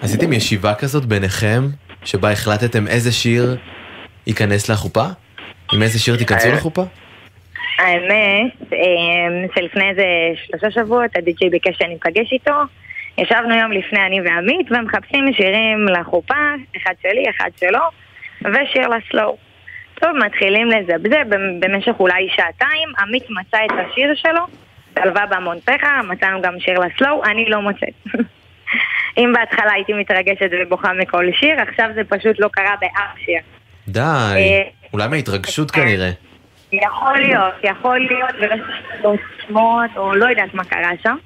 עשיתם 0.00 0.32
ישיבה 0.32 0.74
כזאת 0.74 1.04
ביניכם, 1.04 1.62
שבה 2.04 2.30
החלטתם 2.30 2.86
איזה 2.86 3.12
שיר 3.12 3.56
ייכנס 4.26 4.68
לחופה? 4.68 5.04
עם 5.72 5.82
איזה 5.82 5.98
שיר 5.98 6.16
תיכנסו 6.16 6.48
אה, 6.48 6.54
לחופה? 6.54 6.82
האמת, 7.78 8.72
אמ, 8.72 9.46
שלפני 9.54 9.90
איזה 9.90 10.04
שלושה 10.46 10.70
שבועות 10.70 11.10
הדי-ג'יי 11.16 11.50
ביקש 11.50 11.78
שאני 11.78 11.96
אפגש 12.02 12.32
איתו. 12.32 12.52
ישבנו 13.22 13.54
יום 13.54 13.72
לפני 13.72 14.00
אני 14.06 14.20
ועמית 14.20 14.66
ומחפשים 14.72 15.32
שירים 15.32 15.86
לחופה, 15.88 16.34
אחד 16.76 16.92
שלי, 17.02 17.24
אחד 17.30 17.50
שלו, 17.60 17.80
ושיר 18.42 18.88
לסלואו. 18.88 19.36
טוב, 19.94 20.10
מתחילים 20.26 20.68
לזבזב 20.68 21.28
במ- 21.34 21.60
במשך 21.60 21.92
אולי 22.00 22.28
שעתיים, 22.28 22.88
עמית 22.98 23.24
מצא 23.30 23.58
את 23.64 23.70
השיר 23.70 24.14
שלו, 24.14 24.40
שלווה 24.98 25.26
בהמונתך, 25.26 25.82
מצאנו 26.08 26.42
גם 26.42 26.54
שיר 26.60 26.78
לסלואו, 26.78 27.24
אני 27.24 27.44
לא 27.48 27.60
מוצאת. 27.62 27.94
אם 29.18 29.32
בהתחלה 29.34 29.72
הייתי 29.72 29.92
מתרגשת 29.92 30.50
ובוכה 30.62 30.92
מכל 30.92 31.26
שיר, 31.32 31.60
עכשיו 31.60 31.88
זה 31.94 32.02
פשוט 32.08 32.40
לא 32.40 32.48
קרה 32.52 32.74
באף 32.80 33.18
שיר. 33.24 33.40
די. 33.88 34.00
אה, 34.00 34.62
אולי 34.92 35.08
מההתרגשות 35.08 35.70
כנראה. 35.70 36.10
יכול 36.72 37.18
להיות, 37.18 37.54
יכול 37.62 37.98
להיות, 37.98 38.34
ולא 38.40 39.14
שמות, 39.46 39.90
או 39.96 40.14
לא 40.14 40.26
יודעת 40.26 40.54
מה 40.54 40.64
קרה 40.64 40.90
שם. 41.02 41.16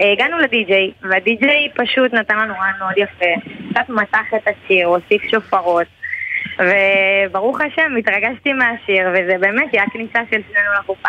אה, 0.00 0.12
הגענו 0.12 0.38
לדי-ג'יי, 0.38 0.90
והדי-ג'יי 1.10 1.68
פשוט 1.76 2.14
נתן 2.14 2.38
לנו 2.38 2.54
רעיון 2.60 2.78
מאוד 2.78 2.94
יפה. 2.96 3.50
קצת 3.70 3.88
מתח 3.88 4.26
את 4.36 4.48
השיר, 4.48 4.86
הוסיף 4.86 5.22
שופרות, 5.30 5.86
וברוך 6.58 7.58
השם, 7.60 7.96
התרגשתי 7.98 8.52
מהשיר, 8.52 9.08
וזה 9.12 9.34
באמת 9.40 9.68
היה 9.72 9.82
הכניסה 9.82 10.18
של 10.30 10.40
שנינו 10.52 10.70
לחופה. 10.80 11.08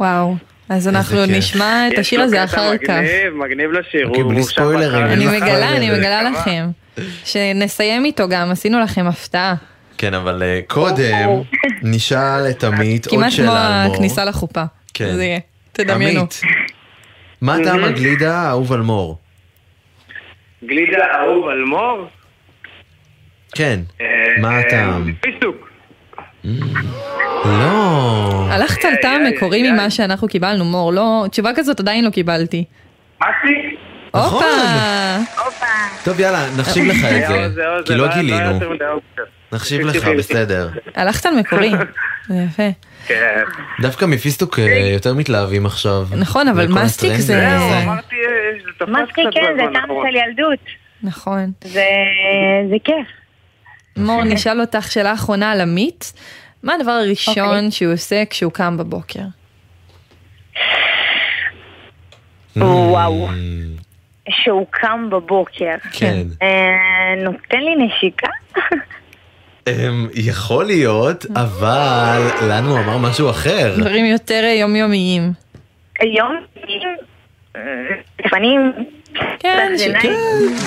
וואו. 0.00 0.34
אז 0.68 0.88
אנחנו. 0.88 1.18
נשמע 1.26 1.88
את 1.92 1.98
השיר 1.98 2.20
הזה 2.20 2.44
אחר 2.44 2.78
כך. 2.78 2.90
מגניב, 2.90 3.34
מגניב 3.34 3.70
לשיר. 3.72 4.06
אוקיי, 4.08 4.22
הוא- 4.22 4.32
בלי 4.32 4.42
ספוילרים. 4.42 5.04
אני 5.06 5.26
מגלה, 5.26 5.76
אני. 5.76 5.90
מגלה 5.90 6.22
לכם. 6.22 6.66
שנסיים 7.24 8.04
איתו 8.04 8.28
גם, 8.28 8.50
עשינו 8.50 8.80
לכם 8.80 9.06
הפתעה. 9.06 9.54
כן, 9.98 10.14
אבל 10.14 10.42
אה, 10.42 10.60
קודם 10.66 11.42
נשאל 11.82 12.50
את 12.50 12.64
עמית 12.64 13.06
עוד 13.06 13.14
כמעט 13.14 13.30
כמו 13.32 13.36
שאלה 13.36 13.66
על 13.82 13.86
מור. 13.86 13.94
הכניסה 13.94 14.24
לחופה. 14.24 14.62
כן. 14.94 15.12
זה 15.14 15.24
יהיה, 15.24 15.38
תדמיינו. 15.72 16.20
מה 17.44 17.56
טעם 17.64 17.84
הגלידה 17.84 18.34
האהוב 18.36 18.72
על 18.72 18.80
מור? 18.80 19.18
גלידה 20.64 21.04
אהוב 21.14 21.48
על 21.48 21.64
מור? 21.64 22.06
כן, 23.54 23.80
אה, 24.00 24.06
מה 24.40 24.58
הטעם? 24.58 25.12
פיסטוק. 25.20 25.68
לא. 27.44 28.46
הלכת 28.50 28.84
על 28.84 28.94
טעם 29.02 29.22
מקורי 29.24 29.70
ממה 29.70 29.90
שאנחנו 29.90 30.28
קיבלנו, 30.28 30.64
מור, 30.64 30.92
לא, 30.92 31.24
תשובה 31.30 31.50
כזאת 31.56 31.80
עדיין 31.80 32.04
לא 32.04 32.10
קיבלתי. 32.10 32.64
אסי? 33.18 33.76
נכון. 34.14 34.44
הופה! 35.44 35.66
טוב, 36.04 36.20
יאללה, 36.20 36.46
נחשיב 36.58 36.84
לך 36.84 36.96
את 36.96 37.28
זה, 37.28 37.62
כי 37.84 37.92
זה 37.92 37.96
לא 37.96 38.04
היה 38.04 38.22
גילינו. 38.22 38.58
נחשיב 39.54 39.80
לך. 39.80 40.04
בסדר. 40.18 40.68
הלכת 40.94 41.26
על 41.26 41.34
מקורי, 41.34 41.70
זה 42.28 42.34
יפה. 42.50 42.68
כן. 43.06 43.42
דווקא 43.80 44.04
מפיסטוק 44.04 44.58
אה, 44.58 44.64
יותר 44.92 45.14
מתלהבים 45.14 45.66
עכשיו. 45.66 46.06
נכון, 46.18 46.48
אבל 46.48 46.68
מסטיק 46.68 47.12
זה- 47.16 47.34
אה, 47.38 47.96
קצת 49.08 49.16
כן, 49.32 49.56
זה 49.56 49.64
טעם. 49.72 49.88
של 50.10 50.16
ילדות. 50.16 50.58
נכון. 51.02 51.52
זה 51.64 51.84
זה 52.70 52.76
כיף. 52.84 53.06
מור, 53.96 54.24
נשאל 54.24 54.60
אותך 54.60 54.92
שאלה 54.92 55.12
אחרונה 55.14 55.52
על 55.52 55.60
עמית. 55.60 56.12
מה 56.62 56.74
הדבר 56.74 56.90
הראשון 56.90 57.70
שהוא 57.70 57.92
עושה 57.92 58.22
כשהוא 58.30 58.52
קם 58.52 58.76
בבוקר? 58.76 59.20
וואו. 62.56 63.28
שהוא 64.30 64.66
קם 64.70 65.08
בבוקר. 65.10 65.74
כן. 65.92 66.26
אה, 66.42 67.24
נותן 67.24 67.58
לי 67.60 67.86
נשיקה? 67.86 68.28
אמ, 69.68 70.08
יכול 70.14 70.64
להיות, 70.64 71.26
אבל 71.36 72.20
לנו 72.50 72.70
הוא 72.70 72.78
אמר 72.78 72.98
משהו 72.98 73.30
אחר. 73.30 73.74
דברים 73.78 74.06
יותר 74.06 74.40
אה, 74.44 74.52
יומיומיים. 74.52 75.32
היום, 76.00 76.36
אה, 77.56 77.60
לפעמים... 78.24 78.72
כן. 79.38 79.68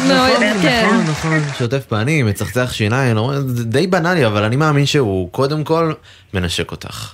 מאוד, 0.07 0.43
נכון, 0.43 0.61
כן. 0.61 0.85
נכון, 0.85 1.01
נכון, 1.11 1.39
שוטף 1.57 1.85
פנים, 1.85 2.25
מצחצח 2.25 2.73
שיניים, 2.73 3.17
זה 3.37 3.65
די 3.65 3.87
בנאלי, 3.87 4.25
אבל 4.25 4.43
אני 4.43 4.55
מאמין 4.55 4.85
שהוא 4.85 5.31
קודם 5.31 5.63
כל 5.63 5.93
מנשק 6.33 6.71
אותך. 6.71 7.13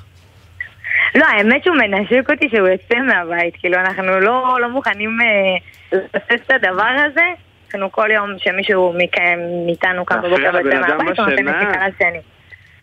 לא, 1.16 1.26
האמת 1.26 1.64
שהוא 1.64 1.76
מנשק 1.76 2.30
אותי 2.30 2.50
שהוא 2.50 2.68
יוצא 2.68 2.96
מהבית, 3.08 3.54
כאילו 3.60 3.78
אנחנו 3.80 4.20
לא, 4.20 4.58
לא 4.62 4.70
מוכנים 4.70 5.18
אה, 5.22 5.98
לבסס 5.98 6.46
את 6.46 6.52
הדבר 6.52 6.92
הזה. 7.06 7.26
אנחנו 7.74 7.92
כל 7.92 8.10
יום 8.14 8.30
שמישהו 8.38 8.94
מכם, 8.98 9.40
מאיתנו 9.66 10.06
קם 10.06 10.16
בבוקר 10.18 10.52
ויוצא 10.54 10.80
אדם 10.80 10.98
מהבית, 10.98 11.20
הוא 11.20 11.28
נותן. 11.28 11.48
נשיקה 11.48 11.88
לשני. 11.88 12.20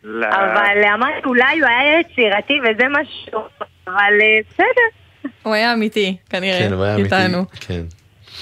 לא. 0.05 0.27
אבל 0.27 0.85
אמרתי, 0.95 1.27
אולי 1.27 1.61
הוא 1.61 1.69
היה 1.69 2.01
יצירתי 2.01 2.61
וזה 2.61 2.85
משהו, 2.89 3.41
אבל 3.87 4.13
אה, 4.21 4.39
בסדר. 4.51 4.89
הוא 5.43 5.55
היה 5.55 5.73
אמיתי, 5.73 6.17
כנראה, 6.31 6.59
כן, 6.59 6.73
הוא 6.73 6.85
היה 6.85 6.95
אמיתי. 6.95 7.15
כן. 7.61 7.83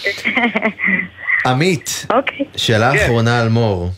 עמית, 1.50 2.06
אוקיי. 2.10 2.46
שאלה 2.56 2.92
כן. 2.92 3.04
אחרונה 3.04 3.40
על 3.40 3.48
מור. 3.48 3.90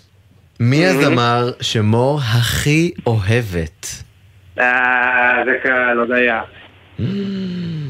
מי 0.61 0.86
הזמר 0.86 1.53
שמור 1.61 2.20
הכי 2.22 2.92
אוהבת? 3.07 3.86
אה, 4.59 5.42
זה 5.44 5.53
קל, 5.62 5.98
הודיה. 5.98 6.42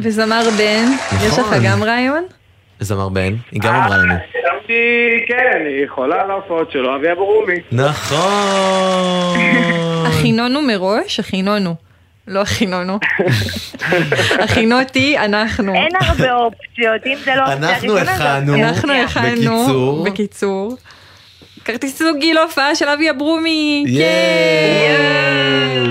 וזמר 0.00 0.42
בן, 0.58 0.84
יש 1.26 1.32
לך 1.32 1.38
נכון. 1.38 1.58
גם 1.64 1.82
רעיון? 1.82 2.24
זמר 2.80 3.08
בן, 3.08 3.34
היא 3.52 3.60
גם 3.60 3.74
אמרה 3.74 3.96
לנו. 3.96 4.14
חשבתי, 4.14 4.72
כן, 5.28 5.62
היא 5.66 5.84
יכולה 5.84 6.22
על 6.22 6.30
ההופעות 6.30 6.72
שלו, 6.72 6.96
אבי 6.96 7.12
אברומי. 7.12 7.54
נכון. 7.72 9.38
הכינונו 10.08 10.62
מראש, 10.62 11.20
הכינונו. 11.20 11.74
לא 12.28 12.40
הכינונו. 12.40 12.98
הכינותי, 14.38 15.18
אנחנו. 15.24 15.74
אין 15.74 15.88
הרבה 16.00 16.32
אופציות, 16.34 17.06
אם 17.06 17.16
זה 17.24 17.34
לא 17.34 17.52
אנחנו 17.52 17.98
הכנו, 17.98 18.54
אנחנו. 18.54 18.92
הכנו, 18.92 19.64
בקיצור. 19.64 20.04
בקיצור. 20.04 20.76
כרטיס 21.64 21.98
זוגי 21.98 22.34
להופעה 22.34 22.74
של 22.74 22.88
אבי 22.88 23.10
אברומי. 23.10 23.84
יש! 23.86 24.00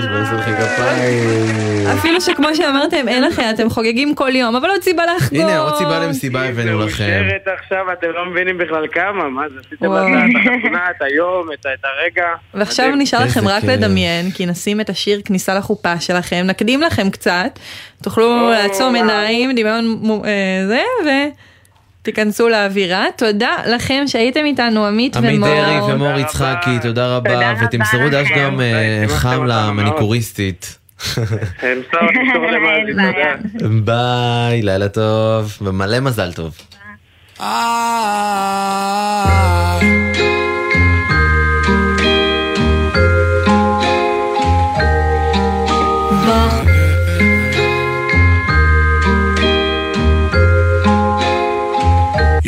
בואי 0.04 0.20
נעשה 0.20 0.34
לכם 0.34 0.52
כפיים. 0.52 1.50
אפילו 1.98 2.20
שכמו 2.20 2.54
שאמרתם, 2.54 3.08
אין 3.08 3.22
לכם, 3.22 3.42
אתם 3.54 3.70
חוגגים 3.70 4.14
כל 4.14 4.36
יום, 4.36 4.56
אבל 4.56 4.68
עוד 4.68 4.82
סיבה 4.82 5.02
לחגוג. 5.16 5.40
הנה 5.40 5.58
עוד 5.58 5.74
סיבה 5.74 5.98
למסיבה 5.98 6.44
הבאנו 6.44 6.78
לכם. 6.78 7.04
מאושרת 7.04 7.48
עכשיו, 7.58 7.92
אתם 7.92 8.06
לא 8.10 8.30
מבינים 8.30 8.58
בכלל 8.58 8.86
כמה, 8.92 9.28
מה 9.28 9.42
זה, 9.48 9.54
עשיתם. 9.60 9.86
את 9.86 9.90
החתונה, 10.36 10.90
את 10.96 11.02
היום, 11.02 11.48
את 11.52 11.66
הרגע. 11.84 12.26
ועכשיו. 12.54 12.94
נשאר 12.96 13.24
לכם 13.24 13.48
רק. 13.48 13.64
לדמיין, 13.64 14.30
כי 14.30 14.46
נשים 14.46 14.80
את 14.80 14.90
השיר 14.90 15.20
כניסה 15.24 15.54
לחופה 15.54 16.00
שלכם, 16.00 16.42
נקדים 16.46 16.80
לכם 16.80 17.10
קצת, 17.10 17.58
תוכלו 18.02 18.50
לעצום 18.50 18.94
עיניים, 18.94 19.52
דמיון 19.52 20.00
אה, 20.24 21.28
זה, 22.10 22.20
ותיכנסו 22.22 22.48
לאווירה. 22.48 23.06
תודה 23.16 23.56
לכם 23.66 24.02
שהייתם 24.06 24.44
איתנו, 24.44 24.86
עמית 24.86 25.16
עמית 25.16 25.36
ומור. 25.36 25.48
דרעי 25.48 25.92
ומור 25.92 26.18
יצחקי, 26.18 26.78
תודה 26.82 27.16
רבה, 27.16 27.54
ותמסרו 27.64 28.00
לכם. 28.00 28.34
גם 28.36 28.60
אה, 28.60 29.04
חם 29.08 29.44
למניקוריסטית. 29.46 30.76
ביי, 33.84 34.62
לילה 34.62 34.88
טוב, 34.88 35.58
ומלא 35.62 36.00
מזל 36.00 36.32
טוב. 36.32 36.56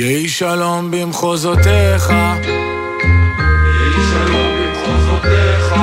יהי 0.02 0.28
שלום 0.28 0.90
במחוזותיך, 0.90 2.10
יהי 2.10 3.92
שלום 4.10 4.48
במחוזותיך, 4.58 5.74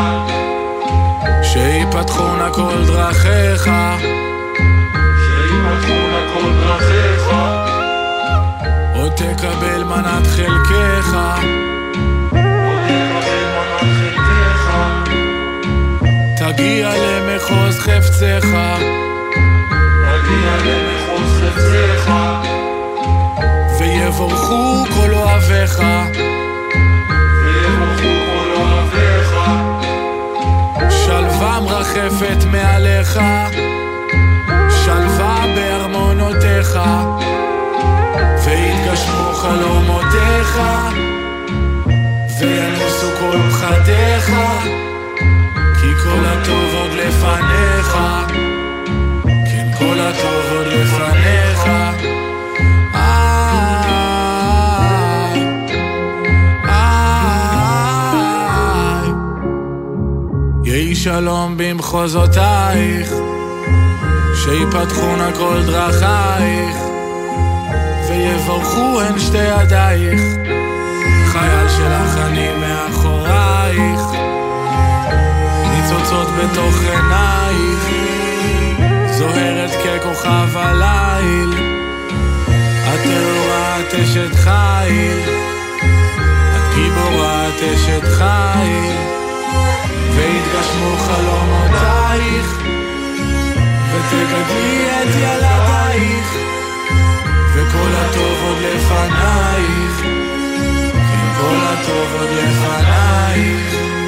שיפתחו 1.44 2.36
נא 2.36 2.54
כל 2.54 2.86
דרכיך, 2.88 3.70
שיפתחו 5.26 5.94
נא 6.12 6.34
כל 6.34 6.52
דרכיך, 6.64 7.28
עוד 8.96 9.12
תקבל 9.12 9.84
מנת 9.84 10.28
חלקך, 10.28 11.18
תגיע 16.38 16.92
למחוז 16.98 17.80
חפצך, 17.80 18.48
תגיע 20.04 20.58
למחוז 20.66 21.42
חפצך. 21.42 22.59
ויבורכו 23.80 24.86
כל 24.94 25.14
אוהביך. 25.14 25.82
שלווה 30.90 31.60
מרחפת 31.60 32.44
מעליך. 32.52 33.20
שלווה 34.86 35.46
בארמונותיך. 35.56 36.80
ויתגשמו 38.46 39.34
חלומותיך. 39.34 40.60
וינוסו 42.40 43.08
כל 43.20 43.38
פחדיך. 43.50 44.32
כי 45.82 45.94
כל 46.04 46.26
הטוב 46.26 46.76
עוד 46.76 46.92
לפניך. 46.92 47.98
כן, 49.26 49.68
כל 49.78 50.00
הטוב 50.00 50.58
עוד 50.58 50.68
לפניך. 50.68 50.99
שלום 61.10 61.54
במחוזותייך, 61.58 63.12
שיפתחו 64.36 65.16
נא 65.16 65.32
כל 65.38 65.62
דרכייך, 65.66 66.78
ויברכו 68.10 69.02
הן 69.02 69.20
שתי 69.20 69.38
ידייך, 69.38 70.22
חייל 71.26 71.70
שלך 71.70 72.18
אני 72.18 72.48
מאחורייך, 72.60 74.02
ניצוצות 75.72 76.28
בתוך 76.28 76.76
עינייך, 76.82 77.86
זוהרת 79.12 79.72
ככוכב 79.72 80.58
הליל, 80.58 81.54
את 82.94 83.00
את 83.80 83.94
אשת 83.94 84.36
חיל, 84.36 85.20
את 86.56 86.76
גיבורה 86.76 87.48
את 87.50 87.64
אשת 87.64 88.04
חיל. 88.18 89.29
ויתגשמו 90.20 90.98
חלומותייך, 90.98 92.58
ותגדלי 93.92 94.88
את 94.90 95.16
ילדייך, 95.16 96.28
וכל 97.54 97.92
הטוב 97.96 98.38
עוד 98.44 98.58
לפנייך, 98.58 100.02
כן 100.94 101.28
כל 101.38 101.56
הטוב 101.62 102.16
עוד 102.20 102.30
לפנייך. 102.30 103.99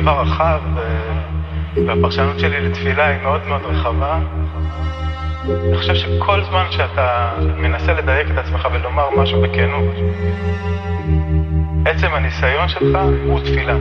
דבר 0.00 0.20
רחב, 0.20 0.60
ו- 0.74 1.86
והפרשנות 1.86 2.38
שלי 2.38 2.60
לתפילה 2.60 3.06
היא 3.06 3.22
מאוד 3.22 3.40
מאוד 3.48 3.60
רחבה. 3.64 4.18
אני 5.68 5.76
חושב 5.76 5.94
שכל 5.94 6.44
זמן 6.44 6.64
שאתה 6.70 7.30
מנסה 7.56 7.92
לדייק 7.92 8.30
את 8.30 8.38
עצמך 8.38 8.68
ולומר 8.72 9.04
משהו 9.16 9.42
בכנות, 9.42 9.94
עצם 11.84 12.06
הניסיון 12.12 12.68
שלך 12.68 12.98
הוא 13.26 13.40
תפילה. 13.40 13.76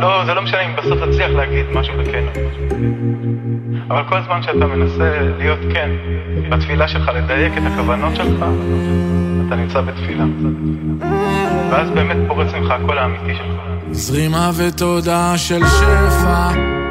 לא, 0.00 0.24
זה 0.24 0.34
לא 0.34 0.42
משנה 0.42 0.60
אם 0.60 0.76
בסוף 0.76 0.98
תצליח 1.04 1.30
להגיד 1.30 1.66
משהו 1.74 1.94
בכנות. 1.98 2.36
אבל 3.88 4.02
כל 4.08 4.20
זמן 4.20 4.42
שאתה 4.42 4.66
מנסה 4.66 5.18
להיות 5.38 5.58
כן 5.72 5.90
בתפילה 6.48 6.88
שלך, 6.88 7.10
לדייק 7.14 7.52
את 7.58 7.62
הכוונות 7.72 8.16
שלך, 8.16 8.44
אתה 9.46 9.56
נמצא 9.56 9.80
בתפילה. 9.80 10.24
ואז 11.70 11.90
באמת 11.90 12.16
פורץ 12.28 12.54
ממך 12.54 12.70
הקול 12.70 12.98
האמיתי 12.98 13.34
שלך. 13.34 13.71
זרימה 13.90 14.50
ותודה 14.56 15.38
של 15.38 15.62
שפע. 15.66 16.81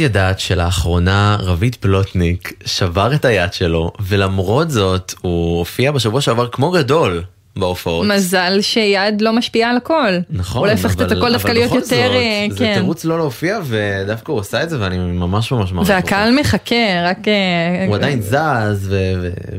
ידעת 0.00 0.40
שלאחרונה 0.40 1.36
רביד 1.40 1.74
פלוטניק 1.74 2.52
שבר 2.64 3.14
את 3.14 3.24
היד 3.24 3.52
שלו, 3.52 3.92
ולמרות 4.00 4.70
זאת 4.70 5.14
הוא 5.20 5.58
הופיע 5.58 5.92
בשבוע 5.92 6.20
שעבר 6.20 6.48
כמו 6.48 6.70
גדול 6.70 7.22
בהופעות. 7.56 8.06
מזל 8.06 8.58
שיד 8.60 9.20
לא 9.20 9.32
משפיעה 9.32 9.70
על 9.70 9.76
הכל. 9.76 10.12
נכון, 10.30 10.60
אולי 10.62 10.72
הופכת 10.72 11.02
את 11.02 11.12
הכל 11.12 11.32
דווקא 11.32 11.52
להיות 11.52 11.72
יותר, 11.72 11.80
זאת, 11.80 11.96
אה, 11.96 12.46
זה 12.50 12.58
כן. 12.58 12.74
תירוץ 12.74 13.04
לא 13.04 13.18
להופיע, 13.18 13.58
ודווקא 13.64 14.32
הוא 14.32 14.40
עשה 14.40 14.62
את 14.62 14.70
זה, 14.70 14.80
ואני 14.80 14.98
ממש 14.98 15.52
ממש 15.52 15.72
מעריך. 15.72 15.90
והקהל 15.90 16.40
מחכה, 16.40 16.74
רק... 17.04 17.28
אה, 17.28 17.84
הוא 17.86 17.94
עדיין 17.94 18.20
זז, 18.22 18.94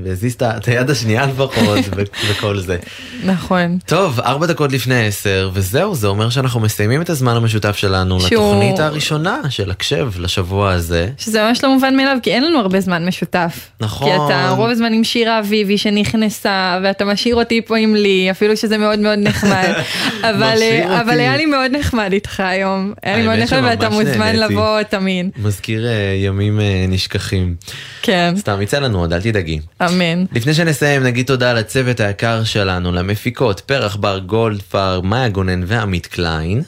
והזיז 0.04 0.34
את 0.42 0.68
היד 0.68 0.90
השנייה 0.90 1.26
לפחות, 1.26 1.80
וכל 2.30 2.60
זה. 2.60 2.78
נכון. 3.26 3.78
טוב, 3.86 4.20
ארבע 4.20 4.46
דקות 4.48 4.72
לפני 4.72 5.08
עשר, 5.08 5.50
וזהו, 5.54 5.96
זה 5.96 6.08
אומר 6.08 6.30
שאנחנו 6.30 6.60
מסיימים 6.60 7.02
את 7.02 7.10
הזמן 7.10 7.36
המשותף 7.36 7.76
שלנו 7.78 8.20
שהוא- 8.22 8.52
לתוכנית 8.56 8.80
הראשונה 8.80 9.38
של 9.50 9.72
הקשב 9.72 10.10
לשבוע 10.20 10.72
הזה. 10.72 11.10
שזה 11.18 11.44
ממש 11.44 11.64
לא 11.64 11.74
מובן 11.74 11.96
מאליו, 11.96 12.18
כי 12.24 12.32
אין 12.32 12.44
לנו 12.44 12.60
הרבה 12.60 12.80
זמן 12.80 13.06
משותף. 13.06 13.70
נכון. 13.80 14.08
כי 14.10 14.16
אתה 14.16 14.50
רוב 14.50 14.70
הזמן 14.70 14.94
עם 14.94 15.04
שירה 15.04 15.40
אביבי 15.40 15.78
שנכנסה, 15.78 16.80
ואתה 16.84 17.06
משאיר 17.06 17.36
אותי 17.36 17.62
פה 17.66 17.76
עם 17.82 17.96
לי, 17.96 18.32
אפילו 18.32 18.58
שזה 18.58 18.78
מאוד 18.78 19.00
מאוד 19.00 19.20
נחמד. 19.20 19.74
אבל, 20.30 20.58
אה, 20.62 21.02
אבל. 21.02 21.20
היה 21.20 21.38
לי 21.38 21.46
מאוד 21.46 21.72
נחמד 21.72 22.10
איתך 22.14 22.40
היום. 22.40 22.94
היה 23.04 23.18
לי 23.18 23.24
מאוד 23.24 23.40
נחמד, 23.40 23.62
ואתה 23.64 23.90
מוזמן 23.90 24.18
נהניתי. 24.18 24.54
לבוא 24.54 24.84
תמיד. 24.84 25.30
מזכיר 25.38 25.88
אה, 25.88 25.92
ימים 26.26 26.60
אה, 26.60 26.86
נשכחים. 26.88 27.56
כן, 28.02 28.34
סתם, 28.38 28.62
יצא 28.62 28.80
לנו 28.80 29.00
עוד, 29.00 29.14
אל 29.14 29.22
תדאגי. 29.22 29.60
אמן. 29.82 30.26
לפני 30.32 30.54
שנסיים, 30.54 31.04
נגיד 31.04 31.26
תודה 31.26 31.54
לצוות 31.54 32.00
היקר 32.00 32.44
שלנו, 32.44 32.92
למפיקות 32.92 33.60
פרח 33.60 33.96
בר 33.96 34.20
גולדפר, 34.20 35.02
מאיה 35.02 35.30
גונן 35.30 35.64
ועמית 35.68 36.06
קליין, 36.06 36.62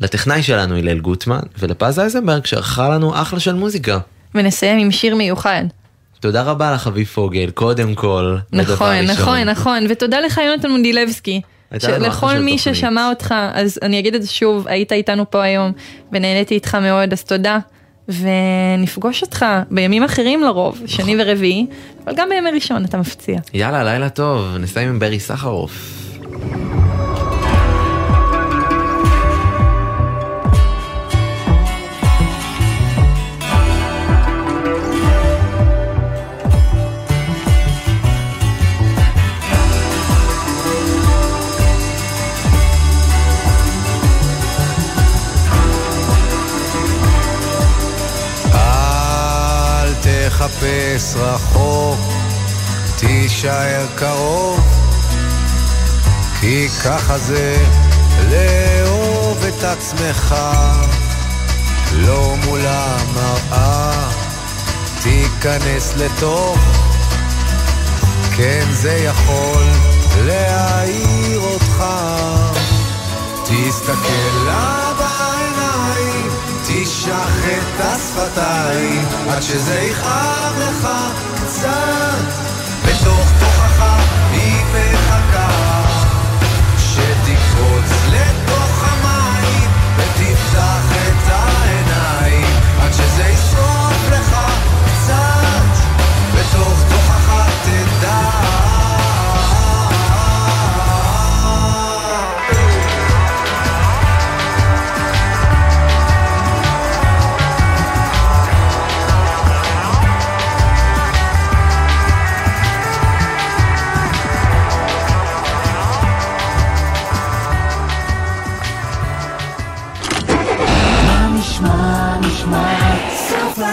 לטכנאי 0.00 0.42
שלנו 0.42 0.76
הלל 0.76 0.98
גוטמן, 0.98 1.40
ולפז 1.58 1.98
אייזנברג 1.98 2.46
שערכה 2.46 2.88
לנו 2.88 3.22
אחלה 3.22 3.40
של 3.40 3.54
מוזיקה. 3.54 3.98
ונסיים 4.34 4.78
עם 4.78 4.90
שיר 4.90 5.14
מיוחד. 5.14 5.64
תודה 6.20 6.42
רבה 6.42 6.72
לך, 6.72 6.86
אביב 6.86 7.06
פוגל, 7.06 7.50
קודם 7.50 7.94
כל. 7.94 8.36
נכון. 8.52 8.96
נכון, 8.96 9.38
נכון, 9.38 9.86
ותודה 9.88 10.20
לך 10.20 10.40
יונתן 10.46 10.70
מונדילבסקי. 10.70 11.40
לכל 11.72 12.38
מי 12.38 12.56
תוכנית. 12.56 12.76
ששמע 12.76 13.08
אותך, 13.08 13.34
אז 13.52 13.78
אני 13.82 13.98
אגיד 13.98 14.14
את 14.14 14.22
זה 14.22 14.28
שוב, 14.28 14.68
היית 14.68 14.92
איתנו 14.92 15.30
פה 15.30 15.42
היום, 15.42 15.72
ונהניתי 16.12 16.54
איתך 16.54 16.74
מאוד, 16.74 17.12
אז 17.12 17.24
תודה. 17.24 17.58
ונפגוש 18.08 19.22
אותך 19.22 19.46
בימים 19.70 20.02
אחרים 20.02 20.42
לרוב, 20.42 20.74
נכון. 20.74 20.88
שני 20.88 21.16
ורביעי, 21.22 21.66
אבל 22.04 22.14
גם 22.16 22.28
בימי 22.28 22.50
ראשון 22.50 22.84
אתה 22.84 22.98
מפציע. 22.98 23.38
יאללה, 23.54 23.84
לילה 23.84 24.08
טוב, 24.08 24.56
נסיים 24.58 24.88
עם 24.88 24.98
ברי 24.98 25.20
סחרוף. 25.20 26.02
תחפש 50.96 51.14
רחוק, 51.16 51.98
תישאר 52.96 53.86
קרוב, 53.94 54.60
כי 56.40 56.68
ככה 56.84 57.18
זה 57.18 57.56
לאהוב 58.30 59.44
את 59.48 59.64
עצמך, 59.64 60.34
לא 61.92 62.34
מול 62.44 62.60
המראה, 62.64 64.10
תיכנס 65.02 65.94
לתוך, 65.96 66.58
כן 68.36 68.66
זה 68.72 68.92
יכול 68.92 69.64
להעיר 70.24 71.40
אותך, 71.40 71.84
תסתכל 73.44 74.48
בעיניים, 74.48 75.35
תשחט 76.86 77.12
את 77.46 77.80
השפתיים, 77.80 79.04
עד 79.28 79.42
שזה 79.42 79.80
יכאב 79.80 80.54
לך 80.58 80.88
קצת, 81.34 82.18
בתוך 82.84 83.32
תוכך 83.40 83.82
היא 84.32 84.64
מחכה, 84.72 85.82
שתקפוץ 86.78 87.90
לתוך 88.12 88.84
המים, 88.84 89.70
ותפתח 89.96 90.92
את 91.08 91.28
העיניים, 91.28 92.46
עד 92.80 92.92
שזה 92.92 93.22
ישרוף 93.22 93.55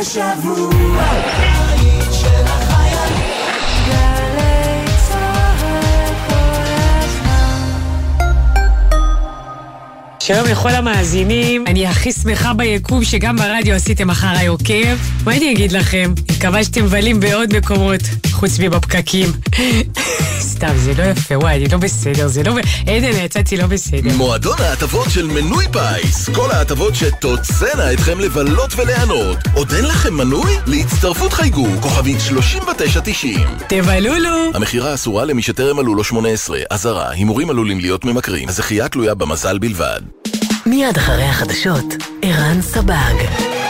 השבוע. 0.04 0.74
שלום 10.20 10.48
לכל 10.52 10.70
המאזינים, 10.70 11.64
אני 11.68 11.88
הכי 11.88 12.12
שמחה 12.12 12.54
ביקום 12.54 13.04
שגם 13.04 13.36
ברדיו 13.36 13.76
עשיתם 13.76 14.10
אחריי 14.10 14.48
עוקב. 14.48 14.98
מה 15.26 15.38
אני 15.38 15.52
אגיד 15.52 15.72
לכם? 15.72 16.14
מקווה 16.32 16.64
שאתם 16.64 16.84
מבלים 16.84 17.20
בעוד 17.20 17.58
מקומות, 17.58 18.02
חוץ 18.44 18.60
מבפקקים. 18.60 19.32
סתם, 20.40 20.74
זה 20.76 20.94
לא 20.98 21.04
יפה, 21.04 21.38
וואי, 21.38 21.56
אני 21.56 21.68
לא 21.68 21.78
בסדר, 21.78 22.28
זה 22.28 22.44
לא... 22.44 22.54
עדן, 22.82 23.26
יצאתי 23.26 23.58
לא 23.58 23.68
בסדר. 23.68 24.18
מועדון 24.18 24.58
ההטבות 24.60 25.10
של 25.10 25.28
מנוי 25.28 25.66
פיס. 25.72 26.30
כל 26.30 26.52
ההטבות 26.52 26.96
שתוצאנה 26.96 27.94
אתכם 27.94 28.20
לבלות 28.20 28.74
וליהנות. 28.76 29.38
עוד 29.54 29.74
אין 29.74 29.86
לכם 29.86 30.14
מנוי? 30.14 30.52
להצטרפות 30.68 31.34
חייגו, 31.34 31.68
כוכבית 31.82 32.20
3990. 32.20 33.40
תבלולו! 33.68 34.52
המכירה 34.54 34.94
אסורה 34.94 35.26
למי 35.26 35.42
שטרם 35.42 35.78
מלאו 35.78 35.96
לו 35.96 36.04
18. 36.04 36.60
אזהרה, 36.70 37.12
הימורים 37.12 37.50
עלולים 37.50 37.80
להיות 37.80 38.06
ממכרים. 38.06 38.50
הזכייה 38.50 38.88
תלויה 38.88 39.16
במזל 39.16 39.58
בלבד. 39.58 40.02
מיד 40.66 40.98
אחרי 40.98 41.24
החדשות, 41.24 41.86
ערן 42.22 42.62
סבג. 42.62 43.63